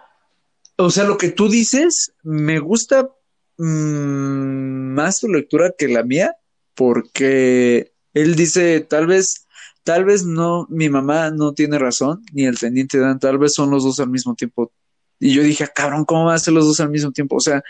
o 0.78 0.92
sea, 0.92 1.04
lo 1.06 1.18
que 1.18 1.30
tú 1.32 1.50
dices, 1.50 2.14
me 2.22 2.60
gusta 2.60 3.10
mm, 3.58 4.94
más 4.94 5.22
tu 5.22 5.30
lectura 5.30 5.74
que 5.76 5.88
la 5.88 6.04
mía, 6.04 6.36
porque 6.76 7.92
él 8.14 8.36
dice, 8.36 8.82
tal 8.82 9.08
vez, 9.08 9.48
tal 9.84 10.06
vez 10.06 10.26
no, 10.26 10.68
mi 10.70 10.90
mamá 10.90 11.32
no 11.32 11.54
tiene 11.54 11.80
razón, 11.80 12.22
ni 12.32 12.46
el 12.46 12.60
teniente 12.60 13.00
Dan, 13.00 13.18
tal 13.18 13.40
vez 13.40 13.56
son 13.56 13.72
los 13.72 13.84
dos 13.84 14.00
al 14.00 14.12
mismo 14.12 14.36
tiempo. 14.36 14.72
Y 15.20 15.34
yo 15.34 15.42
dije, 15.42 15.64
"Ah, 15.64 15.72
cabrón, 15.74 16.06
¿cómo 16.06 16.26
van 16.26 16.36
a 16.36 16.40
ser 16.40 16.54
los 16.54 16.68
dos 16.68 16.80
al 16.82 16.92
mismo 16.92 17.12
tiempo? 17.12 17.38
O 17.38 17.40
sea, 17.40 17.64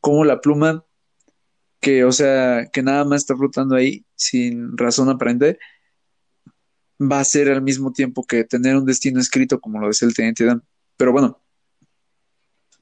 como 0.00 0.24
la 0.24 0.40
pluma 0.40 0.82
que, 1.80 2.04
o 2.04 2.12
sea, 2.12 2.66
que 2.72 2.82
nada 2.82 3.04
más 3.04 3.22
está 3.22 3.36
flotando 3.36 3.76
ahí 3.76 4.06
sin 4.14 4.78
razón 4.78 5.10
aparente, 5.10 5.58
va 7.00 7.20
a 7.20 7.24
ser 7.24 7.50
al 7.50 7.62
mismo 7.62 7.92
tiempo 7.92 8.24
que 8.24 8.44
tener 8.44 8.76
un 8.76 8.86
destino 8.86 9.20
escrito, 9.20 9.60
como 9.60 9.78
lo 9.78 9.88
decía 9.88 10.08
el 10.08 10.14
teniente 10.14 10.44
Dan. 10.44 10.62
Pero 10.96 11.12
bueno, 11.12 11.42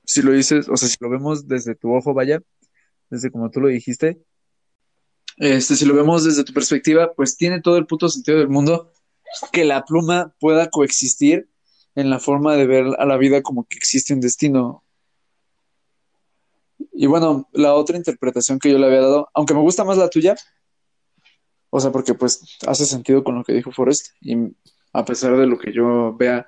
si 0.04 0.22
lo 0.22 0.32
dices, 0.32 0.68
o 0.68 0.76
sea, 0.76 0.88
si 0.88 0.96
lo 1.00 1.10
vemos 1.10 1.48
desde 1.48 1.74
tu 1.74 1.94
ojo, 1.94 2.14
vaya, 2.14 2.40
desde 3.10 3.30
como 3.30 3.50
tú 3.50 3.60
lo 3.60 3.68
dijiste, 3.68 4.22
este, 5.36 5.74
si 5.74 5.84
lo 5.84 5.94
vemos 5.94 6.24
desde 6.24 6.44
tu 6.44 6.52
perspectiva, 6.52 7.12
pues 7.14 7.36
tiene 7.36 7.60
todo 7.60 7.76
el 7.76 7.86
puto 7.86 8.08
sentido 8.08 8.38
del 8.38 8.48
mundo 8.48 8.92
que 9.52 9.64
la 9.64 9.84
pluma 9.84 10.34
pueda 10.38 10.70
coexistir 10.70 11.48
en 11.96 12.10
la 12.10 12.20
forma 12.20 12.56
de 12.56 12.66
ver 12.66 12.86
a 12.98 13.04
la 13.04 13.16
vida 13.16 13.42
como 13.42 13.64
que 13.64 13.76
existe 13.76 14.14
un 14.14 14.20
destino. 14.20 14.84
Y 16.92 17.06
bueno, 17.06 17.48
la 17.52 17.74
otra 17.74 17.96
interpretación 17.96 18.58
que 18.58 18.70
yo 18.70 18.78
le 18.78 18.86
había 18.86 19.00
dado, 19.00 19.28
aunque 19.34 19.54
me 19.54 19.60
gusta 19.60 19.84
más 19.84 19.96
la 19.96 20.08
tuya, 20.08 20.36
o 21.76 21.80
sea, 21.80 21.90
porque 21.90 22.14
pues 22.14 22.56
hace 22.68 22.86
sentido 22.86 23.24
con 23.24 23.34
lo 23.34 23.42
que 23.42 23.52
dijo 23.52 23.72
Forrest, 23.72 24.10
y 24.20 24.36
a 24.92 25.04
pesar 25.04 25.36
de 25.36 25.48
lo 25.48 25.58
que 25.58 25.72
yo 25.72 26.14
vea, 26.16 26.46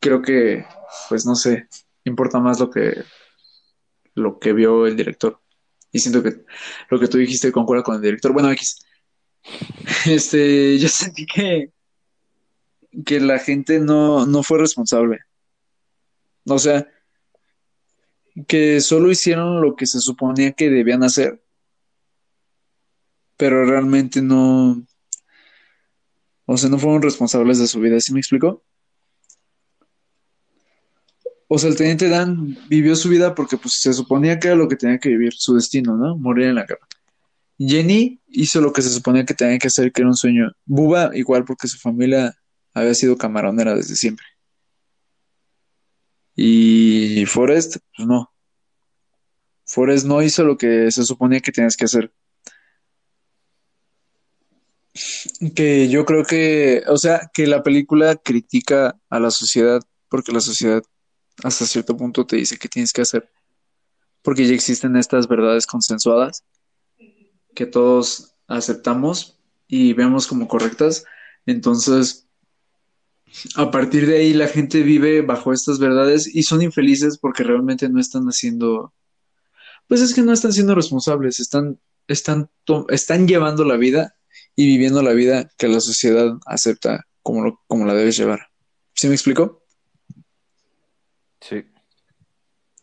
creo 0.00 0.22
que, 0.22 0.64
pues 1.10 1.26
no 1.26 1.34
sé, 1.34 1.68
importa 2.04 2.38
más 2.40 2.58
lo 2.58 2.70
que 2.70 3.04
lo 4.14 4.38
que 4.38 4.54
vio 4.54 4.86
el 4.86 4.96
director. 4.96 5.38
Y 5.92 5.98
siento 5.98 6.22
que 6.22 6.46
lo 6.88 6.98
que 6.98 7.08
tú 7.08 7.18
dijiste 7.18 7.52
concuerda 7.52 7.82
con 7.82 7.96
el 7.96 8.00
director. 8.00 8.32
Bueno, 8.32 8.50
X. 8.52 8.78
Este, 10.06 10.78
yo 10.78 10.88
sentí 10.88 11.26
que, 11.26 11.70
que 13.04 13.20
la 13.20 13.38
gente 13.38 13.80
no, 13.80 14.24
no 14.24 14.42
fue 14.42 14.60
responsable. 14.60 15.18
O 16.46 16.58
sea, 16.58 16.88
que 18.46 18.80
solo 18.80 19.10
hicieron 19.10 19.60
lo 19.60 19.76
que 19.76 19.86
se 19.86 20.00
suponía 20.00 20.52
que 20.52 20.70
debían 20.70 21.04
hacer, 21.04 21.42
pero 23.38 23.64
realmente 23.64 24.20
no, 24.20 24.84
o 26.44 26.56
sea, 26.56 26.68
no 26.68 26.78
fueron 26.78 27.00
responsables 27.00 27.58
de 27.58 27.66
su 27.66 27.80
vida, 27.80 27.98
¿sí 28.00 28.12
me 28.12 28.20
explico? 28.20 28.64
O 31.46 31.58
sea, 31.58 31.70
el 31.70 31.76
teniente 31.76 32.08
Dan 32.08 32.58
vivió 32.68 32.94
su 32.94 33.08
vida 33.08 33.34
porque 33.34 33.56
pues 33.56 33.74
se 33.80 33.94
suponía 33.94 34.38
que 34.38 34.48
era 34.48 34.56
lo 34.56 34.68
que 34.68 34.76
tenía 34.76 34.98
que 34.98 35.08
vivir, 35.08 35.32
su 35.34 35.54
destino, 35.54 35.96
¿no? 35.96 36.16
Morir 36.18 36.48
en 36.48 36.56
la 36.56 36.66
guerra. 36.66 36.86
Jenny 37.58 38.20
hizo 38.28 38.60
lo 38.60 38.72
que 38.72 38.82
se 38.82 38.90
suponía 38.90 39.24
que 39.24 39.34
tenía 39.34 39.58
que 39.58 39.68
hacer, 39.68 39.92
que 39.92 40.02
era 40.02 40.10
un 40.10 40.16
sueño. 40.16 40.52
Buba 40.66 41.16
igual 41.16 41.44
porque 41.44 41.68
su 41.68 41.78
familia 41.78 42.34
había 42.74 42.94
sido 42.94 43.16
camaronera 43.16 43.74
desde 43.74 43.96
siempre. 43.96 44.26
Y 46.34 47.24
Forrest, 47.26 47.78
pues 47.96 48.06
no. 48.06 48.32
Forrest 49.64 50.06
no 50.06 50.22
hizo 50.22 50.44
lo 50.44 50.56
que 50.56 50.90
se 50.90 51.04
suponía 51.04 51.40
que 51.40 51.52
tenías 51.52 51.76
que 51.76 51.84
hacer. 51.84 52.12
Que 55.54 55.88
yo 55.88 56.04
creo 56.04 56.24
que, 56.24 56.82
o 56.88 56.96
sea, 56.96 57.30
que 57.32 57.46
la 57.46 57.62
película 57.62 58.16
critica 58.16 58.98
a 59.08 59.20
la 59.20 59.30
sociedad 59.30 59.82
porque 60.08 60.32
la 60.32 60.40
sociedad 60.40 60.82
hasta 61.42 61.66
cierto 61.66 61.96
punto 61.96 62.26
te 62.26 62.36
dice 62.36 62.58
que 62.58 62.68
tienes 62.68 62.92
que 62.92 63.02
hacer. 63.02 63.30
Porque 64.22 64.46
ya 64.46 64.54
existen 64.54 64.96
estas 64.96 65.28
verdades 65.28 65.66
consensuadas 65.66 66.44
que 67.54 67.66
todos 67.66 68.34
aceptamos 68.46 69.38
y 69.66 69.92
vemos 69.92 70.26
como 70.26 70.48
correctas. 70.48 71.04
Entonces, 71.46 72.28
a 73.56 73.70
partir 73.70 74.06
de 74.06 74.18
ahí 74.18 74.32
la 74.32 74.48
gente 74.48 74.82
vive 74.82 75.22
bajo 75.22 75.52
estas 75.52 75.78
verdades 75.78 76.32
y 76.34 76.42
son 76.42 76.62
infelices 76.62 77.18
porque 77.18 77.44
realmente 77.44 77.88
no 77.88 78.00
están 78.00 78.24
haciendo, 78.26 78.92
pues 79.86 80.00
es 80.00 80.14
que 80.14 80.22
no 80.22 80.32
están 80.32 80.52
siendo 80.52 80.74
responsables, 80.74 81.40
están, 81.40 81.78
están, 82.06 82.50
están 82.88 83.28
llevando 83.28 83.64
la 83.64 83.76
vida 83.76 84.17
y 84.58 84.66
viviendo 84.66 85.02
la 85.02 85.12
vida 85.12 85.48
que 85.56 85.68
la 85.68 85.80
sociedad 85.80 86.32
acepta 86.44 87.04
como, 87.22 87.44
lo- 87.44 87.60
como 87.68 87.86
la 87.86 87.94
debes 87.94 88.18
llevar. 88.18 88.48
¿Sí 88.92 89.06
me 89.06 89.14
explico? 89.14 89.62
Sí. 91.40 91.64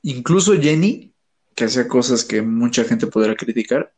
Incluso 0.03 0.53
Jenny, 0.53 1.13
que 1.53 1.65
hacía 1.65 1.89
cosas 1.89 2.23
que 2.23 2.41
mucha 2.41 2.85
gente 2.85 3.07
podrá 3.07 3.35
criticar. 3.35 3.93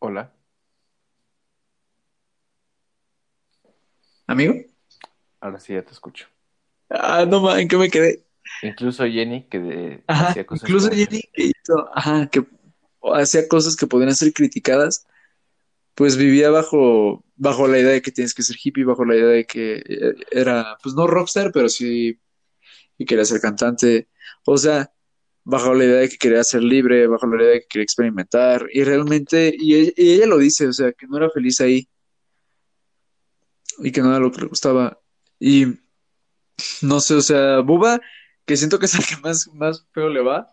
Hola. 0.00 0.32
¿Amigo? 4.26 4.54
Ahora 5.40 5.60
sí 5.60 5.74
ya 5.74 5.84
te 5.84 5.92
escucho. 5.92 6.28
Ah, 6.90 7.26
no, 7.28 7.40
ma, 7.40 7.60
¿en 7.60 7.68
qué 7.68 7.76
me 7.76 7.90
quedé? 7.90 8.24
Incluso 8.62 9.04
Jenny, 9.04 9.44
que 9.48 9.58
de- 9.58 10.04
Ajá, 10.06 10.28
hacía 10.28 10.46
cosas 10.46 10.68
incluso 10.68 10.88
como- 10.88 10.98
Jenny 11.00 11.22
que 11.32 11.42
hizo, 11.44 11.88
ajá, 11.94 12.28
que 12.28 12.44
hacía 13.14 13.48
cosas 13.48 13.76
que 13.76 13.86
podrían 13.86 14.14
ser 14.16 14.32
criticadas, 14.32 15.06
pues 15.94 16.16
vivía 16.16 16.50
bajo, 16.50 17.24
bajo 17.36 17.66
la 17.68 17.78
idea 17.78 17.92
de 17.92 18.02
que 18.02 18.12
tienes 18.12 18.34
que 18.34 18.42
ser 18.42 18.56
hippie, 18.62 18.84
bajo 18.84 19.04
la 19.04 19.16
idea 19.16 19.26
de 19.26 19.44
que 19.46 19.76
eh, 19.84 20.14
era, 20.30 20.76
pues 20.82 20.94
no 20.94 21.06
rockstar, 21.06 21.50
pero 21.52 21.68
sí 21.68 22.18
y 23.00 23.04
quería 23.04 23.24
ser 23.24 23.40
cantante, 23.40 24.08
o 24.44 24.58
sea, 24.58 24.92
bajo 25.44 25.72
la 25.72 25.84
idea 25.84 26.00
de 26.00 26.08
que 26.08 26.18
quería 26.18 26.42
ser 26.44 26.62
libre, 26.64 27.06
bajo 27.06 27.26
la 27.28 27.42
idea 27.42 27.52
de 27.54 27.60
que 27.60 27.66
quería 27.68 27.84
experimentar, 27.84 28.66
y 28.72 28.82
realmente, 28.82 29.54
y 29.56 29.74
ella, 29.76 29.92
y 29.96 30.12
ella 30.14 30.26
lo 30.26 30.36
dice, 30.38 30.66
o 30.66 30.72
sea, 30.72 30.92
que 30.92 31.06
no 31.06 31.16
era 31.16 31.30
feliz 31.30 31.60
ahí, 31.60 31.88
y 33.78 33.92
que 33.92 34.00
no 34.02 34.10
era 34.10 34.18
lo 34.18 34.32
que 34.32 34.40
le 34.40 34.48
gustaba, 34.48 34.98
y 35.38 35.66
no 36.82 37.00
sé, 37.00 37.14
o 37.14 37.20
sea, 37.22 37.60
Buba, 37.60 38.00
que 38.48 38.56
siento 38.56 38.78
que 38.78 38.86
es 38.86 38.94
el 38.94 39.04
que 39.04 39.18
más, 39.18 39.46
más 39.52 39.86
feo 39.92 40.08
le 40.08 40.22
va, 40.22 40.48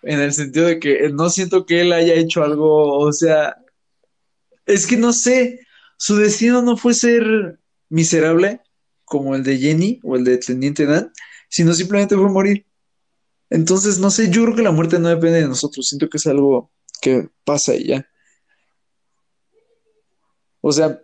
en 0.00 0.18
el 0.18 0.32
sentido 0.32 0.66
de 0.66 0.80
que 0.80 1.10
no 1.10 1.28
siento 1.28 1.66
que 1.66 1.82
él 1.82 1.92
haya 1.92 2.14
hecho 2.14 2.42
algo, 2.42 2.98
o 2.98 3.12
sea, 3.12 3.58
es 4.64 4.86
que 4.86 4.96
no 4.96 5.12
sé, 5.12 5.60
su 5.98 6.16
destino 6.16 6.62
no 6.62 6.78
fue 6.78 6.94
ser 6.94 7.60
miserable 7.90 8.62
como 9.04 9.34
el 9.34 9.44
de 9.44 9.58
Jenny 9.58 10.00
o 10.02 10.16
el 10.16 10.24
de 10.24 10.38
Teniente 10.38 10.86
Dan, 10.86 11.12
sino 11.50 11.74
simplemente 11.74 12.16
fue 12.16 12.30
morir. 12.30 12.66
Entonces, 13.50 13.98
no 13.98 14.10
sé, 14.10 14.30
yo 14.30 14.44
creo 14.44 14.56
que 14.56 14.62
la 14.62 14.72
muerte 14.72 14.98
no 14.98 15.10
depende 15.10 15.42
de 15.42 15.46
nosotros, 15.46 15.86
siento 15.86 16.08
que 16.08 16.16
es 16.16 16.26
algo 16.26 16.72
que 17.02 17.28
pasa 17.44 17.74
y 17.74 17.88
ya. 17.88 18.08
O 20.62 20.72
sea, 20.72 20.98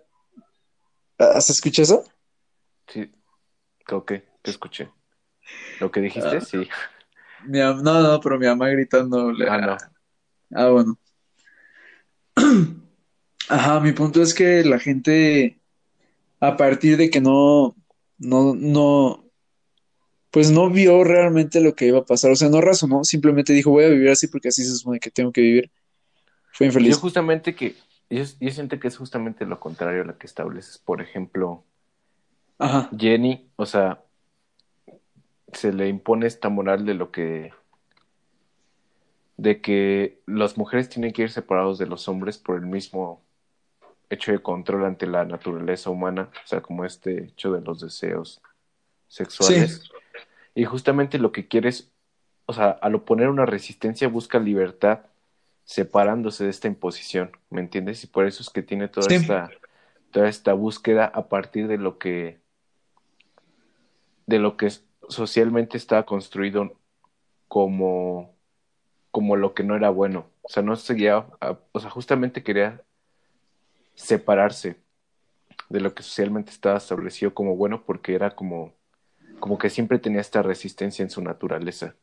¿has 1.19 1.51
escuchado 1.51 1.85
eso? 1.85 2.05
Sí, 2.89 3.13
creo 3.85 4.07
que 4.07 4.27
te 4.41 4.51
escuché. 4.51 4.91
Lo 5.81 5.91
que 5.91 6.01
dijiste, 6.01 6.37
Ah. 6.37 6.41
sí. 6.41 6.69
Mi 7.47 7.59
no, 7.59 7.83
no, 7.83 8.21
pero 8.21 8.39
mi 8.39 8.47
mamá 8.47 8.69
gritando. 8.69 9.33
Ah, 9.49 9.59
no. 9.59 9.77
Ah, 10.55 10.69
bueno. 10.69 10.99
Ajá, 13.49 13.81
mi 13.81 13.93
punto 13.93 14.23
es 14.23 14.35
que 14.35 14.65
la 14.65 14.79
gente, 14.79 15.59
a 16.41 16.57
partir 16.57 16.97
de 16.97 17.11
que 17.11 17.21
no, 17.21 17.75
no, 18.19 18.55
no, 18.55 19.25
pues 20.31 20.51
no 20.51 20.71
vio 20.71 21.03
realmente 21.03 21.61
lo 21.61 21.75
que 21.75 21.87
iba 21.87 21.99
a 21.99 22.05
pasar, 22.05 22.31
o 22.31 22.37
sea, 22.37 22.49
no 22.49 22.61
razonó, 22.61 23.03
simplemente 23.03 23.53
dijo, 23.53 23.71
voy 23.71 23.85
a 23.85 23.89
vivir 23.89 24.11
así 24.11 24.29
porque 24.29 24.49
así 24.49 24.63
se 24.65 24.77
supone 24.77 25.01
que 25.01 25.11
tengo 25.11 25.33
que 25.33 25.41
vivir. 25.41 25.71
Fue 26.53 26.67
Yo 26.67 26.71
infeliz. 26.73 26.99
justamente 26.99 27.55
que, 27.57 27.75
yo, 28.09 28.23
yo 28.39 28.51
siento 28.51 28.79
que 28.79 28.89
es 28.89 28.97
justamente 28.97 29.45
lo 29.47 29.59
contrario 29.59 30.03
a 30.03 30.05
lo 30.05 30.19
que 30.19 30.27
estableces. 30.27 30.79
Por 30.79 31.01
ejemplo, 31.01 31.65
Ajá, 32.59 32.89
Jenny, 32.97 33.51
o 33.57 33.67
sea, 33.67 34.01
se 35.53 35.73
le 35.73 35.89
impone 35.89 36.27
esta 36.27 36.49
moral 36.49 36.85
de 36.87 36.95
lo 36.95 37.11
que, 37.11 37.53
de 39.37 39.61
que 39.61 40.21
las 40.27 40.57
mujeres 40.57 40.89
tienen 40.89 41.13
que 41.13 41.23
ir 41.23 41.31
separados 41.31 41.79
de 41.79 41.87
los 41.87 42.09
hombres 42.09 42.39
por 42.39 42.57
el 42.57 42.67
mismo 42.67 43.23
hecho 44.11 44.33
de 44.33 44.41
control 44.41 44.85
ante 44.85 45.07
la 45.07 45.25
naturaleza 45.25 45.91
humana, 45.91 46.31
o 46.45 46.47
sea, 46.47 46.61
como 46.61 46.85
este 46.85 47.25
hecho 47.25 47.53
de 47.53 47.61
los 47.61 47.81
deseos 47.81 48.43
sexuales. 49.09 49.91
Y 50.55 50.65
justamente 50.65 51.19
lo 51.19 51.33
que 51.33 51.47
quieres, 51.47 51.91
o 52.47 52.53
sea, 52.53 52.71
al 52.71 52.95
oponer 52.97 53.29
una 53.29 53.47
resistencia 53.47 54.09
busca 54.09 54.39
libertad 54.39 55.01
separándose 55.65 56.45
de 56.45 56.51
esta 56.51 56.67
imposición, 56.67 57.31
¿me 57.49 57.61
entiendes? 57.61 58.03
Y 58.03 58.09
por 58.09 58.27
eso 58.27 58.43
es 58.43 58.51
que 58.51 58.63
tiene 58.63 58.89
toda 58.89 59.09
Sí. 59.09 59.15
esta 59.15 59.51
toda 60.11 60.29
esta 60.29 60.55
búsqueda 60.55 61.05
a 61.07 61.29
partir 61.29 61.69
de 61.69 61.79
lo 61.79 61.99
que 61.99 62.41
de 64.27 64.41
lo 64.41 64.57
que 64.57 64.71
socialmente 65.11 65.77
estaba 65.77 66.05
construido 66.05 66.73
como 67.49 68.35
como 69.11 69.35
lo 69.37 69.55
que 69.55 69.65
no 69.65 69.75
era 69.77 69.91
bueno, 69.91 70.31
o 70.43 70.49
sea, 70.49 70.63
no 70.63 70.77
seguía, 70.77 71.27
o 71.73 71.81
sea, 71.81 71.91
justamente 71.91 72.45
quería 72.45 72.81
separarse 73.95 74.77
de 75.69 75.81
lo 75.81 75.95
que 75.95 76.03
socialmente 76.03 76.53
estaba 76.53 76.79
establecido 76.79 77.35
como 77.35 77.57
bueno 77.57 77.85
porque 77.85 78.15
era 78.15 78.35
como 78.35 78.73
como 79.41 79.59
que 79.59 79.71
siempre 79.71 79.99
tenía 79.99 80.21
esta 80.21 80.43
resistencia 80.43 81.03
en 81.03 81.11
su 81.11 81.23
naturaleza. 81.23 81.97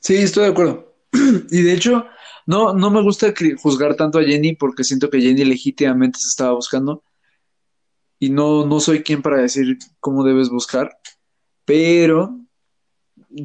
sí, 0.00 0.16
estoy 0.16 0.44
de 0.44 0.50
acuerdo. 0.50 0.94
Y 1.50 1.62
de 1.62 1.72
hecho, 1.72 2.06
no, 2.46 2.72
no 2.72 2.90
me 2.90 3.02
gusta 3.02 3.32
juzgar 3.62 3.94
tanto 3.94 4.18
a 4.18 4.24
Jenny 4.24 4.56
porque 4.56 4.84
siento 4.84 5.10
que 5.10 5.20
Jenny 5.20 5.44
legítimamente 5.44 6.18
se 6.18 6.28
estaba 6.28 6.52
buscando 6.52 7.02
y 8.18 8.30
no, 8.30 8.66
no 8.66 8.80
soy 8.80 9.02
quien 9.02 9.22
para 9.22 9.40
decir 9.40 9.78
cómo 10.00 10.24
debes 10.24 10.48
buscar, 10.48 10.98
pero 11.64 12.38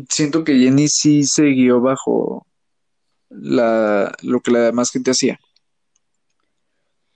siento 0.10 0.44
que 0.44 0.58
Jenny 0.58 0.88
sí 0.88 1.24
se 1.24 1.46
guió 1.46 1.82
bajo 1.82 2.48
la, 3.30 4.12
lo 4.22 4.40
que 4.42 4.52
la 4.52 4.60
demás 4.60 4.92
gente 4.92 5.12
hacía. 5.12 5.40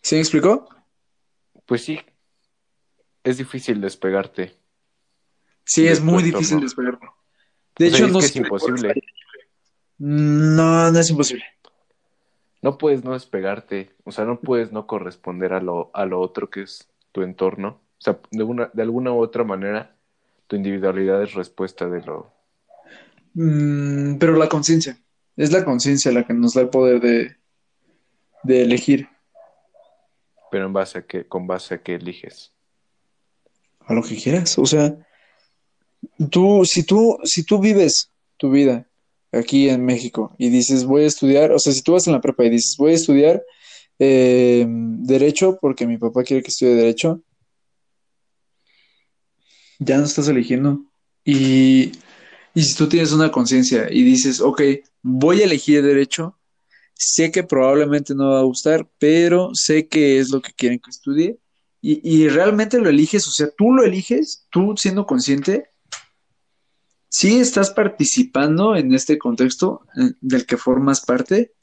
¿Sí 0.01 0.15
me 0.15 0.21
explicó? 0.21 0.67
Pues 1.65 1.83
sí, 1.83 1.99
es 3.23 3.37
difícil 3.37 3.81
despegarte. 3.81 4.55
Sí, 5.65 5.87
es 5.87 6.01
muy 6.01 6.23
difícil 6.23 6.61
despegarlo. 6.61 7.13
De 7.77 7.87
O 7.87 7.89
sea, 7.89 7.97
hecho, 7.97 8.05
es 8.07 8.13
no 8.13 8.19
que 8.19 8.25
es 8.25 8.35
imposible. 8.35 9.03
No, 9.97 10.91
no 10.91 10.99
es 10.99 11.09
imposible. 11.09 11.43
No 12.61 12.77
puedes 12.77 13.03
no 13.03 13.13
despegarte, 13.13 13.95
o 14.03 14.11
sea, 14.11 14.25
no 14.25 14.39
puedes 14.39 14.71
no 14.71 14.87
corresponder 14.87 15.53
a 15.53 15.61
lo, 15.61 15.91
a 15.93 16.05
lo 16.05 16.19
otro 16.19 16.49
que 16.49 16.61
es 16.61 16.89
tu 17.17 17.23
entorno. 17.23 17.81
O 17.97 18.01
sea, 18.01 18.19
de 18.29 18.43
una, 18.43 18.69
de 18.71 18.83
alguna 18.83 19.11
u 19.11 19.17
otra 19.17 19.43
manera, 19.43 19.95
tu 20.45 20.55
individualidad 20.55 21.23
es 21.23 21.33
respuesta 21.33 21.89
de 21.89 22.05
lo... 22.05 22.31
Mm, 23.33 24.17
pero 24.19 24.35
la 24.35 24.47
conciencia, 24.47 24.99
es 25.35 25.51
la 25.51 25.65
conciencia 25.65 26.11
la 26.11 26.27
que 26.27 26.35
nos 26.35 26.53
da 26.53 26.61
el 26.61 26.69
poder 26.69 27.01
de, 27.01 27.35
de 28.43 28.61
elegir 28.61 29.09
Pero 30.51 30.67
en 30.67 30.73
base 30.73 30.99
a 30.99 31.07
que, 31.07 31.27
con 31.27 31.47
base 31.47 31.73
a 31.73 31.81
que 31.81 31.95
eliges. 31.95 32.53
a 33.87 33.95
lo 33.95 34.03
que 34.03 34.15
quieras. 34.15 34.59
O 34.59 34.65
sea, 34.67 34.95
tú, 36.29 36.65
si 36.65 36.83
tú, 36.83 37.17
si 37.23 37.43
tú 37.43 37.59
vives 37.59 38.11
tu 38.37 38.51
vida 38.51 38.87
aquí 39.31 39.69
en 39.69 39.83
México 39.83 40.35
y 40.37 40.49
dices 40.49 40.85
voy 40.85 41.05
a 41.05 41.07
estudiar, 41.07 41.51
o 41.51 41.57
sea, 41.57 41.73
si 41.73 41.81
tú 41.81 41.93
vas 41.93 42.05
en 42.05 42.13
la 42.13 42.21
prepa 42.21 42.45
y 42.45 42.51
dices 42.51 42.75
voy 42.77 42.91
a 42.91 42.95
estudiar 42.95 43.43
eh, 43.99 44.65
derecho 44.67 45.57
porque 45.59 45.87
mi 45.87 45.97
papá 45.97 46.23
quiere 46.23 46.43
que 46.43 46.49
estudie 46.49 46.75
derecho, 46.75 47.23
ya 49.79 49.97
no 49.97 50.05
estás 50.05 50.27
eligiendo. 50.27 50.85
Y, 51.23 51.91
y 52.53 52.63
si 52.63 52.75
tú 52.75 52.87
tienes 52.87 53.11
una 53.11 53.31
conciencia 53.31 53.87
y 53.91 54.03
dices, 54.03 54.41
ok, 54.41 54.61
voy 55.01 55.41
a 55.41 55.45
elegir 55.45 55.83
derecho, 55.83 56.37
sé 56.93 57.31
que 57.31 57.43
probablemente 57.43 58.15
no 58.15 58.31
va 58.31 58.39
a 58.39 58.43
gustar, 58.43 58.87
pero 58.97 59.51
sé 59.53 59.87
que 59.87 60.19
es 60.19 60.29
lo 60.29 60.41
que 60.41 60.53
quieren 60.53 60.79
que 60.79 60.89
estudie. 60.89 61.37
Y, 61.81 62.01
y 62.03 62.27
realmente 62.29 62.79
lo 62.79 62.89
eliges, 62.89 63.27
o 63.27 63.31
sea, 63.31 63.49
tú 63.55 63.71
lo 63.71 63.83
eliges, 63.83 64.47
tú 64.49 64.73
siendo 64.77 65.05
consciente, 65.05 65.69
sí 67.09 67.39
estás 67.39 67.71
participando 67.71 68.75
en 68.75 68.93
este 68.93 69.17
contexto 69.17 69.85
eh, 69.95 70.11
del 70.21 70.45
que 70.45 70.57
formas 70.57 71.01
parte, 71.01 71.53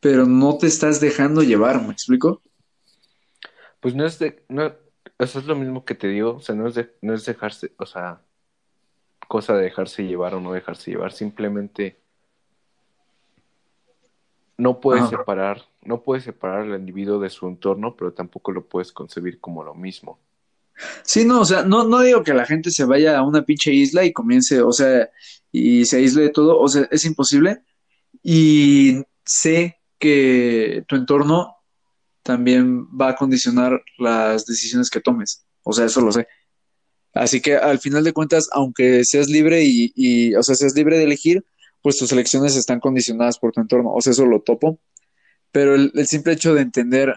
pero 0.00 0.26
no 0.26 0.58
te 0.58 0.66
estás 0.66 1.00
dejando 1.00 1.42
llevar, 1.42 1.82
¿me 1.82 1.92
explico? 1.92 2.42
Pues 3.80 3.94
no 3.94 4.04
es 4.04 4.18
de... 4.18 4.44
No, 4.48 4.72
eso 5.18 5.38
es 5.38 5.46
lo 5.46 5.56
mismo 5.56 5.84
que 5.84 5.94
te 5.94 6.08
digo, 6.08 6.36
o 6.36 6.40
sea, 6.40 6.54
no 6.54 6.68
es, 6.68 6.74
de, 6.74 6.94
no 7.00 7.14
es 7.14 7.24
dejarse, 7.24 7.72
o 7.78 7.86
sea, 7.86 8.20
cosa 9.28 9.54
de 9.54 9.64
dejarse 9.64 10.04
llevar 10.04 10.34
o 10.34 10.40
no 10.40 10.52
dejarse 10.52 10.90
llevar, 10.90 11.12
simplemente 11.12 11.98
no 14.58 14.80
puedes 14.80 15.04
Ajá. 15.04 15.18
separar, 15.18 15.62
no 15.82 16.02
puedes 16.02 16.24
separar 16.24 16.62
al 16.62 16.80
individuo 16.80 17.18
de 17.18 17.30
su 17.30 17.46
entorno, 17.46 17.96
pero 17.96 18.12
tampoco 18.12 18.52
lo 18.52 18.66
puedes 18.66 18.92
concebir 18.92 19.40
como 19.40 19.62
lo 19.62 19.74
mismo. 19.74 20.18
Sí, 21.02 21.24
no, 21.24 21.40
o 21.40 21.44
sea, 21.44 21.62
no, 21.62 21.84
no 21.84 22.00
digo 22.00 22.22
que 22.22 22.34
la 22.34 22.44
gente 22.44 22.70
se 22.70 22.84
vaya 22.84 23.18
a 23.18 23.22
una 23.22 23.44
pinche 23.44 23.72
isla 23.72 24.04
y 24.04 24.12
comience, 24.12 24.60
o 24.60 24.72
sea, 24.72 25.10
y 25.50 25.84
se 25.86 25.96
aísle 25.96 26.24
de 26.24 26.30
todo, 26.30 26.58
o 26.58 26.68
sea, 26.68 26.86
es 26.90 27.04
imposible. 27.04 27.62
Y 28.22 29.02
sé 29.24 29.78
que 29.98 30.84
tu 30.88 30.96
entorno 30.96 31.56
también 32.22 32.86
va 32.88 33.10
a 33.10 33.16
condicionar 33.16 33.82
las 33.98 34.46
decisiones 34.46 34.90
que 34.90 35.00
tomes, 35.00 35.46
o 35.62 35.72
sea, 35.72 35.86
eso 35.86 36.00
lo 36.00 36.12
sé. 36.12 36.26
Así 37.16 37.40
que 37.40 37.56
al 37.56 37.78
final 37.78 38.04
de 38.04 38.12
cuentas, 38.12 38.48
aunque 38.52 39.04
seas 39.04 39.28
libre 39.28 39.62
y, 39.64 40.34
o 40.34 40.42
sea, 40.42 40.54
seas 40.54 40.74
libre 40.74 40.98
de 40.98 41.04
elegir, 41.04 41.44
pues 41.82 41.96
tus 41.96 42.12
elecciones 42.12 42.56
están 42.56 42.80
condicionadas 42.80 43.38
por 43.38 43.52
tu 43.52 43.60
entorno, 43.60 43.92
o 43.92 44.00
sea, 44.02 44.10
eso 44.10 44.26
lo 44.26 44.42
topo. 44.42 44.80
Pero 45.50 45.74
el, 45.74 46.06
simple 46.06 46.34
hecho 46.34 46.52
de 46.52 46.60
entender 46.60 47.14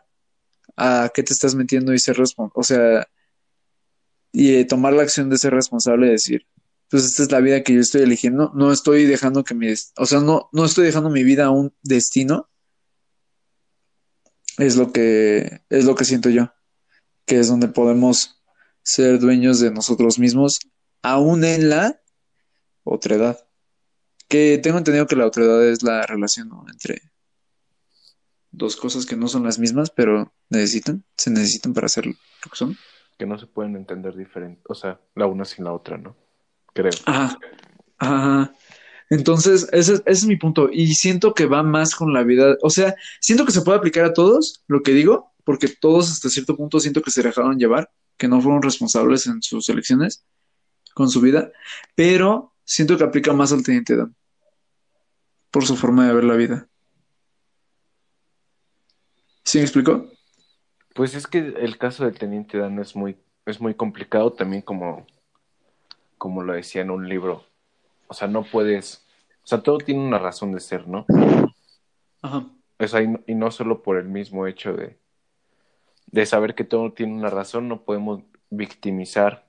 a 0.78 1.12
qué 1.14 1.24
te 1.24 1.34
estás 1.34 1.56
metiendo 1.56 1.94
y 1.94 2.00
ser 2.00 2.18
responsable, 2.18 2.54
o 2.56 2.64
sea, 2.64 3.08
y 4.32 4.56
eh, 4.56 4.66
tomar 4.66 4.94
la 4.94 5.04
acción 5.04 5.30
de 5.30 5.38
ser 5.38 5.54
responsable 5.54 6.08
y 6.08 6.12
decir, 6.12 6.46
pues 6.90 7.06
esta 7.06 7.24
es 7.24 7.32
la 7.32 7.42
vida 7.42 7.64
que 7.64 7.74
yo 7.74 7.82
estoy 7.82 8.04
eligiendo, 8.04 8.52
no 8.56 8.72
estoy 8.72 9.06
dejando 9.06 9.44
que 9.44 9.54
mi, 9.54 9.68
o 9.98 10.06
sea, 10.06 10.22
no, 10.22 10.50
no 10.54 10.66
estoy 10.66 10.86
dejando 10.86 11.10
mi 11.10 11.24
vida 11.24 11.46
a 11.46 11.52
un 11.52 11.74
destino, 11.84 12.49
es 14.60 14.76
lo 14.76 14.92
que, 14.92 15.62
es 15.70 15.86
lo 15.86 15.96
que 15.96 16.06
siento 16.06 16.30
yo, 16.30 16.54
que 17.26 17.40
es 17.40 17.48
donde 17.48 17.68
podemos 17.68 18.42
ser 18.84 19.20
dueños 19.20 19.60
de 19.60 19.72
nosotros 19.72 20.20
mismos, 20.20 20.60
aún 21.02 21.44
en 21.44 21.70
la 21.70 22.02
otredad. 22.84 23.46
Que 24.28 24.60
tengo 24.62 24.78
entendido 24.78 25.08
que 25.08 25.16
la 25.16 25.26
otredad 25.26 25.66
es 25.66 25.82
la 25.82 26.04
relación, 26.04 26.50
¿no? 26.50 26.66
entre 26.70 27.02
dos 28.52 28.76
cosas 28.76 29.06
que 29.06 29.16
no 29.16 29.28
son 29.28 29.44
las 29.44 29.60
mismas, 29.60 29.90
pero 29.90 30.34
necesitan, 30.50 31.04
se 31.18 31.32
necesitan 31.32 31.74
para 31.74 31.88
ser 31.88 32.06
lo 32.06 32.14
que 32.14 32.56
son. 32.56 32.78
Que 33.18 33.26
no 33.26 33.38
se 33.38 33.48
pueden 33.48 33.76
entender 33.76 34.16
diferente, 34.16 34.62
o 34.68 34.76
sea, 34.76 35.00
la 35.16 35.26
una 35.26 35.46
sin 35.46 35.66
la 35.66 35.74
otra, 35.74 35.98
¿no? 35.98 36.16
Creo. 36.74 36.92
Ajá. 37.06 37.38
Ajá. 37.98 38.54
Entonces, 39.10 39.68
ese, 39.72 40.02
es 40.06 40.26
mi 40.26 40.36
punto. 40.36 40.70
Y 40.72 40.94
siento 40.94 41.34
que 41.34 41.46
va 41.46 41.64
más 41.64 41.96
con 41.96 42.14
la 42.14 42.24
vida. 42.24 42.56
O 42.62 42.70
sea, 42.70 42.96
siento 43.20 43.46
que 43.46 43.52
se 43.52 43.62
puede 43.62 43.78
aplicar 43.78 44.06
a 44.06 44.14
todos 44.14 44.64
lo 44.68 44.82
que 44.84 44.92
digo, 44.92 45.34
porque 45.44 45.68
todos 45.68 46.12
hasta 46.12 46.30
cierto 46.30 46.56
punto 46.56 46.80
siento 46.80 47.02
que 47.02 47.12
se 47.12 47.24
dejaron 47.24 47.58
llevar, 47.58 47.90
que 48.18 48.28
no 48.28 48.42
fueron 48.42 48.62
responsables 48.62 49.26
en 49.28 49.42
sus 49.42 49.68
elecciones 49.70 50.24
con 50.94 51.10
su 51.10 51.22
vida, 51.22 51.52
pero 51.96 52.54
siento 52.64 52.98
que 52.98 53.04
aplica 53.04 53.34
más 53.34 53.52
al 53.52 53.64
Teniente 53.64 53.96
Dan 53.96 54.16
por 55.52 55.66
su 55.66 55.76
forma 55.76 56.08
de 56.08 56.14
ver 56.14 56.24
la 56.24 56.36
vida. 56.36 56.68
¿Sí 59.44 59.58
me 59.58 59.64
explicó? 59.64 60.12
Pues 60.94 61.16
es 61.16 61.26
que 61.26 61.40
el 61.40 61.78
caso 61.78 62.06
del 62.06 62.20
teniente 62.20 62.58
Dan 62.58 62.78
es 62.80 62.96
muy, 62.96 63.18
es 63.46 63.60
muy 63.60 63.74
complicado 63.74 64.34
también 64.34 64.62
como, 64.62 65.08
como 66.18 66.44
lo 66.44 66.54
decía 66.54 66.82
en 66.82 66.92
un 66.92 67.10
libro. 67.10 67.46
O 68.10 68.14
sea, 68.16 68.28
no 68.28 68.44
puedes, 68.44 69.08
o 69.44 69.48
sea, 69.48 69.62
todo 69.64 69.78
tiene 69.80 70.02
una 70.02 70.20
razón 70.20 70.52
de 70.52 70.60
ser, 70.60 70.88
¿no? 70.88 71.06
Ajá. 72.22 72.46
O 72.80 72.88
sea, 72.88 73.02
y, 73.02 73.08
no- 73.08 73.22
y 73.28 73.36
no 73.36 73.52
solo 73.52 73.84
por 73.84 73.98
el 73.98 74.10
mismo 74.10 74.48
hecho 74.48 74.74
de, 74.74 75.00
de 76.08 76.26
saber 76.26 76.56
que 76.56 76.64
todo 76.66 76.94
tiene 76.94 77.14
una 77.14 77.30
razón, 77.30 77.68
no 77.68 77.84
podemos 77.84 78.24
victimizar 78.50 79.48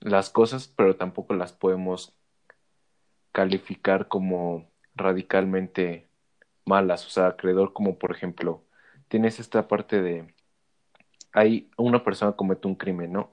las 0.00 0.30
cosas, 0.30 0.68
pero 0.68 0.96
tampoco 0.96 1.34
las 1.34 1.52
podemos 1.52 2.14
calificar 3.32 4.08
como 4.08 4.70
radicalmente 4.94 6.08
malas. 6.64 7.06
O 7.06 7.10
sea, 7.10 7.28
acreedor 7.28 7.72
como 7.72 7.98
por 7.98 8.12
ejemplo, 8.12 8.64
tienes 9.08 9.40
esta 9.40 9.68
parte 9.68 10.02
de, 10.02 10.34
hay 11.32 11.70
una 11.76 12.04
persona 12.04 12.32
comete 12.32 12.68
un 12.68 12.74
crimen, 12.76 13.12
¿no? 13.12 13.30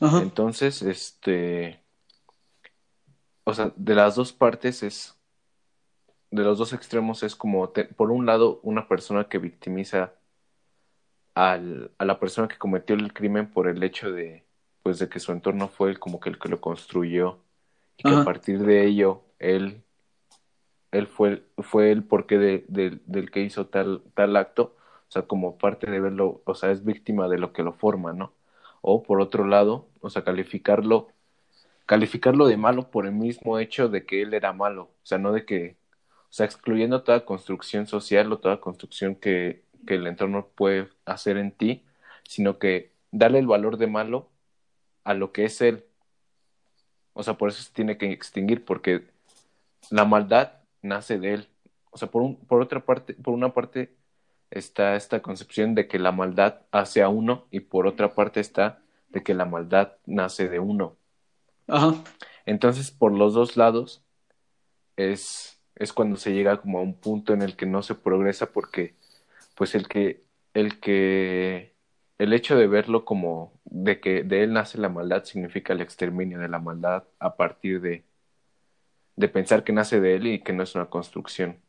Ajá. 0.00 0.20
Entonces, 0.22 0.82
este, 0.82 1.79
o 3.50 3.54
sea, 3.54 3.72
de 3.76 3.94
las 3.94 4.16
dos 4.16 4.32
partes 4.32 4.82
es, 4.82 5.18
de 6.32 6.42
los 6.42 6.58
dos 6.58 6.72
extremos 6.72 7.22
es 7.22 7.36
como, 7.36 7.68
te- 7.70 7.84
por 7.84 8.10
un 8.10 8.26
lado, 8.26 8.60
una 8.62 8.88
persona 8.88 9.28
que 9.28 9.38
victimiza 9.38 10.14
al, 11.34 11.92
a 11.98 12.04
la 12.04 12.18
persona 12.20 12.48
que 12.48 12.58
cometió 12.58 12.94
el 12.96 13.12
crimen 13.12 13.50
por 13.52 13.68
el 13.68 13.82
hecho 13.82 14.12
de, 14.12 14.44
pues, 14.82 14.98
de 14.98 15.08
que 15.08 15.20
su 15.20 15.32
entorno 15.32 15.68
fue 15.68 15.90
el, 15.90 15.98
como 15.98 16.20
que 16.20 16.30
el 16.30 16.38
que 16.38 16.48
lo 16.48 16.60
construyó 16.60 17.38
y 17.96 18.04
que 18.04 18.14
Ajá. 18.14 18.20
a 18.20 18.24
partir 18.24 18.60
de 18.60 18.86
ello 18.86 19.22
él, 19.38 19.82
él 20.92 21.06
fue, 21.06 21.44
fue 21.58 21.92
el 21.92 22.04
porqué 22.04 22.38
de, 22.38 22.64
de- 22.68 23.00
del 23.06 23.30
que 23.30 23.40
hizo 23.42 23.66
tal, 23.66 24.02
tal 24.14 24.36
acto, 24.36 24.76
o 25.08 25.10
sea, 25.12 25.22
como 25.22 25.58
parte 25.58 25.90
de 25.90 26.00
verlo, 26.00 26.42
o 26.44 26.54
sea, 26.54 26.70
es 26.70 26.84
víctima 26.84 27.28
de 27.28 27.38
lo 27.38 27.52
que 27.52 27.62
lo 27.62 27.72
forma, 27.72 28.12
¿no? 28.12 28.32
O 28.82 29.02
por 29.02 29.20
otro 29.20 29.44
lado, 29.46 29.88
o 30.00 30.10
sea, 30.10 30.24
calificarlo, 30.24 31.08
calificarlo 31.90 32.46
de 32.46 32.56
malo 32.56 32.88
por 32.88 33.04
el 33.04 33.12
mismo 33.12 33.58
hecho 33.58 33.88
de 33.88 34.06
que 34.06 34.22
él 34.22 34.32
era 34.32 34.52
malo, 34.52 34.82
o 34.84 35.00
sea, 35.02 35.18
no 35.18 35.32
de 35.32 35.44
que, 35.44 35.76
o 36.28 36.32
sea, 36.32 36.46
excluyendo 36.46 37.02
toda 37.02 37.24
construcción 37.24 37.88
social 37.88 38.32
o 38.32 38.38
toda 38.38 38.60
construcción 38.60 39.16
que, 39.16 39.64
que 39.88 39.96
el 39.96 40.06
entorno 40.06 40.46
puede 40.54 40.88
hacer 41.04 41.36
en 41.36 41.50
ti, 41.50 41.84
sino 42.28 42.60
que 42.60 42.92
darle 43.10 43.40
el 43.40 43.48
valor 43.48 43.76
de 43.76 43.88
malo 43.88 44.30
a 45.02 45.14
lo 45.14 45.32
que 45.32 45.44
es 45.46 45.60
él. 45.62 45.84
O 47.12 47.24
sea, 47.24 47.34
por 47.34 47.48
eso 47.48 47.60
se 47.60 47.72
tiene 47.72 47.98
que 47.98 48.12
extinguir, 48.12 48.64
porque 48.64 49.08
la 49.90 50.04
maldad 50.04 50.60
nace 50.82 51.18
de 51.18 51.34
él. 51.34 51.48
O 51.90 51.98
sea, 51.98 52.08
por, 52.08 52.22
un, 52.22 52.36
por 52.36 52.62
otra 52.62 52.84
parte, 52.84 53.14
por 53.14 53.34
una 53.34 53.52
parte 53.52 53.96
está 54.50 54.94
esta 54.94 55.22
concepción 55.22 55.74
de 55.74 55.88
que 55.88 55.98
la 55.98 56.12
maldad 56.12 56.60
hace 56.70 57.02
a 57.02 57.08
uno 57.08 57.48
y 57.50 57.58
por 57.58 57.88
otra 57.88 58.14
parte 58.14 58.38
está 58.38 58.80
de 59.08 59.24
que 59.24 59.34
la 59.34 59.44
maldad 59.44 59.94
nace 60.06 60.48
de 60.48 60.60
uno. 60.60 60.99
Ajá. 61.70 61.94
Entonces, 62.46 62.90
por 62.90 63.12
los 63.12 63.34
dos 63.34 63.56
lados 63.56 64.04
es, 64.96 65.60
es 65.76 65.92
cuando 65.92 66.16
se 66.16 66.32
llega 66.34 66.60
como 66.60 66.78
a 66.80 66.82
un 66.82 67.00
punto 67.00 67.34
en 67.34 67.42
el 67.42 67.56
que 67.56 67.66
no 67.66 67.82
se 67.82 67.94
progresa 67.96 68.52
porque 68.52 68.96
pues 69.56 69.74
el 69.76 69.88
que 69.88 70.24
el 70.54 70.80
que 70.80 71.76
el 72.18 72.32
hecho 72.34 72.56
de 72.56 72.66
verlo 72.68 73.04
como 73.06 73.60
de 73.64 74.00
que 74.00 74.24
de 74.24 74.44
él 74.44 74.54
nace 74.54 74.78
la 74.78 74.88
maldad 74.90 75.24
significa 75.24 75.74
el 75.74 75.82
exterminio 75.82 76.40
de 76.40 76.48
la 76.48 76.60
maldad 76.60 77.04
a 77.20 77.36
partir 77.36 77.80
de 77.82 78.04
de 79.16 79.28
pensar 79.28 79.64
que 79.64 79.72
nace 79.72 80.00
de 80.00 80.16
él 80.16 80.26
y 80.26 80.42
que 80.42 80.52
no 80.52 80.62
es 80.62 80.74
una 80.74 80.86
construcción 80.90 81.60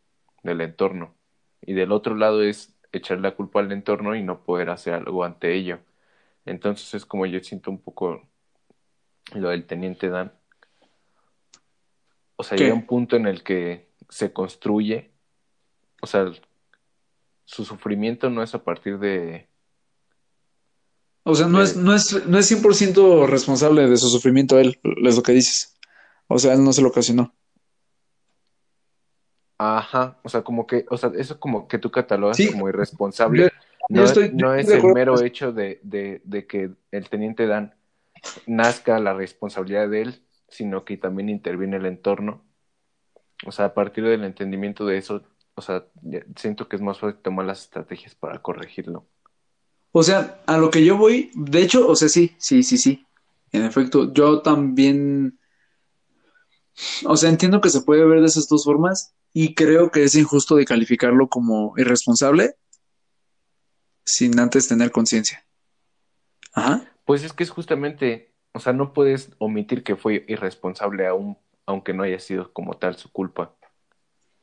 del 0.44 0.62
entorno. 0.62 1.16
Y 1.62 1.74
del 1.74 1.92
otro 1.92 2.16
lado 2.16 2.44
es 2.44 2.76
echar 2.92 3.20
la 3.20 3.36
culpa 3.36 3.60
al 3.60 3.72
entorno 3.72 4.16
y 4.16 4.24
no 4.24 4.44
poder 4.44 4.70
hacer 4.70 4.94
algo 4.94 5.24
ante 5.24 5.54
ello. 5.56 5.80
Entonces 6.46 6.94
es 6.94 7.06
como 7.06 7.26
yo 7.26 7.40
siento 7.42 7.72
un 7.72 7.82
poco 7.82 8.28
lo 9.36 9.50
del 9.50 9.66
teniente 9.66 10.10
Dan. 10.10 10.32
O 12.36 12.44
sea, 12.44 12.58
¿Qué? 12.58 12.64
llega 12.66 12.76
un 12.76 12.86
punto 12.88 13.16
en 13.16 13.28
el 13.28 13.44
que 13.44 13.90
se 14.10 14.34
construye, 14.34 15.12
o 16.02 16.08
sea, 16.08 16.26
su 17.46 17.66
sufrimiento 17.66 18.30
no 18.30 18.42
es 18.44 18.54
a 18.56 18.64
partir 18.64 18.98
de, 19.00 19.48
O 21.24 21.36
sea, 21.36 21.48
no 21.48 21.60
de- 21.60 21.66
es, 21.66 21.76
no 21.78 21.94
es, 21.94 22.26
no 22.28 22.38
es 22.40 22.48
100% 22.52 23.28
responsable 23.28 23.88
de 23.88 23.98
su 23.98 24.10
sufrimiento 24.10 24.58
él, 24.60 24.80
es 25.04 25.16
lo 25.16 25.22
que 25.24 25.34
dices. 25.34 25.78
O 26.28 26.40
sea, 26.40 26.54
él 26.54 26.64
no 26.64 26.74
se 26.74 26.82
lo 26.82 26.88
ocasionó. 26.90 27.34
Ajá, 29.58 30.18
o 30.24 30.30
sea, 30.30 30.42
como 30.42 30.66
que, 30.66 30.86
o 30.90 30.98
sea, 30.98 31.12
eso 31.16 31.40
como 31.40 31.68
que 31.68 31.78
tú 31.78 31.92
catalogas 31.92 32.38
Sí. 32.38 32.52
como 32.52 32.68
irresponsable. 32.70 33.44
Yo- 33.44 33.50
No, 33.90 33.98
yo 34.02 34.04
estoy- 34.06 34.32
no 34.34 34.56
es 34.56 34.68
el 34.70 34.84
mero 34.94 35.22
hecho 35.22 35.52
de, 35.52 35.80
de, 35.84 36.22
de 36.24 36.48
que 36.48 36.72
el 36.92 37.10
teniente 37.10 37.46
Dan 37.46 37.76
nazca 38.46 39.00
la 39.00 39.14
responsabilidad 39.14 39.90
de 39.90 40.02
él, 40.02 40.24
sino 40.50 40.86
que 40.86 40.98
también 40.98 41.30
interviene 41.30 41.78
el 41.78 41.86
entorno. 41.86 42.44
O 43.46 43.52
sea, 43.52 43.66
a 43.66 43.74
partir 43.74 44.04
del 44.04 44.24
entendimiento 44.24 44.86
de 44.86 44.98
eso, 44.98 45.24
o 45.56 45.62
sea, 45.62 45.86
siento 46.36 46.68
que 46.68 46.76
es 46.76 46.82
más 46.82 47.00
fácil 47.00 47.22
tomar 47.22 47.46
las 47.46 47.62
estrategias 47.62 48.16
para 48.16 48.42
corregirlo. 48.42 49.08
O 49.92 50.04
sea, 50.04 50.42
a 50.46 50.58
lo 50.58 50.70
que 50.70 50.86
yo 50.86 50.98
voy, 50.98 51.32
de 51.36 51.62
hecho, 51.62 51.88
o 51.88 51.96
sea, 51.96 52.08
sí, 52.08 52.36
sí, 52.38 52.64
sí, 52.64 52.78
sí. 52.78 53.06
En 53.52 53.64
efecto, 53.64 54.14
yo 54.14 54.42
también, 54.42 55.40
o 57.06 57.18
sea, 57.18 57.30
entiendo 57.30 57.60
que 57.60 57.70
se 57.70 57.82
puede 57.82 58.06
ver 58.06 58.22
de 58.22 58.28
esas 58.28 58.48
dos 58.48 58.64
formas 58.64 59.14
y 59.34 59.54
creo 59.54 59.92
que 59.92 60.04
es 60.04 60.16
injusto 60.16 60.56
de 60.56 60.66
calificarlo 60.66 61.28
como 61.28 61.74
irresponsable 61.78 62.56
sin 64.06 64.40
antes 64.40 64.68
tener 64.68 64.92
conciencia. 64.92 65.46
Ajá. 66.54 66.91
Pues 67.12 67.26
es 67.26 67.34
que 67.34 67.44
es 67.44 67.50
justamente, 67.50 68.32
o 68.54 68.60
sea, 68.62 68.72
no 68.72 68.94
puedes 68.94 69.32
omitir 69.38 69.84
que 69.84 69.98
fue 69.98 70.24
irresponsable 70.30 71.08
aún, 71.08 71.38
aunque 71.66 71.94
no 71.94 72.04
haya 72.04 72.20
sido 72.20 72.54
como 72.54 72.78
tal 72.78 72.96
su 72.96 73.12
culpa. 73.12 73.54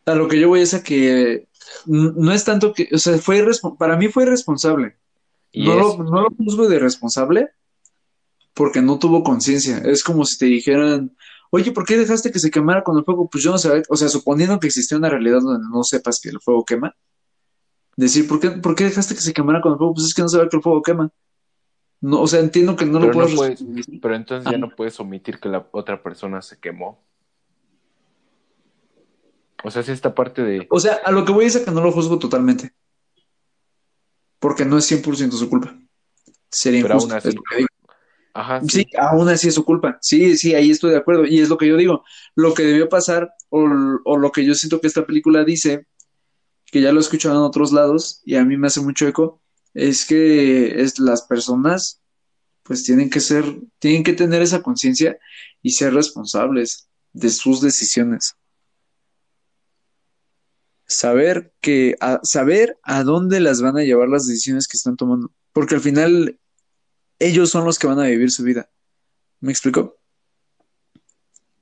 A 0.04 0.14
lo 0.14 0.28
que 0.28 0.38
yo 0.38 0.48
voy 0.48 0.60
es 0.60 0.74
a 0.74 0.82
que 0.82 1.48
no 1.86 2.30
es 2.30 2.44
tanto 2.44 2.74
que, 2.74 2.90
o 2.92 2.98
sea, 2.98 3.16
fue 3.16 3.42
para 3.78 3.96
mí 3.96 4.08
fue 4.08 4.24
irresponsable. 4.24 4.98
Y 5.50 5.64
No 5.64 5.72
es, 5.72 5.78
lo, 5.78 6.04
no 6.04 6.20
lo 6.20 6.28
juzgo 6.28 6.68
de 6.68 6.76
irresponsable 6.76 7.48
porque 8.52 8.82
no 8.82 8.98
tuvo 8.98 9.22
conciencia. 9.22 9.78
Es 9.78 10.04
como 10.04 10.26
si 10.26 10.36
te 10.36 10.44
dijeran, 10.44 11.16
oye, 11.48 11.72
¿por 11.72 11.86
qué 11.86 11.96
dejaste 11.96 12.30
que 12.30 12.38
se 12.38 12.50
quemara 12.50 12.84
con 12.84 12.98
el 12.98 13.04
fuego? 13.04 13.30
Pues 13.30 13.42
yo 13.42 13.50
no 13.50 13.56
sé, 13.56 13.82
o 13.88 13.96
sea, 13.96 14.10
suponiendo 14.10 14.60
que 14.60 14.66
existía 14.66 14.98
una 14.98 15.08
realidad 15.08 15.40
donde 15.40 15.66
no 15.70 15.84
sepas 15.84 16.20
que 16.20 16.28
el 16.28 16.38
fuego 16.38 16.66
quema, 16.66 16.94
decir, 17.96 18.28
¿por 18.28 18.38
qué, 18.40 18.50
por 18.50 18.74
qué 18.74 18.84
dejaste 18.84 19.14
que 19.14 19.22
se 19.22 19.32
quemara 19.32 19.62
con 19.62 19.72
el 19.72 19.78
fuego? 19.78 19.94
Pues 19.94 20.08
es 20.08 20.12
que 20.12 20.20
no 20.20 20.28
sabía 20.28 20.50
que 20.50 20.56
el 20.58 20.62
fuego 20.62 20.82
quema. 20.82 21.10
No, 22.00 22.20
o 22.22 22.26
sea, 22.28 22.40
entiendo 22.40 22.76
que 22.76 22.86
no 22.86 23.00
lo 23.00 23.06
no 23.06 23.10
puedes 23.10 23.30
responsabilizar. 23.32 23.94
pero 24.00 24.14
entonces 24.14 24.50
ya 24.50 24.56
Ajá. 24.56 24.58
no 24.58 24.74
puedes 24.74 24.98
omitir 25.00 25.40
que 25.40 25.48
la 25.48 25.68
otra 25.72 26.02
persona 26.02 26.42
se 26.42 26.58
quemó. 26.58 27.04
O 29.64 29.70
sea, 29.70 29.82
es 29.82 29.88
esta 29.88 30.14
parte 30.14 30.42
de, 30.42 30.66
O 30.70 30.78
sea, 30.78 30.94
a 31.04 31.10
lo 31.10 31.24
que 31.24 31.32
voy 31.32 31.46
es 31.46 31.56
a 31.56 31.64
que 31.64 31.70
no 31.70 31.80
lo 31.82 31.90
juzgo 31.92 32.18
totalmente. 32.18 32.72
Porque 34.38 34.64
no 34.64 34.78
es 34.78 34.86
100% 34.90 35.32
su 35.32 35.48
culpa. 35.50 35.76
Sería 36.48 36.82
pero 36.82 36.94
injusto. 36.94 37.14
aún 37.14 37.18
así, 37.18 37.28
es 37.28 37.34
lo 37.34 37.42
que 37.42 37.56
digo. 37.56 37.68
ajá, 38.34 38.60
sí, 38.62 38.68
Sí, 38.68 38.86
aún 38.96 39.28
así 39.28 39.48
es 39.48 39.54
su 39.54 39.64
culpa. 39.64 39.98
Sí, 40.00 40.36
sí, 40.36 40.54
ahí 40.54 40.70
estoy 40.70 40.92
de 40.92 40.98
acuerdo. 40.98 41.24
Y 41.26 41.40
es 41.40 41.48
lo 41.48 41.58
que 41.58 41.66
yo 41.66 41.76
digo. 41.76 42.04
Lo 42.36 42.54
que 42.54 42.62
debió 42.62 42.88
pasar, 42.88 43.32
o, 43.48 43.66
o 44.04 44.16
lo 44.16 44.30
que 44.30 44.44
yo 44.44 44.54
siento 44.54 44.80
que 44.80 44.86
esta 44.86 45.04
película 45.04 45.44
dice, 45.44 45.86
que 46.66 46.80
ya 46.80 46.92
lo 46.92 46.98
he 46.98 47.02
escuchado 47.02 47.34
en 47.34 47.42
otros 47.42 47.72
lados, 47.72 48.22
y 48.24 48.36
a 48.36 48.44
mí 48.44 48.56
me 48.56 48.68
hace 48.68 48.80
mucho 48.80 49.08
eco, 49.08 49.42
es 49.74 50.06
que 50.06 50.82
es 50.82 50.98
las 50.98 51.22
personas 51.22 52.00
pues 52.62 52.84
tienen 52.84 53.08
que 53.08 53.20
ser, 53.20 53.44
tienen 53.78 54.04
que 54.04 54.12
tener 54.12 54.42
esa 54.42 54.62
conciencia 54.62 55.18
y 55.62 55.70
ser 55.70 55.94
responsables 55.94 56.88
de 57.14 57.30
sus 57.30 57.62
decisiones. 57.62 58.36
Saber 60.86 61.54
que, 61.62 61.96
a, 62.00 62.20
saber 62.22 62.78
a 62.82 63.04
dónde 63.04 63.40
las 63.40 63.62
van 63.62 63.78
a 63.78 63.84
llevar 63.84 64.08
las 64.08 64.26
decisiones 64.26 64.68
que 64.68 64.76
están 64.76 64.96
tomando, 64.96 65.32
porque 65.52 65.76
al 65.76 65.80
final 65.80 66.38
ellos 67.18 67.48
son 67.48 67.64
los 67.64 67.78
que 67.78 67.86
van 67.86 68.00
a 68.00 68.06
vivir 68.06 68.30
su 68.30 68.42
vida. 68.42 68.70
¿Me 69.40 69.50
explico? 69.50 69.96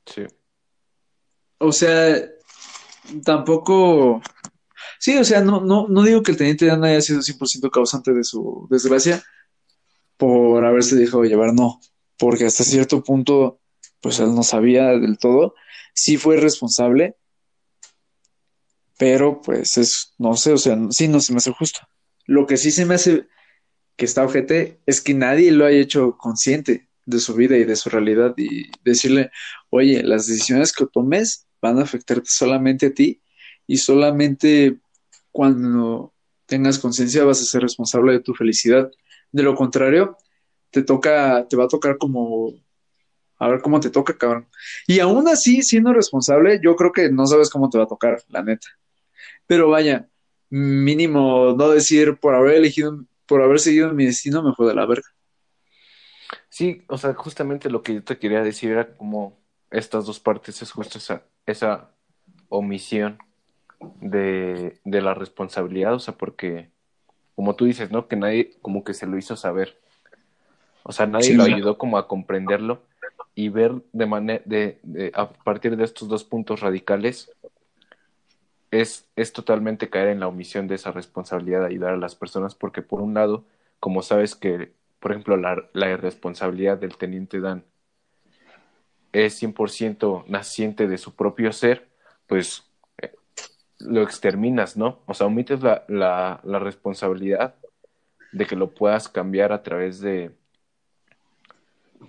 Sí. 0.06 0.22
O 1.58 1.72
sea, 1.72 2.28
tampoco. 3.24 4.22
Sí, 4.98 5.16
o 5.16 5.24
sea, 5.24 5.40
no, 5.40 5.60
no, 5.60 5.86
no 5.88 6.02
digo 6.02 6.22
que 6.22 6.32
el 6.32 6.36
teniente 6.36 6.66
Dan 6.66 6.84
haya 6.84 7.00
sido 7.00 7.20
100% 7.20 7.70
causante 7.70 8.12
de 8.12 8.24
su 8.24 8.66
desgracia 8.70 9.22
por 10.16 10.64
haberse 10.64 10.96
dejado 10.96 11.24
llevar, 11.24 11.52
no. 11.54 11.80
Porque 12.18 12.46
hasta 12.46 12.64
cierto 12.64 13.02
punto, 13.02 13.60
pues 14.00 14.18
él 14.20 14.34
no 14.34 14.42
sabía 14.42 14.86
del 14.88 15.18
todo. 15.18 15.54
Sí 15.94 16.16
fue 16.16 16.36
responsable, 16.36 17.16
pero 18.98 19.40
pues 19.42 19.76
es, 19.76 20.14
no 20.18 20.36
sé, 20.36 20.52
o 20.52 20.58
sea, 20.58 20.78
sí 20.90 21.08
no 21.08 21.20
se 21.20 21.32
me 21.32 21.38
hace 21.38 21.52
justo. 21.52 21.80
Lo 22.24 22.46
que 22.46 22.56
sí 22.56 22.70
se 22.70 22.86
me 22.86 22.94
hace 22.94 23.26
que 23.96 24.04
está 24.04 24.24
ojete 24.24 24.80
es 24.86 25.00
que 25.00 25.14
nadie 25.14 25.52
lo 25.52 25.64
haya 25.64 25.78
hecho 25.78 26.16
consciente 26.18 26.88
de 27.06 27.20
su 27.20 27.34
vida 27.34 27.56
y 27.56 27.64
de 27.64 27.76
su 27.76 27.88
realidad 27.88 28.34
y 28.36 28.70
decirle, 28.84 29.30
oye, 29.70 30.02
las 30.02 30.26
decisiones 30.26 30.72
que 30.72 30.86
tomes 30.86 31.46
van 31.62 31.78
a 31.78 31.82
afectarte 31.82 32.28
solamente 32.28 32.86
a 32.86 32.94
ti 32.94 33.22
y 33.66 33.78
solamente 33.78 34.78
cuando 35.36 36.14
tengas 36.46 36.78
conciencia 36.78 37.22
vas 37.22 37.42
a 37.42 37.44
ser 37.44 37.60
responsable 37.60 38.12
de 38.12 38.20
tu 38.20 38.32
felicidad. 38.32 38.90
De 39.30 39.42
lo 39.42 39.54
contrario, 39.54 40.16
te 40.70 40.82
toca, 40.82 41.46
te 41.46 41.58
va 41.58 41.64
a 41.64 41.68
tocar 41.68 41.98
como, 41.98 42.54
a 43.38 43.48
ver 43.48 43.60
cómo 43.60 43.78
te 43.78 43.90
toca, 43.90 44.16
cabrón. 44.16 44.48
Y 44.86 44.98
aún 45.00 45.28
así, 45.28 45.62
siendo 45.62 45.92
responsable, 45.92 46.58
yo 46.64 46.74
creo 46.74 46.90
que 46.90 47.10
no 47.10 47.26
sabes 47.26 47.50
cómo 47.50 47.68
te 47.68 47.76
va 47.76 47.84
a 47.84 47.86
tocar, 47.86 48.22
la 48.28 48.42
neta. 48.42 48.66
Pero 49.46 49.68
vaya, 49.68 50.08
mínimo 50.48 51.54
no 51.54 51.68
decir 51.68 52.16
por 52.16 52.34
haber 52.34 52.54
elegido, 52.54 53.04
por 53.26 53.42
haber 53.42 53.60
seguido 53.60 53.92
mi 53.92 54.06
destino 54.06 54.42
me 54.42 54.54
fue 54.54 54.68
de 54.68 54.74
la 54.74 54.86
verga. 54.86 55.08
Sí, 56.48 56.82
o 56.88 56.96
sea, 56.96 57.12
justamente 57.12 57.68
lo 57.68 57.82
que 57.82 57.92
yo 57.92 58.02
te 58.02 58.18
quería 58.18 58.40
decir 58.40 58.70
era 58.70 58.96
como 58.96 59.38
estas 59.70 60.06
dos 60.06 60.18
partes 60.18 60.62
es 60.62 60.72
justo 60.72 60.96
esa, 60.96 61.26
esa 61.44 61.90
omisión 62.48 63.18
de, 64.00 64.80
de 64.84 65.02
la 65.02 65.14
responsabilidad, 65.14 65.94
o 65.94 65.98
sea, 65.98 66.16
porque 66.16 66.70
como 67.36 67.56
tú 67.56 67.66
dices, 67.66 67.90
¿no? 67.90 68.08
Que 68.08 68.16
nadie 68.16 68.52
como 68.62 68.84
que 68.84 68.94
se 68.94 69.06
lo 69.06 69.18
hizo 69.18 69.36
saber. 69.36 69.78
O 70.82 70.92
sea, 70.92 71.06
nadie 71.06 71.30
Sí, 71.30 71.34
lo 71.34 71.42
ayudó 71.44 71.78
como 71.78 71.98
a 71.98 72.08
comprenderlo 72.08 72.82
y 73.34 73.48
ver 73.50 73.82
de 73.92 74.06
manera 74.06 74.42
de, 74.46 74.78
de- 74.82 75.12
a 75.14 75.30
partir 75.32 75.76
de 75.76 75.84
estos 75.84 76.08
dos 76.08 76.24
puntos 76.24 76.60
radicales 76.60 77.30
es, 78.70 79.08
es 79.16 79.32
totalmente 79.32 79.90
caer 79.90 80.08
en 80.08 80.20
la 80.20 80.28
omisión 80.28 80.68
de 80.68 80.74
esa 80.76 80.92
responsabilidad 80.92 81.60
de 81.60 81.66
ayudar 81.68 81.94
a 81.94 81.96
las 81.96 82.14
personas, 82.14 82.54
porque 82.54 82.82
por 82.82 83.00
un 83.00 83.14
lado, 83.14 83.44
como 83.80 84.02
sabes 84.02 84.34
que, 84.36 84.72
por 85.00 85.12
ejemplo, 85.12 85.36
la, 85.36 85.68
la 85.72 85.90
irresponsabilidad 85.90 86.78
del 86.78 86.96
teniente 86.96 87.40
Dan 87.40 87.64
es 89.12 89.34
100% 89.34 90.24
naciente 90.28 90.86
de 90.88 90.98
su 90.98 91.14
propio 91.14 91.52
ser, 91.52 91.88
pues 92.26 92.65
lo 93.80 94.02
exterminas, 94.02 94.76
¿no? 94.76 95.00
O 95.06 95.14
sea, 95.14 95.26
omites 95.26 95.62
la, 95.62 95.84
la, 95.88 96.40
la 96.44 96.58
responsabilidad 96.58 97.54
de 98.32 98.46
que 98.46 98.56
lo 98.56 98.74
puedas 98.74 99.08
cambiar 99.08 99.52
a 99.52 99.62
través 99.62 100.00
de, 100.00 100.32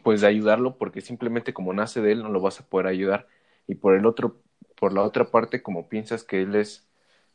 pues 0.04 0.22
de 0.22 0.28
ayudarlo, 0.28 0.78
porque 0.78 1.02
simplemente 1.02 1.54
como 1.54 1.74
nace 1.74 2.02
de 2.02 2.12
él 2.14 2.24
no 2.24 2.30
lo 2.30 2.42
vas 2.42 2.60
a 2.60 2.66
poder 2.66 2.88
ayudar. 2.88 3.28
Y 3.68 3.76
por 3.76 3.96
el 3.96 4.06
otro, 4.06 4.38
por 4.80 4.94
la 4.94 5.04
otra 5.04 5.26
parte, 5.32 5.62
como 5.62 5.90
piensas 5.90 6.24
que 6.24 6.42
él 6.42 6.56
es 6.56 6.88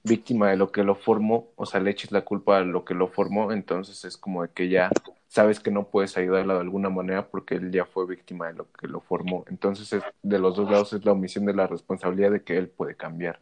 víctima 0.05 0.51
de 0.51 0.57
lo 0.57 0.73
que 0.73 0.83
lo 0.83 0.95
formó, 0.97 1.51
o 1.57 1.67
sea, 1.67 1.81
le 1.81 1.91
eches 1.91 2.11
la 2.13 2.23
culpa 2.23 2.59
a 2.59 2.63
lo 2.63 2.85
que 2.85 2.95
lo 2.95 3.09
formó, 3.09 3.53
entonces 3.53 4.05
es 4.05 4.17
como 4.17 4.43
de 4.43 4.49
que 4.51 4.69
ya 4.69 4.91
sabes 5.29 5.61
que 5.61 5.71
no 5.71 5.85
puedes 5.89 6.17
ayudarlo 6.17 6.55
de 6.55 6.61
alguna 6.61 6.91
manera 6.91 7.29
porque 7.29 7.55
él 7.55 7.71
ya 7.71 7.85
fue 7.87 8.07
víctima 8.07 8.49
de 8.49 8.55
lo 8.55 8.73
que 8.73 8.89
lo 8.89 9.01
formó. 9.01 9.45
Entonces, 9.49 9.93
es- 9.93 10.03
de 10.23 10.39
los 10.39 10.57
dos 10.57 10.71
lados 10.71 10.93
es 10.93 11.05
la 11.05 11.13
omisión 11.13 11.45
de 11.47 11.55
la 11.55 11.67
responsabilidad 11.67 12.33
de 12.33 12.43
que 12.43 12.57
él 12.59 12.69
puede 12.69 12.97
cambiar. 12.97 13.39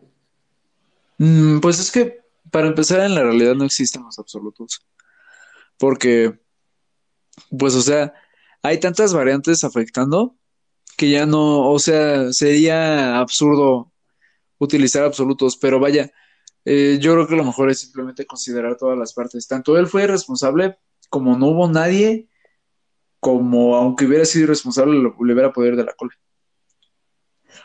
Mm, 1.20 1.60
pues 1.60 1.78
es 1.78 1.90
que 1.92 2.20
para 2.50 2.66
empezar 2.68 3.00
en 3.00 3.14
la 3.14 3.22
realidad 3.22 3.54
no 3.54 3.64
existen 3.64 4.02
los 4.02 4.18
absolutos. 4.18 4.80
Porque, 5.78 6.38
pues, 7.58 7.74
o 7.74 7.80
sea, 7.82 8.12
hay 8.62 8.78
tantas 8.80 9.12
variantes 9.14 9.64
afectando 9.64 10.36
que 10.96 11.10
ya 11.10 11.26
no, 11.26 11.70
o 11.70 11.78
sea, 11.78 12.32
sería 12.32 13.18
absurdo 13.20 13.92
utilizar 14.58 15.04
absolutos, 15.04 15.56
pero 15.58 15.80
vaya, 15.80 16.12
eh, 16.66 16.98
yo 17.00 17.14
creo 17.14 17.28
que 17.28 17.36
lo 17.36 17.44
mejor 17.44 17.70
es 17.70 17.80
simplemente 17.80 18.26
considerar 18.26 18.76
todas 18.76 18.98
las 18.98 19.14
partes. 19.14 19.48
Tanto 19.48 19.78
él 19.78 19.88
fue 19.88 20.06
responsable 20.08 20.78
como 21.10 21.38
no 21.38 21.48
hubo 21.48 21.68
nadie, 21.70 22.28
como 23.20 23.76
aunque 23.76 24.06
hubiera 24.06 24.26
sido 24.26 24.44
irresponsable, 24.46 24.98
lo- 25.00 25.16
le 25.24 25.34
hubiera 25.34 25.52
podido 25.52 25.72
ir 25.74 25.78
de 25.78 25.86
la 25.86 25.94
cola. 25.94 26.12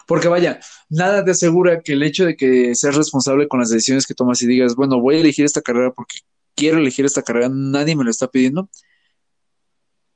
Porque 0.07 0.27
vaya, 0.27 0.59
nada 0.89 1.23
te 1.23 1.31
asegura 1.31 1.81
que 1.81 1.93
el 1.93 2.03
hecho 2.03 2.25
de 2.25 2.36
que 2.36 2.75
seas 2.75 2.95
responsable 2.95 3.47
con 3.47 3.59
las 3.59 3.69
decisiones 3.69 4.05
que 4.05 4.13
tomas 4.13 4.41
y 4.41 4.47
digas, 4.47 4.75
bueno, 4.75 4.99
voy 4.99 5.15
a 5.15 5.19
elegir 5.19 5.45
esta 5.45 5.61
carrera 5.61 5.91
porque 5.91 6.17
quiero 6.55 6.77
elegir 6.77 7.05
esta 7.05 7.23
carrera, 7.23 7.49
nadie 7.49 7.95
me 7.95 8.03
lo 8.03 8.09
está 8.09 8.27
pidiendo. 8.27 8.69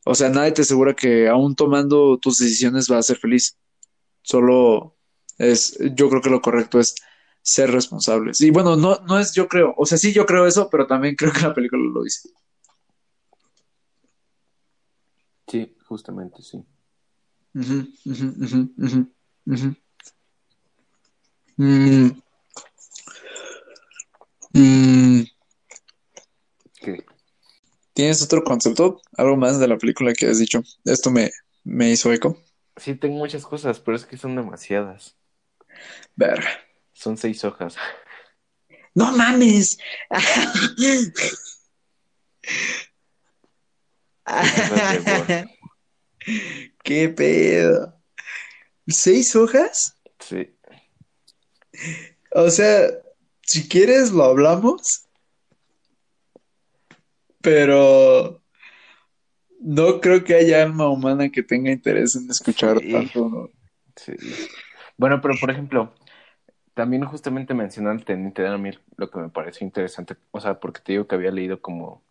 O 0.05 0.15
sea, 0.15 0.30
nadie 0.30 0.51
te 0.53 0.61
asegura 0.63 0.95
que 0.95 1.28
aún 1.28 1.55
tomando 1.55 2.17
tus 2.17 2.38
decisiones 2.38 2.88
vas 2.88 2.99
a 2.99 3.03
ser 3.03 3.17
feliz. 3.17 3.57
Solo 4.22 4.95
es, 5.38 5.78
yo 5.95 6.09
creo 6.09 6.22
que 6.22 6.30
lo 6.30 6.41
correcto 6.41 6.80
es 6.80 6.95
ser 7.41 7.72
responsables. 7.72 8.41
Y 8.41 8.51
bueno, 8.51 8.76
no, 8.76 8.99
no 9.07 9.20
es 9.20 9.34
yo 9.34 9.47
creo, 9.47 9.74
o 9.78 9.86
sea, 9.86 9.97
sí 9.97 10.13
yo 10.13 10.26
creo 10.26 10.45
eso, 10.45 10.70
pero 10.70 10.88
también 10.88 11.15
creo 11.15 11.32
que 11.32 11.41
la 11.41 11.53
película 11.53 11.82
lo 11.93 12.03
dice. 12.03 12.30
Sí, 15.47 15.76
justamente, 15.86 16.43
sí. 16.43 16.63
Mm. 19.50 19.76
Mm. 24.54 25.24
¿Qué? 26.76 27.04
¿Tienes 27.93 28.22
otro 28.22 28.43
concepto? 28.43 29.02
¿Algo 29.18 29.38
más 29.38 29.60
de 29.60 29.68
la 29.68 29.78
película 29.78 30.14
que 30.14 30.28
has 30.28 30.38
dicho? 30.38 30.62
Esto 30.86 31.10
me, 31.10 31.32
me 31.64 31.89
hizo 31.89 32.14
eco. 32.14 32.39
Sí, 32.78 32.93
tengo 32.93 33.18
muchas 33.18 33.43
cosas, 33.43 33.80
pero 33.80 33.97
es 33.97 34.06
que 34.06 34.18
son 34.18 34.36
demasiadas. 34.36 35.18
Verga. 36.16 36.50
Son 36.93 37.18
seis 37.18 37.43
hojas. 37.43 37.76
¡No 38.93 39.12
mames! 39.14 39.80
¿Qué 46.84 47.10
pedo? 47.10 47.99
¿Seis 48.90 49.36
hojas? 49.36 49.98
Sí. 50.20 50.54
O 52.32 52.50
sea, 52.50 52.88
si 53.42 53.68
quieres 53.68 54.12
lo 54.12 54.24
hablamos, 54.24 55.08
pero 57.42 58.42
no 59.60 60.00
creo 60.02 60.24
que 60.24 60.36
haya 60.36 60.64
alma 60.64 60.90
humana 60.90 61.30
que 61.30 61.44
tenga 61.44 61.72
interés 61.72 62.16
en 62.16 62.30
escuchar 62.30 62.80
Sí. 62.80 62.92
tanto. 62.92 63.30
¿no? 63.30 63.50
Sí. 63.96 64.14
Bueno, 64.98 65.22
pero 65.22 65.36
por 65.40 65.52
ejemplo, 65.52 65.94
también 66.74 67.06
justamente 67.06 67.54
teniente 68.06 68.42
Dan 68.42 68.54
a 68.54 68.58
mí 68.58 68.72
lo 68.98 69.10
que 69.10 69.20
me 69.20 69.30
pareció 69.30 69.66
interesante, 69.66 70.16
o 70.32 70.40
sea, 70.40 70.60
porque 70.60 70.82
te 70.82 70.94
digo 70.94 71.08
que 71.08 71.16
había 71.16 71.32
leído 71.32 71.62
como, 71.62 72.02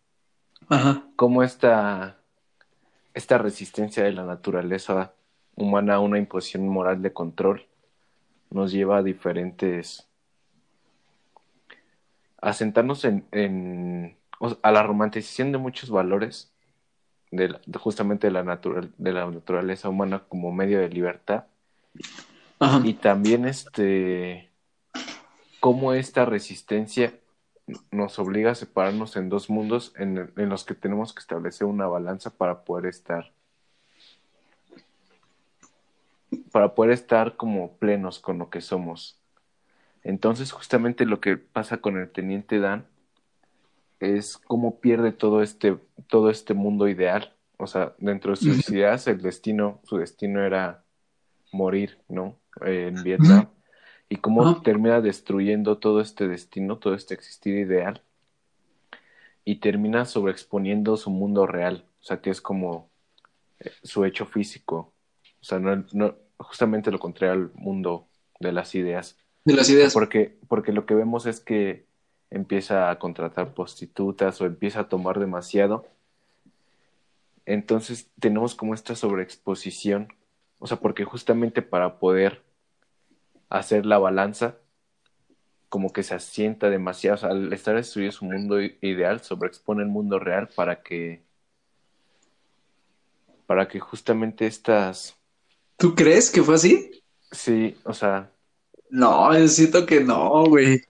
Ajá. 0.69 1.07
como 1.15 1.43
esta, 1.43 2.19
esta 3.13 3.37
resistencia 3.37 4.03
de 4.03 4.11
la 4.11 4.25
naturaleza 4.25 5.13
humana 5.59 5.95
a 5.95 5.99
una 5.99 6.17
imposición 6.17 6.67
moral 6.67 7.01
de 7.01 7.13
control 7.13 7.65
nos 8.49 8.71
lleva 8.71 8.97
a 8.97 9.03
diferentes, 9.03 10.07
a 12.41 12.53
sentarnos 12.53 13.05
en, 13.05 14.15
a 14.63 14.71
la 14.71 14.83
romantización 14.83 15.51
de 15.51 15.57
muchos 15.57 15.89
valores 15.89 16.51
de, 17.31 17.49
la- 17.49 17.61
de 17.65 17.77
justamente 17.79 18.27
de 18.27 18.33
la, 18.33 18.43
natural, 18.43 18.91
de 18.97 19.11
la 19.13 19.29
naturaleza 19.29 19.89
humana 19.89 20.23
como 20.27 20.51
medio 20.51 20.79
de 20.79 20.89
libertad 20.89 21.43
Ajá. 22.59 22.81
y 22.83 22.93
también 22.93 23.45
este 23.45 24.49
cómo 25.59 25.93
esta 25.93 26.25
resistencia 26.25 27.13
nos 27.91 28.17
obliga 28.17 28.51
a 28.51 28.55
separarnos 28.55 29.15
en 29.15 29.29
dos 29.29 29.49
mundos 29.49 29.93
en, 29.97 30.31
en 30.37 30.49
los 30.49 30.63
que 30.63 30.73
tenemos 30.73 31.13
que 31.13 31.19
establecer 31.19 31.67
una 31.67 31.85
balanza 31.85 32.31
para 32.31 32.63
poder 32.63 32.87
estar 32.87 33.31
para 36.51 36.75
poder 36.75 36.91
estar 36.91 37.35
como 37.35 37.77
plenos 37.77 38.19
con 38.19 38.37
lo 38.37 38.49
que 38.49 38.61
somos. 38.61 39.19
Entonces, 40.03 40.51
justamente 40.51 41.05
lo 41.05 41.19
que 41.19 41.37
pasa 41.37 41.77
con 41.77 41.97
el 41.97 42.09
teniente 42.09 42.59
Dan 42.59 42.85
es 43.99 44.37
cómo 44.37 44.79
pierde 44.79 45.11
todo 45.11 45.41
este 45.41 45.77
todo 46.07 46.29
este 46.29 46.53
mundo 46.53 46.87
ideal 46.87 47.33
o 47.61 47.67
sea, 47.67 47.93
dentro 47.97 48.31
de 48.31 48.37
sus 48.37 48.69
ideas, 48.69 49.05
el 49.07 49.21
destino, 49.21 49.81
su 49.83 49.97
destino 49.97 50.41
era 50.45 50.85
morir, 51.51 51.99
¿no? 52.07 52.39
en 52.61 53.03
Vietnam. 53.03 53.49
Y 54.07 54.15
cómo 54.15 54.61
termina 54.61 55.01
destruyendo 55.01 55.77
todo 55.77 55.99
este 55.99 56.29
destino, 56.29 56.77
todo 56.77 56.93
este 56.93 57.15
existir 57.15 57.57
ideal. 57.57 58.01
Y 59.43 59.57
termina 59.57 60.05
sobreexponiendo 60.05 60.95
su 60.95 61.09
mundo 61.09 61.47
real. 61.47 61.85
O 61.99 62.03
sea, 62.03 62.21
que 62.21 62.29
es 62.29 62.39
como 62.39 62.89
eh, 63.59 63.71
su 63.83 64.05
hecho 64.05 64.25
físico. 64.25 64.93
O 65.41 65.43
sea, 65.43 65.59
no, 65.59 65.83
no, 65.91 66.15
justamente 66.39 66.91
lo 66.91 66.99
contrario 66.99 67.33
al 67.33 67.51
mundo 67.53 68.07
de 68.39 68.51
las 68.51 68.73
ideas. 68.75 69.17
De 69.45 69.53
las 69.53 69.69
ideas. 69.69 69.93
Porque, 69.93 70.37
porque 70.47 70.71
lo 70.71 70.85
que 70.85 70.95
vemos 70.95 71.25
es 71.25 71.39
que 71.39 71.85
empieza 72.31 72.89
a 72.89 72.99
contratar 72.99 73.53
prostitutas 73.53 74.39
o 74.41 74.45
empieza 74.45 74.81
a 74.81 74.89
tomar 74.89 75.19
demasiado. 75.19 75.85
Entonces 77.45 78.11
tenemos 78.19 78.55
como 78.55 78.73
esta 78.73 78.95
sobreexposición. 78.95 80.13
O 80.59 80.67
sea, 80.67 80.77
porque 80.77 81.05
justamente 81.05 81.61
para 81.61 81.99
poder 81.99 82.43
hacer 83.49 83.85
la 83.85 83.97
balanza, 83.97 84.57
como 85.69 85.91
que 85.91 86.03
se 86.03 86.15
asienta 86.15 86.69
demasiado. 86.69 87.27
al 87.27 87.53
estar 87.53 87.75
destruido 87.75 88.11
su 88.11 88.25
mundo 88.25 88.59
ideal, 88.61 89.21
sobreexpone 89.21 89.83
el 89.83 89.89
mundo 89.89 90.19
real 90.19 90.49
para 90.55 90.81
que. 90.81 91.23
para 93.45 93.67
que 93.67 93.79
justamente 93.79 94.45
estas. 94.47 95.18
¿Tú 95.79 95.95
crees 95.95 96.29
que 96.29 96.43
fue 96.43 96.55
así? 96.55 96.91
Sí, 97.31 97.77
o 97.85 97.93
sea. 97.93 98.31
No, 98.89 99.31
necesito 99.31 99.85
que 99.85 100.01
no, 100.01 100.43
güey. 100.45 100.81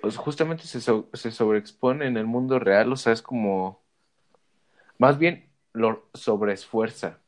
Pues 0.00 0.16
justamente 0.16 0.64
se, 0.64 0.80
se 0.80 1.30
sobreexpone 1.30 2.06
en 2.06 2.16
el 2.16 2.26
mundo 2.26 2.58
real, 2.58 2.92
o 2.92 2.96
sea, 2.96 3.12
es 3.12 3.22
como. 3.22 3.84
Más 4.98 5.16
bien 5.16 5.48
lo 5.72 6.08
sobreesfuerza. 6.12 7.20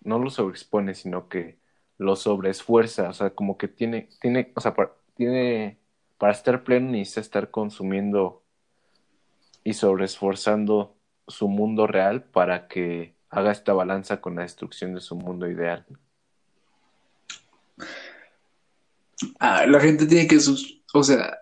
No 0.00 0.18
lo 0.18 0.28
sobreexpone, 0.28 0.94
sino 0.94 1.28
que 1.28 1.58
lo 1.98 2.16
sobreesfuerza, 2.16 3.08
o 3.08 3.12
sea, 3.12 3.30
como 3.30 3.58
que 3.58 3.68
tiene, 3.68 4.08
tiene, 4.20 4.52
o 4.56 4.60
sea, 4.60 4.74
para, 4.74 4.92
tiene, 5.14 5.78
para 6.16 6.32
estar 6.32 6.64
pleno 6.64 6.90
necesita 6.90 7.20
estar 7.20 7.50
consumiendo 7.50 8.44
y 9.64 9.74
sobreesforzando 9.74 10.96
su 11.26 11.48
mundo 11.48 11.86
real 11.86 12.24
para 12.24 12.68
que 12.68 13.17
haga 13.30 13.52
esta 13.52 13.72
balanza 13.72 14.20
con 14.20 14.36
la 14.36 14.42
destrucción 14.42 14.94
de 14.94 15.00
su 15.00 15.16
mundo 15.16 15.48
ideal. 15.48 15.84
Ah, 19.38 19.66
la 19.66 19.80
gente 19.80 20.06
tiene 20.06 20.26
que, 20.26 20.40
sus, 20.40 20.82
o 20.94 21.02
sea, 21.02 21.38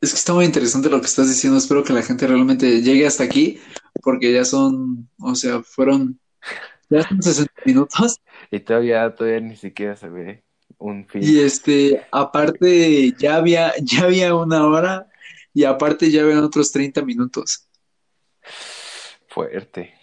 es 0.00 0.10
que 0.10 0.16
está 0.16 0.32
muy 0.32 0.44
interesante 0.44 0.88
lo 0.88 1.00
que 1.00 1.06
estás 1.06 1.28
diciendo. 1.28 1.58
Espero 1.58 1.84
que 1.84 1.92
la 1.92 2.02
gente 2.02 2.26
realmente 2.26 2.80
llegue 2.80 3.06
hasta 3.06 3.24
aquí, 3.24 3.60
porque 4.02 4.32
ya 4.32 4.44
son, 4.44 5.08
o 5.18 5.34
sea, 5.34 5.62
fueron, 5.62 6.18
ya 6.88 7.02
son 7.02 7.22
60 7.22 7.52
minutos. 7.66 8.20
Y 8.50 8.60
todavía, 8.60 9.14
todavía 9.14 9.40
ni 9.40 9.56
siquiera 9.56 9.96
se 9.96 10.08
ve 10.08 10.44
un 10.78 11.06
fin. 11.06 11.22
Y 11.22 11.40
este, 11.40 12.06
aparte, 12.10 13.12
ya 13.18 13.36
había, 13.36 13.74
ya 13.82 14.04
había 14.04 14.34
una 14.34 14.66
hora 14.66 15.06
y 15.52 15.64
aparte 15.64 16.10
ya 16.10 16.22
habían 16.22 16.44
otros 16.44 16.72
30 16.72 17.02
minutos. 17.02 17.68
Fuerte. 19.28 19.94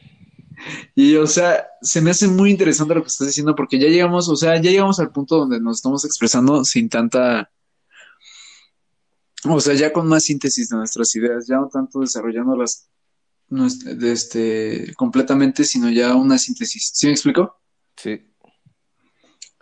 Y 0.95 1.15
o 1.15 1.27
sea, 1.27 1.67
se 1.81 2.01
me 2.01 2.11
hace 2.11 2.27
muy 2.27 2.51
interesante 2.51 2.95
lo 2.95 3.01
que 3.01 3.07
estás 3.07 3.27
diciendo 3.27 3.55
porque 3.55 3.79
ya 3.79 3.87
llegamos, 3.87 4.29
o 4.29 4.35
sea, 4.35 4.55
ya 4.61 4.71
llegamos 4.71 4.99
al 4.99 5.11
punto 5.11 5.37
donde 5.37 5.59
nos 5.59 5.77
estamos 5.77 6.05
expresando 6.05 6.63
sin 6.63 6.89
tanta, 6.89 7.51
o 9.45 9.59
sea, 9.59 9.73
ya 9.73 9.93
con 9.93 10.07
más 10.07 10.23
síntesis 10.23 10.69
de 10.69 10.77
nuestras 10.77 11.15
ideas, 11.15 11.47
ya 11.47 11.57
no 11.57 11.69
tanto 11.69 11.99
desarrollándolas 11.99 12.89
este, 14.01 14.93
completamente, 14.95 15.63
sino 15.63 15.89
ya 15.89 16.15
una 16.15 16.37
síntesis. 16.37 16.91
¿Sí 16.93 17.07
me 17.07 17.13
explico? 17.13 17.57
Sí. 17.95 18.21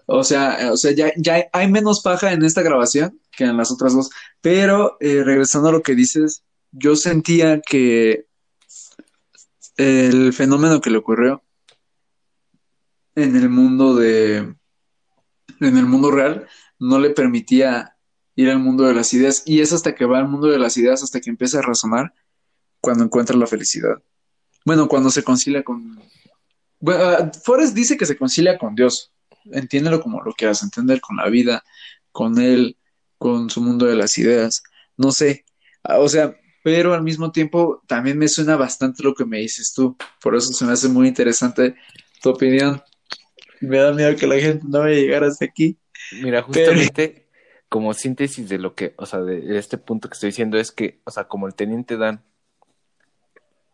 O 0.08 0.24
sea, 0.24 0.72
o 0.72 0.78
sea 0.78 0.92
ya, 0.92 1.12
ya 1.18 1.46
hay 1.52 1.70
menos 1.70 2.02
paja 2.02 2.32
en 2.32 2.44
esta 2.44 2.62
grabación 2.62 3.20
que 3.32 3.46
en 3.46 3.58
las 3.58 3.72
otras 3.72 3.94
dos. 3.94 4.10
Pero 4.42 4.98
eh, 5.00 5.24
regresando 5.24 5.70
a 5.70 5.72
lo 5.72 5.82
que 5.82 5.96
dices, 5.96 6.44
yo 6.72 6.96
sentía 6.96 7.62
que 7.62 8.28
el 9.78 10.34
fenómeno 10.34 10.82
que 10.82 10.90
le 10.90 10.98
ocurrió 10.98 11.44
en 13.16 13.36
el 13.36 13.50
mundo 13.50 13.96
de 13.96 14.56
en 15.60 15.78
el 15.78 15.86
mundo 15.86 16.12
real 16.12 16.48
no 16.80 17.00
le 17.00 17.12
permitía 17.12 17.96
ir 18.36 18.50
al 18.50 18.60
mundo 18.60 18.84
de 18.84 18.94
las 18.94 19.14
ideas 19.14 19.44
y 19.46 19.62
es 19.62 19.72
hasta 19.72 19.96
que 19.96 20.06
va 20.06 20.20
al 20.20 20.28
mundo 20.28 20.48
de 20.48 20.60
las 20.60 20.78
ideas 20.78 21.04
hasta 21.04 21.22
que 21.22 21.30
empieza 21.30 21.60
a 21.60 21.62
razonar 21.62 22.14
cuando 22.82 23.04
encuentra 23.04 23.38
la 23.38 23.48
felicidad. 23.48 24.02
Bueno, 24.66 24.88
cuando 24.88 25.10
se 25.10 25.24
concilia 25.24 25.64
con 25.64 25.98
bueno, 26.80 27.32
Forrest 27.44 27.74
dice 27.74 27.98
que 27.98 28.06
se 28.06 28.18
concilia 28.18 28.58
con 28.58 28.76
Dios, 28.76 29.12
entiéndelo 29.52 30.02
como 30.02 30.22
lo 30.22 30.34
quieras 30.34 30.62
entender, 30.62 31.02
con 31.02 31.16
la 31.16 31.30
vida, 31.30 31.64
con 32.12 32.40
él, 32.40 32.78
con 33.18 33.50
su 33.50 33.62
mundo 33.62 33.86
de 33.86 33.96
las 33.96 34.18
ideas, 34.18 34.62
no 34.98 35.12
sé, 35.12 35.46
ah, 35.84 36.00
o 36.00 36.10
sea, 36.10 36.36
pero 36.66 36.96
al 36.96 37.04
mismo 37.04 37.32
tiempo 37.32 37.84
también 37.86 38.18
me 38.18 38.28
suena 38.28 38.56
bastante 38.56 39.04
lo 39.04 39.14
que 39.14 39.24
me 39.24 39.38
dices 39.38 39.72
tú, 39.72 39.96
por 40.20 40.36
eso 40.36 40.52
se 40.52 40.66
me 40.66 40.72
hace 40.72 40.90
muy 40.90 41.08
interesante 41.08 41.76
tu 42.24 42.32
opinión. 42.32 42.82
Me 43.62 43.78
da 43.78 43.94
miedo 43.94 44.16
que 44.16 44.26
la 44.26 44.40
gente 44.40 44.66
no 44.68 44.80
vaya 44.80 44.96
a 44.96 45.00
llegar 45.00 45.24
hasta 45.24 45.46
aquí. 45.46 45.78
Mira, 46.24 46.42
justamente 46.42 47.28
como 47.70 47.94
síntesis 47.94 48.50
de 48.50 48.58
lo 48.58 48.74
que, 48.74 48.96
o 48.98 49.06
sea, 49.06 49.22
de 49.22 49.60
este 49.60 49.78
punto 49.78 50.10
que 50.10 50.14
estoy 50.14 50.30
diciendo 50.32 50.58
es 50.58 50.72
que, 50.72 51.02
o 51.04 51.12
sea, 51.12 51.26
como 51.26 51.46
el 51.46 51.54
teniente 51.54 51.98
Dan, 51.98 52.24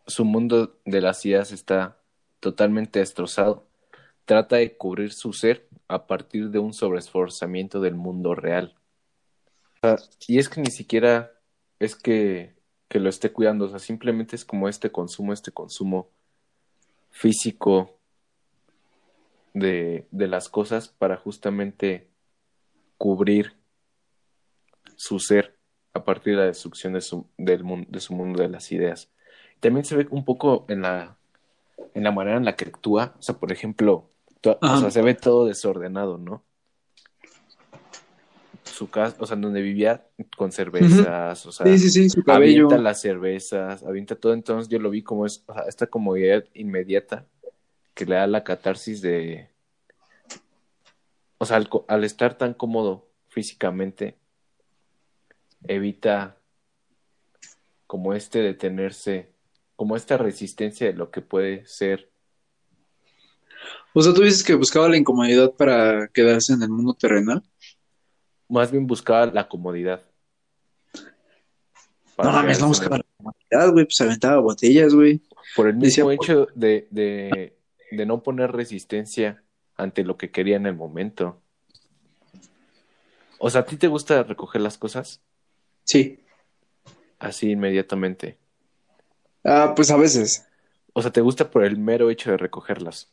su 0.06 0.26
mundo 0.26 0.78
de 0.84 1.00
las 1.00 1.24
ideas 1.24 1.50
está 1.50 1.96
totalmente 2.40 2.98
destrozado 2.98 3.66
trata 4.26 4.56
de 4.56 4.76
cubrir 4.76 5.14
su 5.14 5.32
ser 5.32 5.66
a 5.88 6.06
partir 6.06 6.50
de 6.50 6.58
un 6.58 6.74
sobreesforzamiento 6.74 7.80
del 7.80 7.94
mundo 7.94 8.34
real. 8.34 8.74
y 10.28 10.38
es 10.38 10.50
que 10.50 10.60
ni 10.60 10.70
siquiera 10.70 11.32
es 11.78 11.96
que, 11.96 12.54
que 12.92 13.00
lo 13.00 13.08
esté 13.08 13.32
cuidando, 13.32 13.64
o 13.64 13.68
sea, 13.70 13.78
simplemente 13.78 14.36
es 14.36 14.44
como 14.44 14.68
este 14.68 14.92
consumo, 14.92 15.32
este 15.32 15.50
consumo 15.50 16.10
físico 17.10 17.96
de, 19.54 20.06
de 20.10 20.28
las 20.28 20.50
cosas 20.50 20.88
para 20.88 21.16
justamente 21.16 22.06
cubrir 22.98 23.54
su 24.94 25.18
ser 25.20 25.56
a 25.94 26.04
partir 26.04 26.34
de 26.34 26.40
la 26.40 26.46
destrucción 26.48 26.92
de 26.92 27.00
su, 27.00 27.26
del, 27.38 27.64
de 27.88 28.00
su 28.00 28.12
mundo 28.12 28.42
de 28.42 28.50
las 28.50 28.70
ideas. 28.72 29.08
También 29.60 29.86
se 29.86 29.96
ve 29.96 30.06
un 30.10 30.26
poco 30.26 30.66
en 30.68 30.82
la, 30.82 31.16
en 31.94 32.04
la 32.04 32.12
manera 32.12 32.36
en 32.36 32.44
la 32.44 32.56
que 32.56 32.66
actúa, 32.66 33.14
o 33.18 33.22
sea, 33.22 33.36
por 33.38 33.52
ejemplo, 33.52 34.10
o 34.44 34.76
sea, 34.76 34.90
se 34.90 35.00
ve 35.00 35.14
todo 35.14 35.46
desordenado, 35.46 36.18
¿no? 36.18 36.44
Su 38.82 38.90
casa, 38.90 39.16
o 39.20 39.26
sea, 39.26 39.36
donde 39.36 39.62
vivía 39.62 40.06
con 40.36 40.50
cervezas, 40.50 41.46
o 41.46 41.52
sea, 41.52 41.66
sí, 41.66 41.78
sí, 41.78 41.90
sí, 41.90 42.10
su 42.10 42.24
cabello. 42.24 42.66
avienta 42.66 42.82
las 42.82 43.00
cervezas, 43.00 43.82
avienta 43.84 44.16
todo, 44.16 44.32
entonces 44.32 44.68
yo 44.68 44.78
lo 44.78 44.90
vi 44.90 45.02
como 45.02 45.24
es, 45.24 45.44
o 45.46 45.54
sea, 45.54 45.62
esta 45.68 45.86
comodidad 45.86 46.44
inmediata 46.54 47.26
que 47.94 48.06
le 48.06 48.16
da 48.16 48.26
la 48.26 48.42
catarsis 48.42 49.00
de, 49.00 49.48
o 51.38 51.44
sea, 51.44 51.58
al, 51.58 51.68
al 51.86 52.04
estar 52.04 52.36
tan 52.36 52.54
cómodo 52.54 53.06
físicamente, 53.28 54.16
evita 55.68 56.36
como 57.86 58.14
este 58.14 58.40
detenerse, 58.40 59.30
como 59.76 59.94
esta 59.94 60.16
resistencia 60.16 60.88
de 60.88 60.94
lo 60.94 61.10
que 61.10 61.20
puede 61.20 61.64
ser 61.66 62.12
o 63.94 64.00
sea, 64.00 64.14
tú 64.14 64.22
dices 64.22 64.42
que 64.42 64.54
buscaba 64.54 64.88
la 64.88 64.96
incomodidad 64.96 65.52
para 65.52 66.08
quedarse 66.08 66.54
en 66.54 66.62
el 66.62 66.70
mundo 66.70 66.94
terrenal. 66.94 67.42
Más 68.52 68.70
bien 68.70 68.86
buscaba 68.86 69.24
la 69.24 69.48
comodidad. 69.48 70.02
No 72.18 72.30
mames, 72.30 72.60
no 72.60 72.68
buscaba 72.68 72.98
la 72.98 73.06
comodidad, 73.16 73.72
güey, 73.72 73.86
pues 73.86 73.98
aventaba 74.02 74.40
botellas, 74.42 74.94
güey. 74.94 75.22
Por 75.56 75.68
el 75.68 75.76
mismo 75.76 76.10
hecho 76.10 76.46
de, 76.54 76.86
de, 76.90 77.56
de 77.90 78.06
no 78.06 78.22
poner 78.22 78.52
resistencia 78.52 79.42
ante 79.74 80.04
lo 80.04 80.18
que 80.18 80.30
quería 80.30 80.56
en 80.56 80.66
el 80.66 80.76
momento. 80.76 81.40
O 83.38 83.48
sea, 83.48 83.62
¿a 83.62 83.64
ti 83.64 83.76
te 83.76 83.88
gusta 83.88 84.22
recoger 84.22 84.60
las 84.60 84.76
cosas? 84.76 85.22
Sí. 85.84 86.20
Así 87.18 87.52
inmediatamente. 87.52 88.36
Ah, 89.44 89.72
pues 89.74 89.90
a 89.90 89.96
veces. 89.96 90.46
O 90.92 91.00
sea, 91.00 91.10
¿te 91.10 91.22
gusta 91.22 91.50
por 91.50 91.64
el 91.64 91.78
mero 91.78 92.10
hecho 92.10 92.30
de 92.30 92.36
recogerlas? 92.36 93.10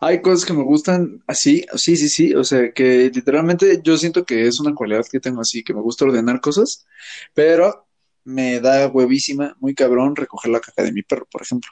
Hay 0.00 0.20
cosas 0.20 0.44
que 0.44 0.52
me 0.52 0.62
gustan 0.62 1.22
así, 1.26 1.64
sí, 1.76 1.96
sí, 1.96 2.08
sí, 2.08 2.34
o 2.34 2.44
sea, 2.44 2.72
que 2.72 3.10
literalmente 3.14 3.80
yo 3.82 3.96
siento 3.96 4.24
que 4.24 4.46
es 4.46 4.60
una 4.60 4.74
cualidad 4.74 5.04
que 5.10 5.20
tengo 5.20 5.40
así, 5.40 5.62
que 5.62 5.74
me 5.74 5.80
gusta 5.80 6.04
ordenar 6.04 6.40
cosas, 6.40 6.86
pero 7.34 7.86
me 8.24 8.60
da 8.60 8.88
huevísima, 8.88 9.56
muy 9.60 9.74
cabrón, 9.74 10.16
recoger 10.16 10.50
la 10.52 10.60
caca 10.60 10.82
de 10.82 10.92
mi 10.92 11.02
perro, 11.02 11.26
por 11.30 11.42
ejemplo. 11.42 11.70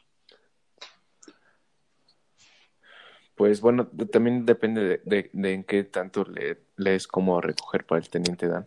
Pues 3.40 3.62
bueno, 3.62 3.88
también 4.12 4.44
depende 4.44 5.00
de, 5.02 5.30
en 5.32 5.64
qué 5.64 5.84
tanto 5.84 6.24
le, 6.24 6.58
es 6.94 7.06
como 7.06 7.40
recoger 7.40 7.86
para 7.86 8.00
el 8.00 8.10
teniente 8.10 8.46
Dan. 8.46 8.66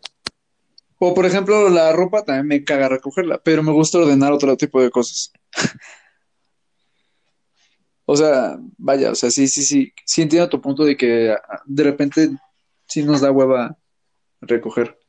O 0.98 1.14
por 1.14 1.26
ejemplo, 1.26 1.70
la 1.70 1.92
ropa 1.92 2.26
también 2.26 2.48
me 2.48 2.64
caga 2.64 2.90
recogerla, 2.90 3.40
pero 3.44 3.62
me 3.62 3.72
gusta 3.72 4.00
ordenar 4.00 4.32
otro 4.32 4.58
tipo 4.58 4.82
de 4.82 4.90
cosas. 4.90 5.32
O 8.06 8.18
sea, 8.18 8.58
vaya, 8.78 9.12
o 9.12 9.16
sea, 9.16 9.30
sí, 9.30 9.48
sí, 9.48 9.64
sí, 9.64 9.94
sí 10.06 10.22
entiendo 10.22 10.50
tu 10.50 10.62
punto 10.62 10.84
de 10.84 10.98
que 10.98 11.32
ah, 11.32 11.62
de 11.66 11.84
repente 11.84 12.30
sí 12.86 13.04
nos 13.04 13.22
da 13.22 13.32
hueva 13.32 13.78
recoger. 14.42 15.00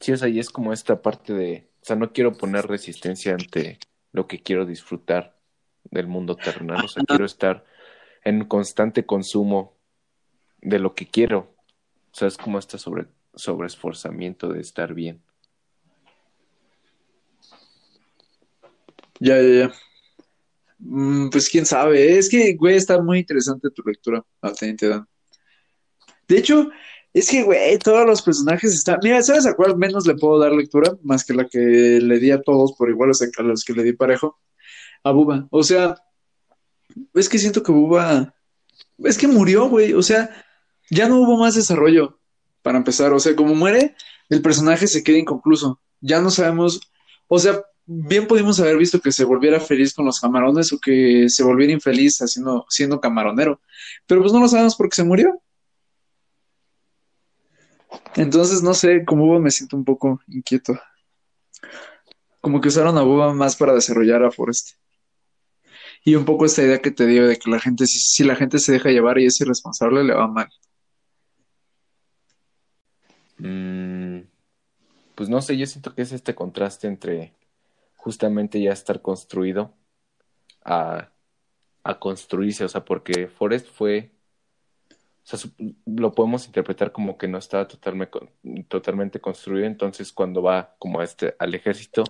Sí, 0.00 0.12
o 0.12 0.16
sea, 0.16 0.28
y 0.28 0.38
es 0.38 0.50
como 0.50 0.72
esta 0.72 1.00
parte 1.00 1.32
de, 1.32 1.70
o 1.80 1.84
sea, 1.84 1.96
no 1.96 2.12
quiero 2.12 2.32
poner 2.36 2.66
resistencia 2.66 3.32
ante 3.32 3.78
lo 4.12 4.26
que 4.26 4.42
quiero 4.42 4.66
disfrutar 4.66 5.36
del 5.84 6.06
mundo 6.06 6.36
terrenal, 6.36 6.84
o 6.84 6.88
sea, 6.88 7.02
quiero 7.04 7.24
estar 7.24 7.64
en 8.24 8.44
constante 8.44 9.06
consumo 9.06 9.76
de 10.60 10.78
lo 10.78 10.94
que 10.94 11.08
quiero. 11.08 11.54
O 12.12 12.14
sea, 12.14 12.28
es 12.28 12.36
como 12.36 12.58
este 12.58 12.78
sobre, 12.78 13.06
sobreesforzamiento 13.34 14.48
de 14.48 14.60
estar 14.60 14.92
bien. 14.92 15.22
Ya, 19.20 19.40
ya, 19.40 19.66
ya. 19.66 19.87
Mm, 20.78 21.28
pues 21.30 21.48
quién 21.48 21.66
sabe. 21.66 22.18
Es 22.18 22.28
que, 22.28 22.54
güey, 22.54 22.76
está 22.76 23.00
muy 23.02 23.18
interesante 23.20 23.70
tu 23.70 23.82
lectura, 23.82 24.24
al 24.40 24.56
Teniente. 24.56 24.88
De 26.28 26.38
hecho, 26.38 26.70
es 27.12 27.28
que, 27.28 27.42
güey, 27.42 27.78
todos 27.78 28.06
los 28.06 28.22
personajes 28.22 28.74
están. 28.74 28.98
Mira, 29.02 29.22
¿sabes 29.22 29.46
a 29.46 29.54
cuál 29.54 29.76
menos 29.76 30.06
le 30.06 30.14
puedo 30.14 30.38
dar 30.38 30.52
lectura? 30.52 30.96
Más 31.02 31.24
que 31.24 31.34
la 31.34 31.46
que 31.46 31.58
le 31.58 32.18
di 32.18 32.30
a 32.30 32.42
todos 32.42 32.74
por 32.74 32.90
igual, 32.90 33.10
a 33.10 33.42
los 33.42 33.64
que 33.64 33.72
le 33.72 33.82
di 33.82 33.92
parejo. 33.92 34.38
A 35.04 35.10
Buba. 35.12 35.48
O 35.50 35.62
sea, 35.62 35.96
es 37.14 37.28
que 37.28 37.38
siento 37.38 37.62
que 37.62 37.72
Buba. 37.72 38.34
Es 38.98 39.18
que 39.18 39.28
murió, 39.28 39.68
güey. 39.68 39.94
O 39.94 40.02
sea, 40.02 40.30
ya 40.90 41.08
no 41.08 41.20
hubo 41.20 41.36
más 41.38 41.54
desarrollo. 41.54 42.20
Para 42.62 42.78
empezar, 42.78 43.12
o 43.12 43.20
sea, 43.20 43.34
como 43.36 43.54
muere, 43.54 43.94
el 44.28 44.42
personaje 44.42 44.86
se 44.86 45.02
queda 45.02 45.18
inconcluso. 45.18 45.80
Ya 46.00 46.20
no 46.20 46.30
sabemos. 46.30 46.80
O 47.28 47.38
sea, 47.38 47.62
bien 47.90 48.26
pudimos 48.26 48.60
haber 48.60 48.76
visto 48.76 49.00
que 49.00 49.10
se 49.10 49.24
volviera 49.24 49.58
feliz 49.60 49.94
con 49.94 50.04
los 50.04 50.20
camarones 50.20 50.72
o 50.72 50.78
que 50.78 51.28
se 51.30 51.42
volviera 51.42 51.72
infeliz 51.72 52.20
haciendo, 52.20 52.66
siendo 52.68 53.00
camaronero. 53.00 53.60
Pero 54.06 54.20
pues 54.20 54.32
no 54.32 54.40
lo 54.40 54.48
sabemos 54.48 54.76
porque 54.76 54.96
se 54.96 55.04
murió. 55.04 55.40
Entonces, 58.14 58.62
no 58.62 58.74
sé, 58.74 59.04
como 59.06 59.24
Buba 59.24 59.40
me 59.40 59.50
siento 59.50 59.76
un 59.76 59.84
poco 59.84 60.20
inquieto. 60.28 60.78
Como 62.42 62.60
que 62.60 62.68
usaron 62.68 62.98
a 62.98 63.02
Buba 63.02 63.32
más 63.32 63.56
para 63.56 63.72
desarrollar 63.72 64.22
a 64.22 64.30
Forrest. 64.30 64.76
Y 66.04 66.14
un 66.14 66.26
poco 66.26 66.44
esta 66.44 66.62
idea 66.62 66.80
que 66.80 66.90
te 66.90 67.06
digo 67.06 67.26
de 67.26 67.38
que 67.38 67.50
la 67.50 67.58
gente, 67.58 67.86
si, 67.86 67.98
si 67.98 68.24
la 68.24 68.36
gente 68.36 68.58
se 68.58 68.72
deja 68.72 68.90
llevar 68.90 69.18
y 69.18 69.26
es 69.26 69.40
irresponsable, 69.40 70.04
le 70.04 70.14
va 70.14 70.28
mal. 70.28 70.48
Mm, 73.38 74.20
pues 75.14 75.28
no 75.28 75.40
sé, 75.40 75.56
yo 75.56 75.66
siento 75.66 75.94
que 75.94 76.02
es 76.02 76.12
este 76.12 76.34
contraste 76.34 76.86
entre 76.86 77.37
justamente 78.08 78.58
ya 78.58 78.72
estar 78.72 79.02
construido 79.02 79.74
a, 80.64 81.10
a 81.82 81.98
construirse, 81.98 82.64
o 82.64 82.68
sea, 82.70 82.82
porque 82.82 83.28
Forrest 83.28 83.68
fue 83.68 84.12
o 85.30 85.36
sea, 85.36 85.50
lo 85.84 86.12
podemos 86.12 86.46
interpretar 86.46 86.90
como 86.90 87.18
que 87.18 87.28
no 87.28 87.36
estaba 87.36 87.68
totalmente, 87.68 88.18
totalmente 88.66 89.20
construido, 89.20 89.66
entonces 89.66 90.10
cuando 90.10 90.40
va 90.40 90.74
como 90.78 91.02
este, 91.02 91.34
al 91.38 91.54
ejército, 91.54 92.04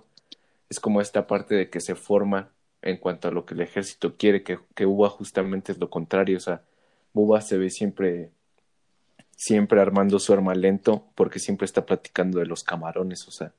es 0.69 0.79
como 0.79 1.01
esta 1.01 1.27
parte 1.27 1.53
de 1.55 1.69
que 1.69 1.81
se 1.81 1.95
forma 1.95 2.49
en 2.81 2.95
cuanto 2.95 3.27
a 3.27 3.31
lo 3.31 3.45
que 3.45 3.55
el 3.55 3.61
ejército 3.61 4.15
quiere, 4.15 4.41
que, 4.41 4.59
que 4.73 4.85
Uba 4.85 5.09
justamente 5.09 5.73
es 5.73 5.79
lo 5.79 5.89
contrario, 5.89 6.37
o 6.37 6.39
sea, 6.39 6.63
Uba 7.11 7.41
se 7.41 7.57
ve 7.57 7.69
siempre, 7.69 8.31
siempre 9.35 9.81
armando 9.81 10.17
su 10.17 10.31
arma 10.31 10.55
lento, 10.55 11.03
porque 11.15 11.39
siempre 11.39 11.65
está 11.65 11.85
platicando 11.85 12.39
de 12.39 12.45
los 12.45 12.63
camarones, 12.63 13.27
o 13.27 13.31
sea. 13.31 13.51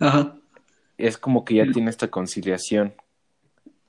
Ajá. 0.00 0.36
Es 0.98 1.16
como 1.16 1.44
que 1.44 1.54
ya 1.54 1.70
tiene 1.72 1.90
esta 1.90 2.08
conciliación 2.08 2.94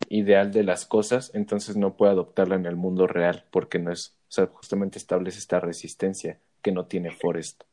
ideal 0.10 0.52
de 0.52 0.64
las 0.64 0.86
cosas, 0.86 1.32
entonces 1.34 1.78
no 1.78 1.96
puede 1.96 2.12
adoptarla 2.12 2.56
en 2.56 2.66
el 2.66 2.76
mundo 2.76 3.08
real 3.08 3.46
porque 3.50 3.80
no 3.80 3.92
es, 3.92 4.18
o 4.30 4.32
sea, 4.32 4.48
justamente 4.48 4.98
establece 4.98 5.40
esta 5.40 5.60
resistencia 5.60 6.40
que 6.62 6.72
no 6.72 6.86
tiene 6.86 7.12
Forrest. 7.12 7.64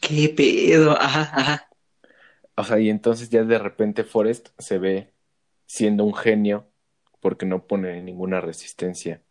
¿Qué 0.00 0.28
pedo? 0.28 0.92
Ajá, 0.92 1.30
ajá. 1.32 1.68
O 2.56 2.64
sea, 2.64 2.78
y 2.78 2.90
entonces 2.90 3.30
ya 3.30 3.44
de 3.44 3.58
repente 3.58 4.04
Forrest 4.04 4.48
se 4.58 4.78
ve 4.78 5.12
siendo 5.66 6.04
un 6.04 6.14
genio 6.14 6.66
porque 7.20 7.46
no 7.46 7.66
pone 7.66 8.02
ninguna 8.02 8.40
resistencia 8.40 9.22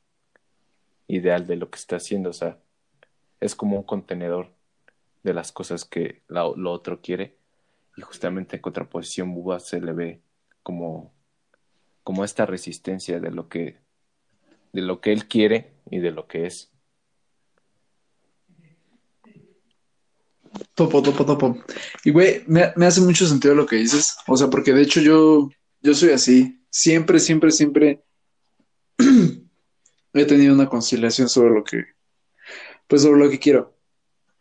ideal 1.08 1.46
de 1.46 1.56
lo 1.58 1.70
que 1.70 1.78
está 1.78 1.98
haciendo, 1.98 2.30
o 2.30 2.34
sea, 2.34 2.58
es 3.40 3.56
como 3.56 3.78
un 3.78 3.84
contenedor 3.84 4.52
de 5.24 5.34
las 5.34 5.52
cosas 5.52 5.86
que 5.86 6.22
lo 6.28 6.72
otro 6.72 7.02
quiere 7.02 7.41
y 7.96 8.02
justamente 8.02 8.56
en 8.56 8.62
contraposición 8.62 9.34
Buba 9.34 9.60
se 9.60 9.82
le 9.82 9.94
ve 9.94 10.22
como 10.64 11.14
como 12.04 12.24
esta 12.24 12.46
resistencia 12.46 13.20
de 13.20 13.32
lo 13.32 13.48
que 13.48 13.78
de 14.74 14.82
lo 14.82 15.02
que 15.02 15.12
él 15.12 15.28
quiere 15.28 15.74
y 15.90 16.00
de 16.00 16.12
lo 16.12 16.28
que 16.28 16.46
es. 16.46 16.72
Topo, 20.76 21.02
topo, 21.02 21.26
topo. 21.26 21.64
Y 22.04 22.12
güey, 22.12 22.44
me, 22.48 22.74
me, 22.76 22.86
hace 22.86 23.02
mucho 23.02 23.26
sentido 23.26 23.54
lo 23.54 23.66
que 23.66 23.78
dices. 23.78 24.18
O 24.28 24.36
sea, 24.36 24.50
porque 24.50 24.74
de 24.74 24.82
hecho 24.82 25.02
yo, 25.02 25.50
yo 25.82 25.94
soy 25.94 26.10
así. 26.10 26.62
Siempre, 26.70 27.20
siempre, 27.20 27.52
siempre 27.52 28.04
he 30.14 30.26
tenido 30.26 30.54
una 30.54 30.70
conciliación 30.70 31.30
sobre 31.30 31.54
lo 31.54 31.64
que, 31.64 31.84
pues 32.88 33.02
sobre 33.02 33.20
lo 33.20 33.30
que 33.30 33.40
quiero. 33.40 33.78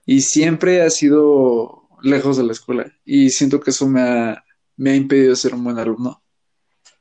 Y 0.07 0.22
siempre 0.22 0.82
ha 0.82 0.90
sido 0.90 1.79
lejos 2.03 2.36
de 2.36 2.44
la 2.44 2.53
escuela. 2.53 2.92
Y 3.05 3.30
siento 3.30 3.61
que 3.61 3.70
eso 3.70 3.88
me 3.88 4.01
ha, 4.01 4.44
me 4.76 4.90
ha 4.90 4.96
impedido 4.96 5.34
ser 5.36 5.55
un 5.55 5.64
buen 5.64 5.78
alumno 5.78 6.22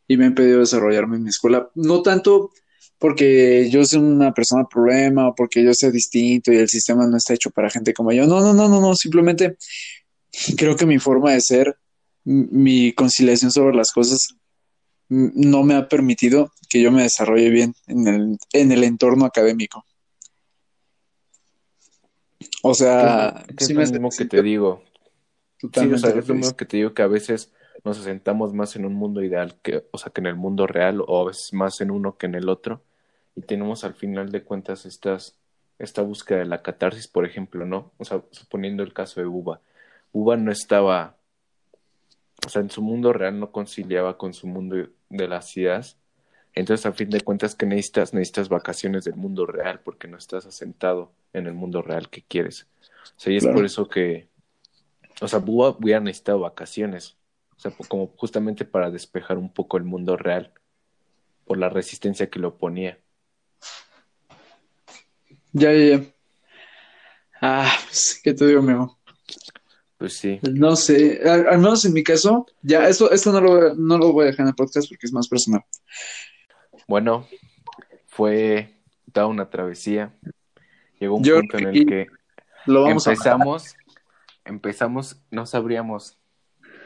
y 0.08 0.18
me 0.18 0.26
ha 0.26 0.28
impedido 0.28 0.60
desarrollarme 0.60 1.18
en 1.18 1.24
mi 1.24 1.30
escuela. 1.30 1.70
No 1.76 2.02
tanto 2.02 2.52
porque 2.98 3.70
yo 3.72 3.86
soy 3.86 4.00
una 4.00 4.34
persona 4.34 4.68
problema 4.68 5.30
o 5.30 5.36
porque 5.36 5.64
yo 5.64 5.74
sea 5.74 5.90
distinto 5.90 6.52
y 6.52 6.58
el 6.58 6.68
sistema 6.68 7.08
no 7.08 7.18
está 7.18 7.34
hecho 7.34 7.50
para 7.50 7.70
gente 7.70 7.94
como 7.94 8.12
yo. 8.12 8.28
No, 8.28 8.42
no, 8.42 8.54
no, 8.54 8.68
no, 8.68 8.82
no. 8.82 8.96
Simplemente 8.96 9.58
creo 10.58 10.76
que 10.76 10.86
mi 10.86 11.00
forma 11.00 11.32
de 11.32 11.42
ser, 11.42 11.78
mi 12.24 12.92
conciliación 12.94 13.52
sobre 13.52 13.76
las 13.76 13.92
cosas 13.92 14.36
no 15.08 15.64
me 15.64 15.76
ha 15.76 15.88
permitido 15.88 16.52
que 16.70 16.82
yo 16.82 16.92
me 16.92 17.04
desarrolle 17.04 17.50
bien 17.50 17.74
en 17.88 18.08
el, 18.08 18.38
en 18.54 18.72
el 18.72 18.84
entorno 18.84 19.26
académico. 19.26 19.84
O 22.62 22.74
sea, 22.74 23.46
es 23.58 23.70
lo 23.70 23.80
mismo 23.80 24.10
que 24.10 24.26
te 24.26 24.42
digo. 24.44 24.84
Totalmente 25.60 25.98
sí, 26.00 26.06
o 26.06 26.12
sea, 26.12 26.20
es 26.20 26.28
lo 26.28 26.36
mismo 26.36 26.56
que 26.56 26.66
te 26.66 26.78
digo 26.78 26.94
que 26.94 27.02
a 27.02 27.08
veces 27.08 27.54
nos 27.84 28.00
asentamos 28.00 28.54
más 28.54 28.76
en 28.76 28.86
un 28.86 28.94
mundo 28.94 29.24
ideal 29.24 29.56
que, 29.62 29.86
o 29.92 29.98
sea, 29.98 30.12
que 30.12 30.22
en 30.22 30.28
el 30.28 30.36
mundo 30.36 30.68
real 30.68 31.04
o 31.06 31.22
a 31.22 31.28
veces 31.28 31.54
más 31.54 31.82
en 31.82 31.92
uno 31.92 32.18
que 32.18 32.28
en 32.28 32.36
el 32.36 32.50
otro 32.50 32.82
y 33.36 33.42
tenemos 33.42 33.84
al 33.84 33.94
final 33.94 34.32
de 34.32 34.44
cuentas 34.44 34.86
estas, 34.86 35.38
esta 35.78 36.02
búsqueda 36.02 36.40
de 36.40 36.46
la 36.46 36.62
catarsis, 36.62 37.08
por 37.08 37.26
ejemplo, 37.26 37.66
¿no? 37.66 37.92
O 37.98 38.06
sea, 38.06 38.22
suponiendo 38.32 38.84
el 38.84 38.94
caso 38.94 39.22
de 39.22 39.28
Buba. 39.28 39.62
Buba 40.12 40.36
no 40.36 40.52
estaba, 40.52 41.18
o 42.46 42.50
sea, 42.50 42.62
en 42.62 42.70
su 42.70 42.82
mundo 42.82 43.14
real 43.14 43.40
no 43.40 43.52
conciliaba 43.52 44.18
con 44.18 44.34
su 44.34 44.48
mundo 44.48 44.90
de 45.10 45.28
las 45.28 45.56
ideas. 45.56 45.98
Entonces, 46.54 46.86
a 46.86 46.92
fin 46.92 47.10
de 47.10 47.22
cuentas, 47.22 47.56
que 47.56 47.66
necesitas? 47.66 48.14
Necesitas 48.14 48.50
vacaciones 48.50 49.06
del 49.06 49.16
mundo 49.16 49.46
real 49.46 49.80
porque 49.82 50.08
no 50.08 50.18
estás 50.18 50.46
asentado 50.46 51.12
en 51.32 51.48
el 51.48 51.54
mundo 51.54 51.82
real 51.82 52.10
que 52.10 52.24
quieres. 52.24 52.68
O 53.16 53.20
sea, 53.20 53.34
y 53.34 53.38
es 53.38 53.46
por 53.48 53.64
eso 53.64 53.88
que, 53.88 54.28
o 55.22 55.28
sea, 55.28 55.40
hubiera 55.40 56.00
necesitado 56.00 56.40
vacaciones 56.40 57.20
o 57.60 57.62
sea, 57.62 57.74
como 57.90 58.08
justamente 58.16 58.64
para 58.64 58.90
despejar 58.90 59.38
un 59.38 59.52
poco 59.52 59.76
el 59.76 59.84
mundo 59.84 60.16
real 60.16 60.54
por 61.46 61.58
la 61.58 61.68
resistencia 61.68 62.30
que 62.30 62.40
lo 62.40 62.58
ponía. 62.58 62.98
Ya, 65.52 65.74
ya, 65.74 65.98
ya. 65.98 66.04
Ah, 67.42 67.70
pues, 67.86 68.22
¿qué 68.24 68.34
te 68.34 68.48
digo, 68.48 68.62
amigo? 68.62 68.98
Pues 69.98 70.14
sí. 70.14 70.40
No 70.50 70.78
sé, 70.78 71.20
al, 71.30 71.58
menos 71.58 71.84
en 71.84 71.92
mi 71.92 72.02
caso, 72.02 72.46
ya, 72.62 72.88
esto, 72.88 73.12
esto 73.12 73.34
no, 73.34 73.42
lo, 73.42 73.76
no 73.76 73.98
lo 73.98 74.14
voy 74.14 74.24
a 74.24 74.28
dejar 74.28 74.46
en 74.46 74.50
el 74.50 74.56
podcast 74.56 74.88
porque 74.88 75.08
es 75.08 75.12
más 75.12 75.28
personal. 75.28 75.66
Bueno, 76.88 77.28
fue 78.08 78.74
toda 79.12 79.28
una 79.28 79.50
travesía. 79.50 80.14
Llegó 80.98 81.18
un 81.18 81.24
punto 81.24 81.58
en 81.58 81.68
el 81.68 81.86
que 81.86 82.08
lo 82.66 82.84
vamos 82.84 83.06
empezamos, 83.06 83.76
empezamos, 84.50 85.22
no 85.32 85.46
sabríamos 85.46 86.20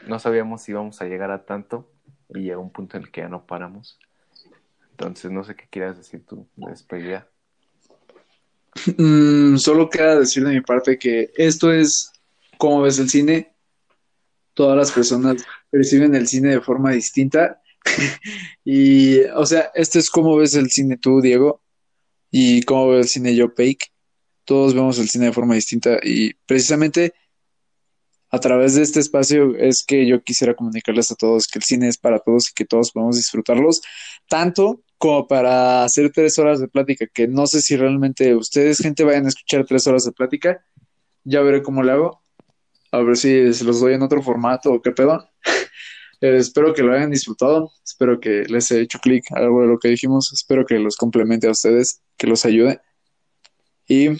no 0.06 0.18
sabíamos 0.18 0.62
si 0.62 0.72
íbamos 0.72 1.00
a 1.00 1.06
llegar 1.06 1.30
a 1.30 1.44
tanto 1.44 1.90
y 2.28 2.40
llegó 2.40 2.62
un 2.62 2.72
punto 2.72 2.96
en 2.96 3.04
el 3.04 3.10
que 3.10 3.22
ya 3.22 3.28
no 3.28 3.46
paramos. 3.46 3.98
Entonces, 4.90 5.30
no 5.30 5.44
sé 5.44 5.56
qué 5.56 5.66
quieras 5.70 5.96
decir 5.96 6.24
tú 6.26 6.46
de 6.56 6.70
despedida. 6.70 7.28
Mm, 8.96 9.56
solo 9.56 9.88
queda 9.88 10.18
decir 10.18 10.44
de 10.44 10.52
mi 10.52 10.60
parte 10.60 10.98
que 10.98 11.30
esto 11.36 11.72
es 11.72 12.12
cómo 12.58 12.82
ves 12.82 12.98
el 12.98 13.08
cine. 13.08 13.52
Todas 14.52 14.76
las 14.76 14.92
personas 14.92 15.44
perciben 15.70 16.14
el 16.14 16.28
cine 16.28 16.50
de 16.50 16.60
forma 16.60 16.92
distinta. 16.92 17.60
y, 18.64 19.20
o 19.20 19.46
sea, 19.46 19.70
esto 19.74 19.98
es 19.98 20.10
cómo 20.10 20.36
ves 20.36 20.54
el 20.54 20.70
cine 20.70 20.96
tú, 20.96 21.20
Diego, 21.20 21.62
y 22.30 22.62
cómo 22.62 22.90
ves 22.90 23.06
el 23.06 23.10
cine 23.10 23.34
yo, 23.34 23.54
Peik. 23.54 23.92
Todos 24.44 24.74
vemos 24.74 24.98
el 24.98 25.08
cine 25.08 25.26
de 25.26 25.32
forma 25.32 25.54
distinta 25.54 25.98
y 26.02 26.34
precisamente 26.46 27.14
a 28.34 28.40
través 28.40 28.74
de 28.74 28.82
este 28.82 28.98
espacio 28.98 29.56
es 29.56 29.84
que 29.86 30.06
yo 30.06 30.20
quisiera 30.22 30.54
comunicarles 30.54 31.12
a 31.12 31.14
todos 31.14 31.46
que 31.46 31.60
el 31.60 31.62
cine 31.62 31.86
es 31.86 31.98
para 31.98 32.18
todos 32.18 32.50
y 32.50 32.54
que 32.54 32.64
todos 32.64 32.90
podemos 32.90 33.16
disfrutarlos, 33.16 33.80
tanto 34.28 34.82
como 34.98 35.28
para 35.28 35.84
hacer 35.84 36.10
tres 36.10 36.36
horas 36.40 36.58
de 36.58 36.66
plática, 36.66 37.06
que 37.06 37.28
no 37.28 37.46
sé 37.46 37.60
si 37.60 37.76
realmente 37.76 38.34
ustedes, 38.34 38.78
gente, 38.78 39.04
vayan 39.04 39.26
a 39.26 39.28
escuchar 39.28 39.64
tres 39.64 39.86
horas 39.86 40.04
de 40.04 40.10
plática, 40.10 40.64
ya 41.22 41.42
veré 41.42 41.62
cómo 41.62 41.84
le 41.84 41.92
hago, 41.92 42.22
a 42.90 43.02
ver 43.02 43.16
si 43.16 43.52
se 43.54 43.64
los 43.64 43.80
doy 43.80 43.94
en 43.94 44.02
otro 44.02 44.20
formato 44.20 44.72
o 44.72 44.82
qué 44.82 44.90
pedo. 44.90 45.28
Eh, 46.20 46.36
espero 46.36 46.72
que 46.72 46.82
lo 46.82 46.94
hayan 46.94 47.10
disfrutado, 47.10 47.72
espero 47.84 48.18
que 48.18 48.44
les 48.48 48.70
haya 48.70 48.80
hecho 48.80 48.98
clic 49.00 49.24
algo 49.32 49.60
de 49.60 49.66
lo 49.66 49.78
que 49.78 49.88
dijimos, 49.88 50.32
espero 50.32 50.64
que 50.64 50.78
los 50.78 50.96
complemente 50.96 51.48
a 51.48 51.50
ustedes, 51.50 52.02
que 52.16 52.26
los 52.26 52.46
ayude. 52.46 52.80
Y, 53.86 54.10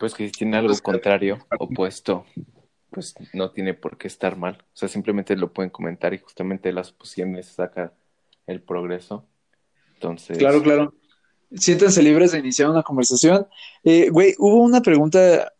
pues 0.00 0.14
que 0.14 0.26
si 0.26 0.32
tiene 0.32 0.56
algo 0.56 0.74
contrario, 0.82 1.46
opuesto, 1.60 2.24
pues 2.90 3.14
no 3.32 3.50
tiene 3.50 3.74
por 3.74 3.98
qué 3.98 4.08
estar 4.08 4.36
mal. 4.36 4.64
O 4.72 4.76
sea, 4.76 4.88
simplemente 4.88 5.36
lo 5.36 5.52
pueden 5.52 5.70
comentar 5.70 6.14
y 6.14 6.18
justamente 6.18 6.72
las 6.72 6.92
posiciones 6.92 7.46
saca 7.46 7.92
el 8.46 8.62
progreso. 8.62 9.26
Entonces. 9.94 10.38
Claro, 10.38 10.62
claro. 10.62 10.94
Siéntense 11.54 12.02
libres 12.02 12.32
de 12.32 12.38
iniciar 12.38 12.68
una 12.68 12.82
conversación. 12.82 13.46
Eh, 13.82 14.10
güey, 14.10 14.34
hubo 14.38 14.62
una 14.62 14.80
pregunta 14.82 15.52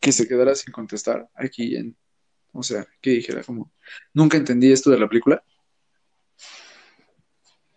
que 0.00 0.12
se 0.12 0.28
quedara 0.28 0.54
sin 0.54 0.72
contestar 0.72 1.28
aquí 1.34 1.76
en. 1.76 1.96
O 2.52 2.62
sea, 2.62 2.86
que 3.00 3.10
dijera 3.10 3.42
como. 3.42 3.72
Nunca 4.12 4.36
entendí 4.36 4.70
esto 4.70 4.90
de 4.90 4.98
la 4.98 5.08
película. 5.08 5.42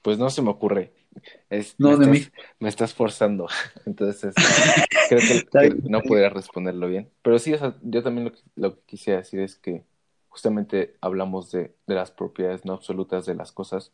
Pues 0.01 0.17
no 0.17 0.29
se 0.29 0.41
me 0.41 0.49
ocurre. 0.49 0.93
Es, 1.49 1.75
no, 1.77 1.97
me 1.97 2.05
de 2.05 2.11
estás, 2.11 2.31
mí. 2.33 2.41
Me 2.59 2.69
estás 2.69 2.93
forzando. 2.93 3.47
Entonces, 3.85 4.33
creo 5.09 5.19
que, 5.19 5.69
que, 5.69 5.89
no 5.89 6.01
podría 6.01 6.29
responderlo 6.29 6.87
bien. 6.87 7.09
Pero 7.21 7.39
sí, 7.39 7.53
o 7.53 7.57
sea, 7.57 7.75
yo 7.81 8.03
también 8.03 8.25
lo 8.25 8.31
que, 8.33 8.39
lo 8.55 8.75
que 8.75 8.81
quisiera 8.85 9.19
decir 9.19 9.39
es 9.39 9.55
que 9.55 9.83
justamente 10.29 10.95
hablamos 11.01 11.51
de, 11.51 11.75
de 11.87 11.95
las 11.95 12.11
propiedades 12.11 12.65
no 12.65 12.73
absolutas 12.73 13.25
de 13.25 13.35
las 13.35 13.51
cosas. 13.51 13.91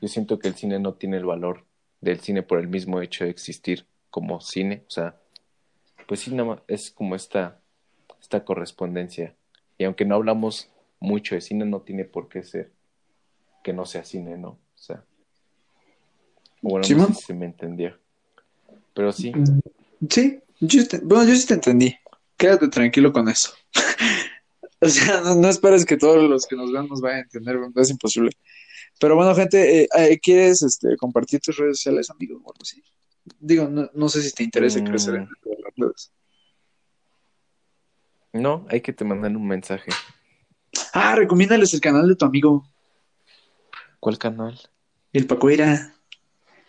Yo 0.00 0.08
siento 0.08 0.38
que 0.38 0.48
el 0.48 0.54
cine 0.54 0.78
no 0.78 0.94
tiene 0.94 1.16
el 1.16 1.24
valor 1.24 1.64
del 2.00 2.20
cine 2.20 2.42
por 2.42 2.58
el 2.58 2.68
mismo 2.68 3.00
hecho 3.00 3.24
de 3.24 3.30
existir 3.30 3.86
como 4.10 4.40
cine. 4.40 4.84
O 4.88 4.90
sea, 4.90 5.20
pues 6.06 6.20
sí, 6.20 6.30
nada 6.34 6.48
más 6.48 6.60
es 6.68 6.90
como 6.90 7.14
esta, 7.14 7.60
esta 8.20 8.44
correspondencia. 8.44 9.34
Y 9.76 9.84
aunque 9.84 10.04
no 10.04 10.16
hablamos 10.16 10.70
mucho 11.00 11.34
de 11.34 11.40
cine, 11.40 11.64
no 11.64 11.82
tiene 11.82 12.04
por 12.04 12.28
qué 12.28 12.42
ser 12.42 12.72
que 13.62 13.72
no 13.72 13.86
sea 13.86 14.04
cine, 14.04 14.36
¿no? 14.36 14.48
O 14.50 14.58
sea, 14.74 15.04
bueno, 16.62 16.84
¿Sí, 16.86 16.94
no 16.94 17.06
sé 17.08 17.14
si 17.26 17.32
me 17.34 17.46
entendió. 17.46 17.98
Pero 18.94 19.12
sí, 19.12 19.32
Sí, 20.10 20.40
yo 20.60 20.86
te- 20.86 20.98
bueno, 20.98 21.24
yo 21.24 21.34
sí 21.36 21.46
te 21.46 21.54
entendí. 21.54 21.94
Quédate 22.36 22.68
tranquilo 22.68 23.12
con 23.12 23.28
eso. 23.28 23.52
o 24.80 24.88
sea, 24.88 25.20
no, 25.20 25.34
no 25.34 25.48
esperes 25.48 25.84
que 25.84 25.96
todos 25.96 26.28
los 26.28 26.46
que 26.46 26.56
nos 26.56 26.70
vean 26.72 26.86
nos 26.88 27.00
vayan 27.00 27.18
a 27.18 27.22
entender, 27.22 27.58
es 27.76 27.90
imposible. 27.90 28.30
Pero 29.00 29.14
bueno, 29.16 29.34
gente, 29.34 29.82
eh, 29.82 29.88
eh, 29.96 30.18
¿quieres 30.20 30.62
este, 30.62 30.96
compartir 30.96 31.40
tus 31.40 31.56
redes 31.56 31.78
sociales, 31.78 32.10
amigo? 32.10 32.40
Digo, 33.40 33.68
no, 33.68 33.90
no 33.94 34.08
sé 34.08 34.22
si 34.22 34.32
te 34.32 34.42
interesa 34.44 34.80
Mm. 34.80 34.84
crecer 34.84 35.14
en 35.16 35.28
las 35.62 35.74
redes. 35.76 36.12
no, 38.32 38.66
hay 38.70 38.80
que 38.80 38.92
te 38.92 39.04
mandan 39.04 39.36
un 39.36 39.46
mensaje. 39.46 39.90
Ah, 40.92 41.14
recomiéndales 41.16 41.72
el 41.74 41.80
canal 41.80 42.08
de 42.08 42.14
tu 42.16 42.24
amigo, 42.24 42.68
¿Cuál 44.00 44.18
canal? 44.18 44.60
el 45.12 45.26
Pacoera. 45.26 45.94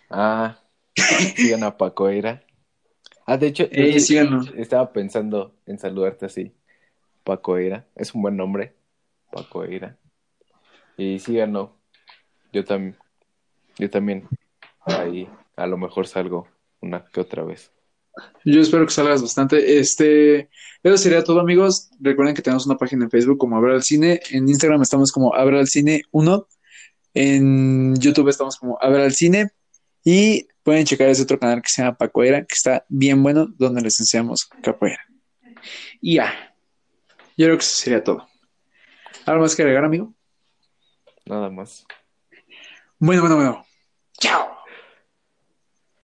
Ah, 0.09 0.59
sigan 1.35 1.63
a 1.63 1.77
Pacoera. 1.77 2.43
Ah, 3.25 3.37
de 3.37 3.47
hecho, 3.47 3.63
Eh, 3.71 3.93
yo 3.93 3.99
síganlo. 3.99 4.41
estaba 4.57 4.91
pensando 4.91 5.55
en 5.65 5.77
saludarte 5.79 6.25
así. 6.25 6.53
Pacoera, 7.23 7.85
es 7.95 8.13
un 8.15 8.21
buen 8.23 8.35
nombre. 8.37 8.73
Pacoera. 9.31 9.97
Y 10.97 11.19
síganlo. 11.19 11.77
Yo 12.51 12.65
también, 12.65 12.97
yo 13.77 13.89
también. 13.89 14.27
Ahí, 14.81 15.29
a 15.55 15.67
lo 15.67 15.77
mejor 15.77 16.07
salgo 16.07 16.47
una 16.81 17.05
que 17.05 17.21
otra 17.21 17.43
vez. 17.43 17.71
Yo 18.43 18.59
espero 18.59 18.85
que 18.85 18.91
salgas 18.91 19.21
bastante. 19.21 19.77
Este, 19.79 20.49
eso 20.81 20.97
sería 20.97 21.23
todo, 21.23 21.39
amigos. 21.39 21.91
Recuerden 21.99 22.33
que 22.35 22.41
tenemos 22.41 22.65
una 22.65 22.77
página 22.77 23.03
en 23.05 23.11
Facebook 23.11 23.37
como 23.37 23.55
Abra 23.57 23.75
al 23.75 23.83
Cine. 23.83 24.19
En 24.31 24.49
Instagram 24.49 24.81
estamos 24.81 25.11
como 25.11 25.35
Abra 25.35 25.59
al 25.59 25.67
Cine 25.67 26.01
1. 26.11 26.47
En 27.13 27.95
YouTube 27.97 28.29
estamos 28.29 28.57
como 28.57 28.77
Abra 28.81 29.03
al 29.03 29.13
Cine. 29.13 29.51
Y 30.03 30.47
pueden 30.63 30.85
checar 30.85 31.09
ese 31.09 31.23
otro 31.23 31.39
canal 31.39 31.61
que 31.61 31.69
se 31.69 31.81
llama 31.81 31.97
Pacoera, 31.97 32.41
que 32.41 32.53
está 32.53 32.85
bien 32.89 33.21
bueno, 33.21 33.47
donde 33.57 33.81
les 33.81 33.99
enseñamos 33.99 34.47
capoeira. 34.61 35.03
Y 36.01 36.15
ya. 36.15 36.55
Yo 37.37 37.45
creo 37.45 37.57
que 37.57 37.63
eso 37.63 37.75
sería 37.75 38.03
todo. 38.03 38.27
¿Algo 39.25 39.41
más 39.41 39.55
que 39.55 39.61
agregar, 39.61 39.83
amigo? 39.83 40.13
Nada 41.25 41.49
más. 41.49 41.85
Bueno, 42.97 43.21
bueno, 43.21 43.35
bueno. 43.35 43.65
Chao. 44.19 44.58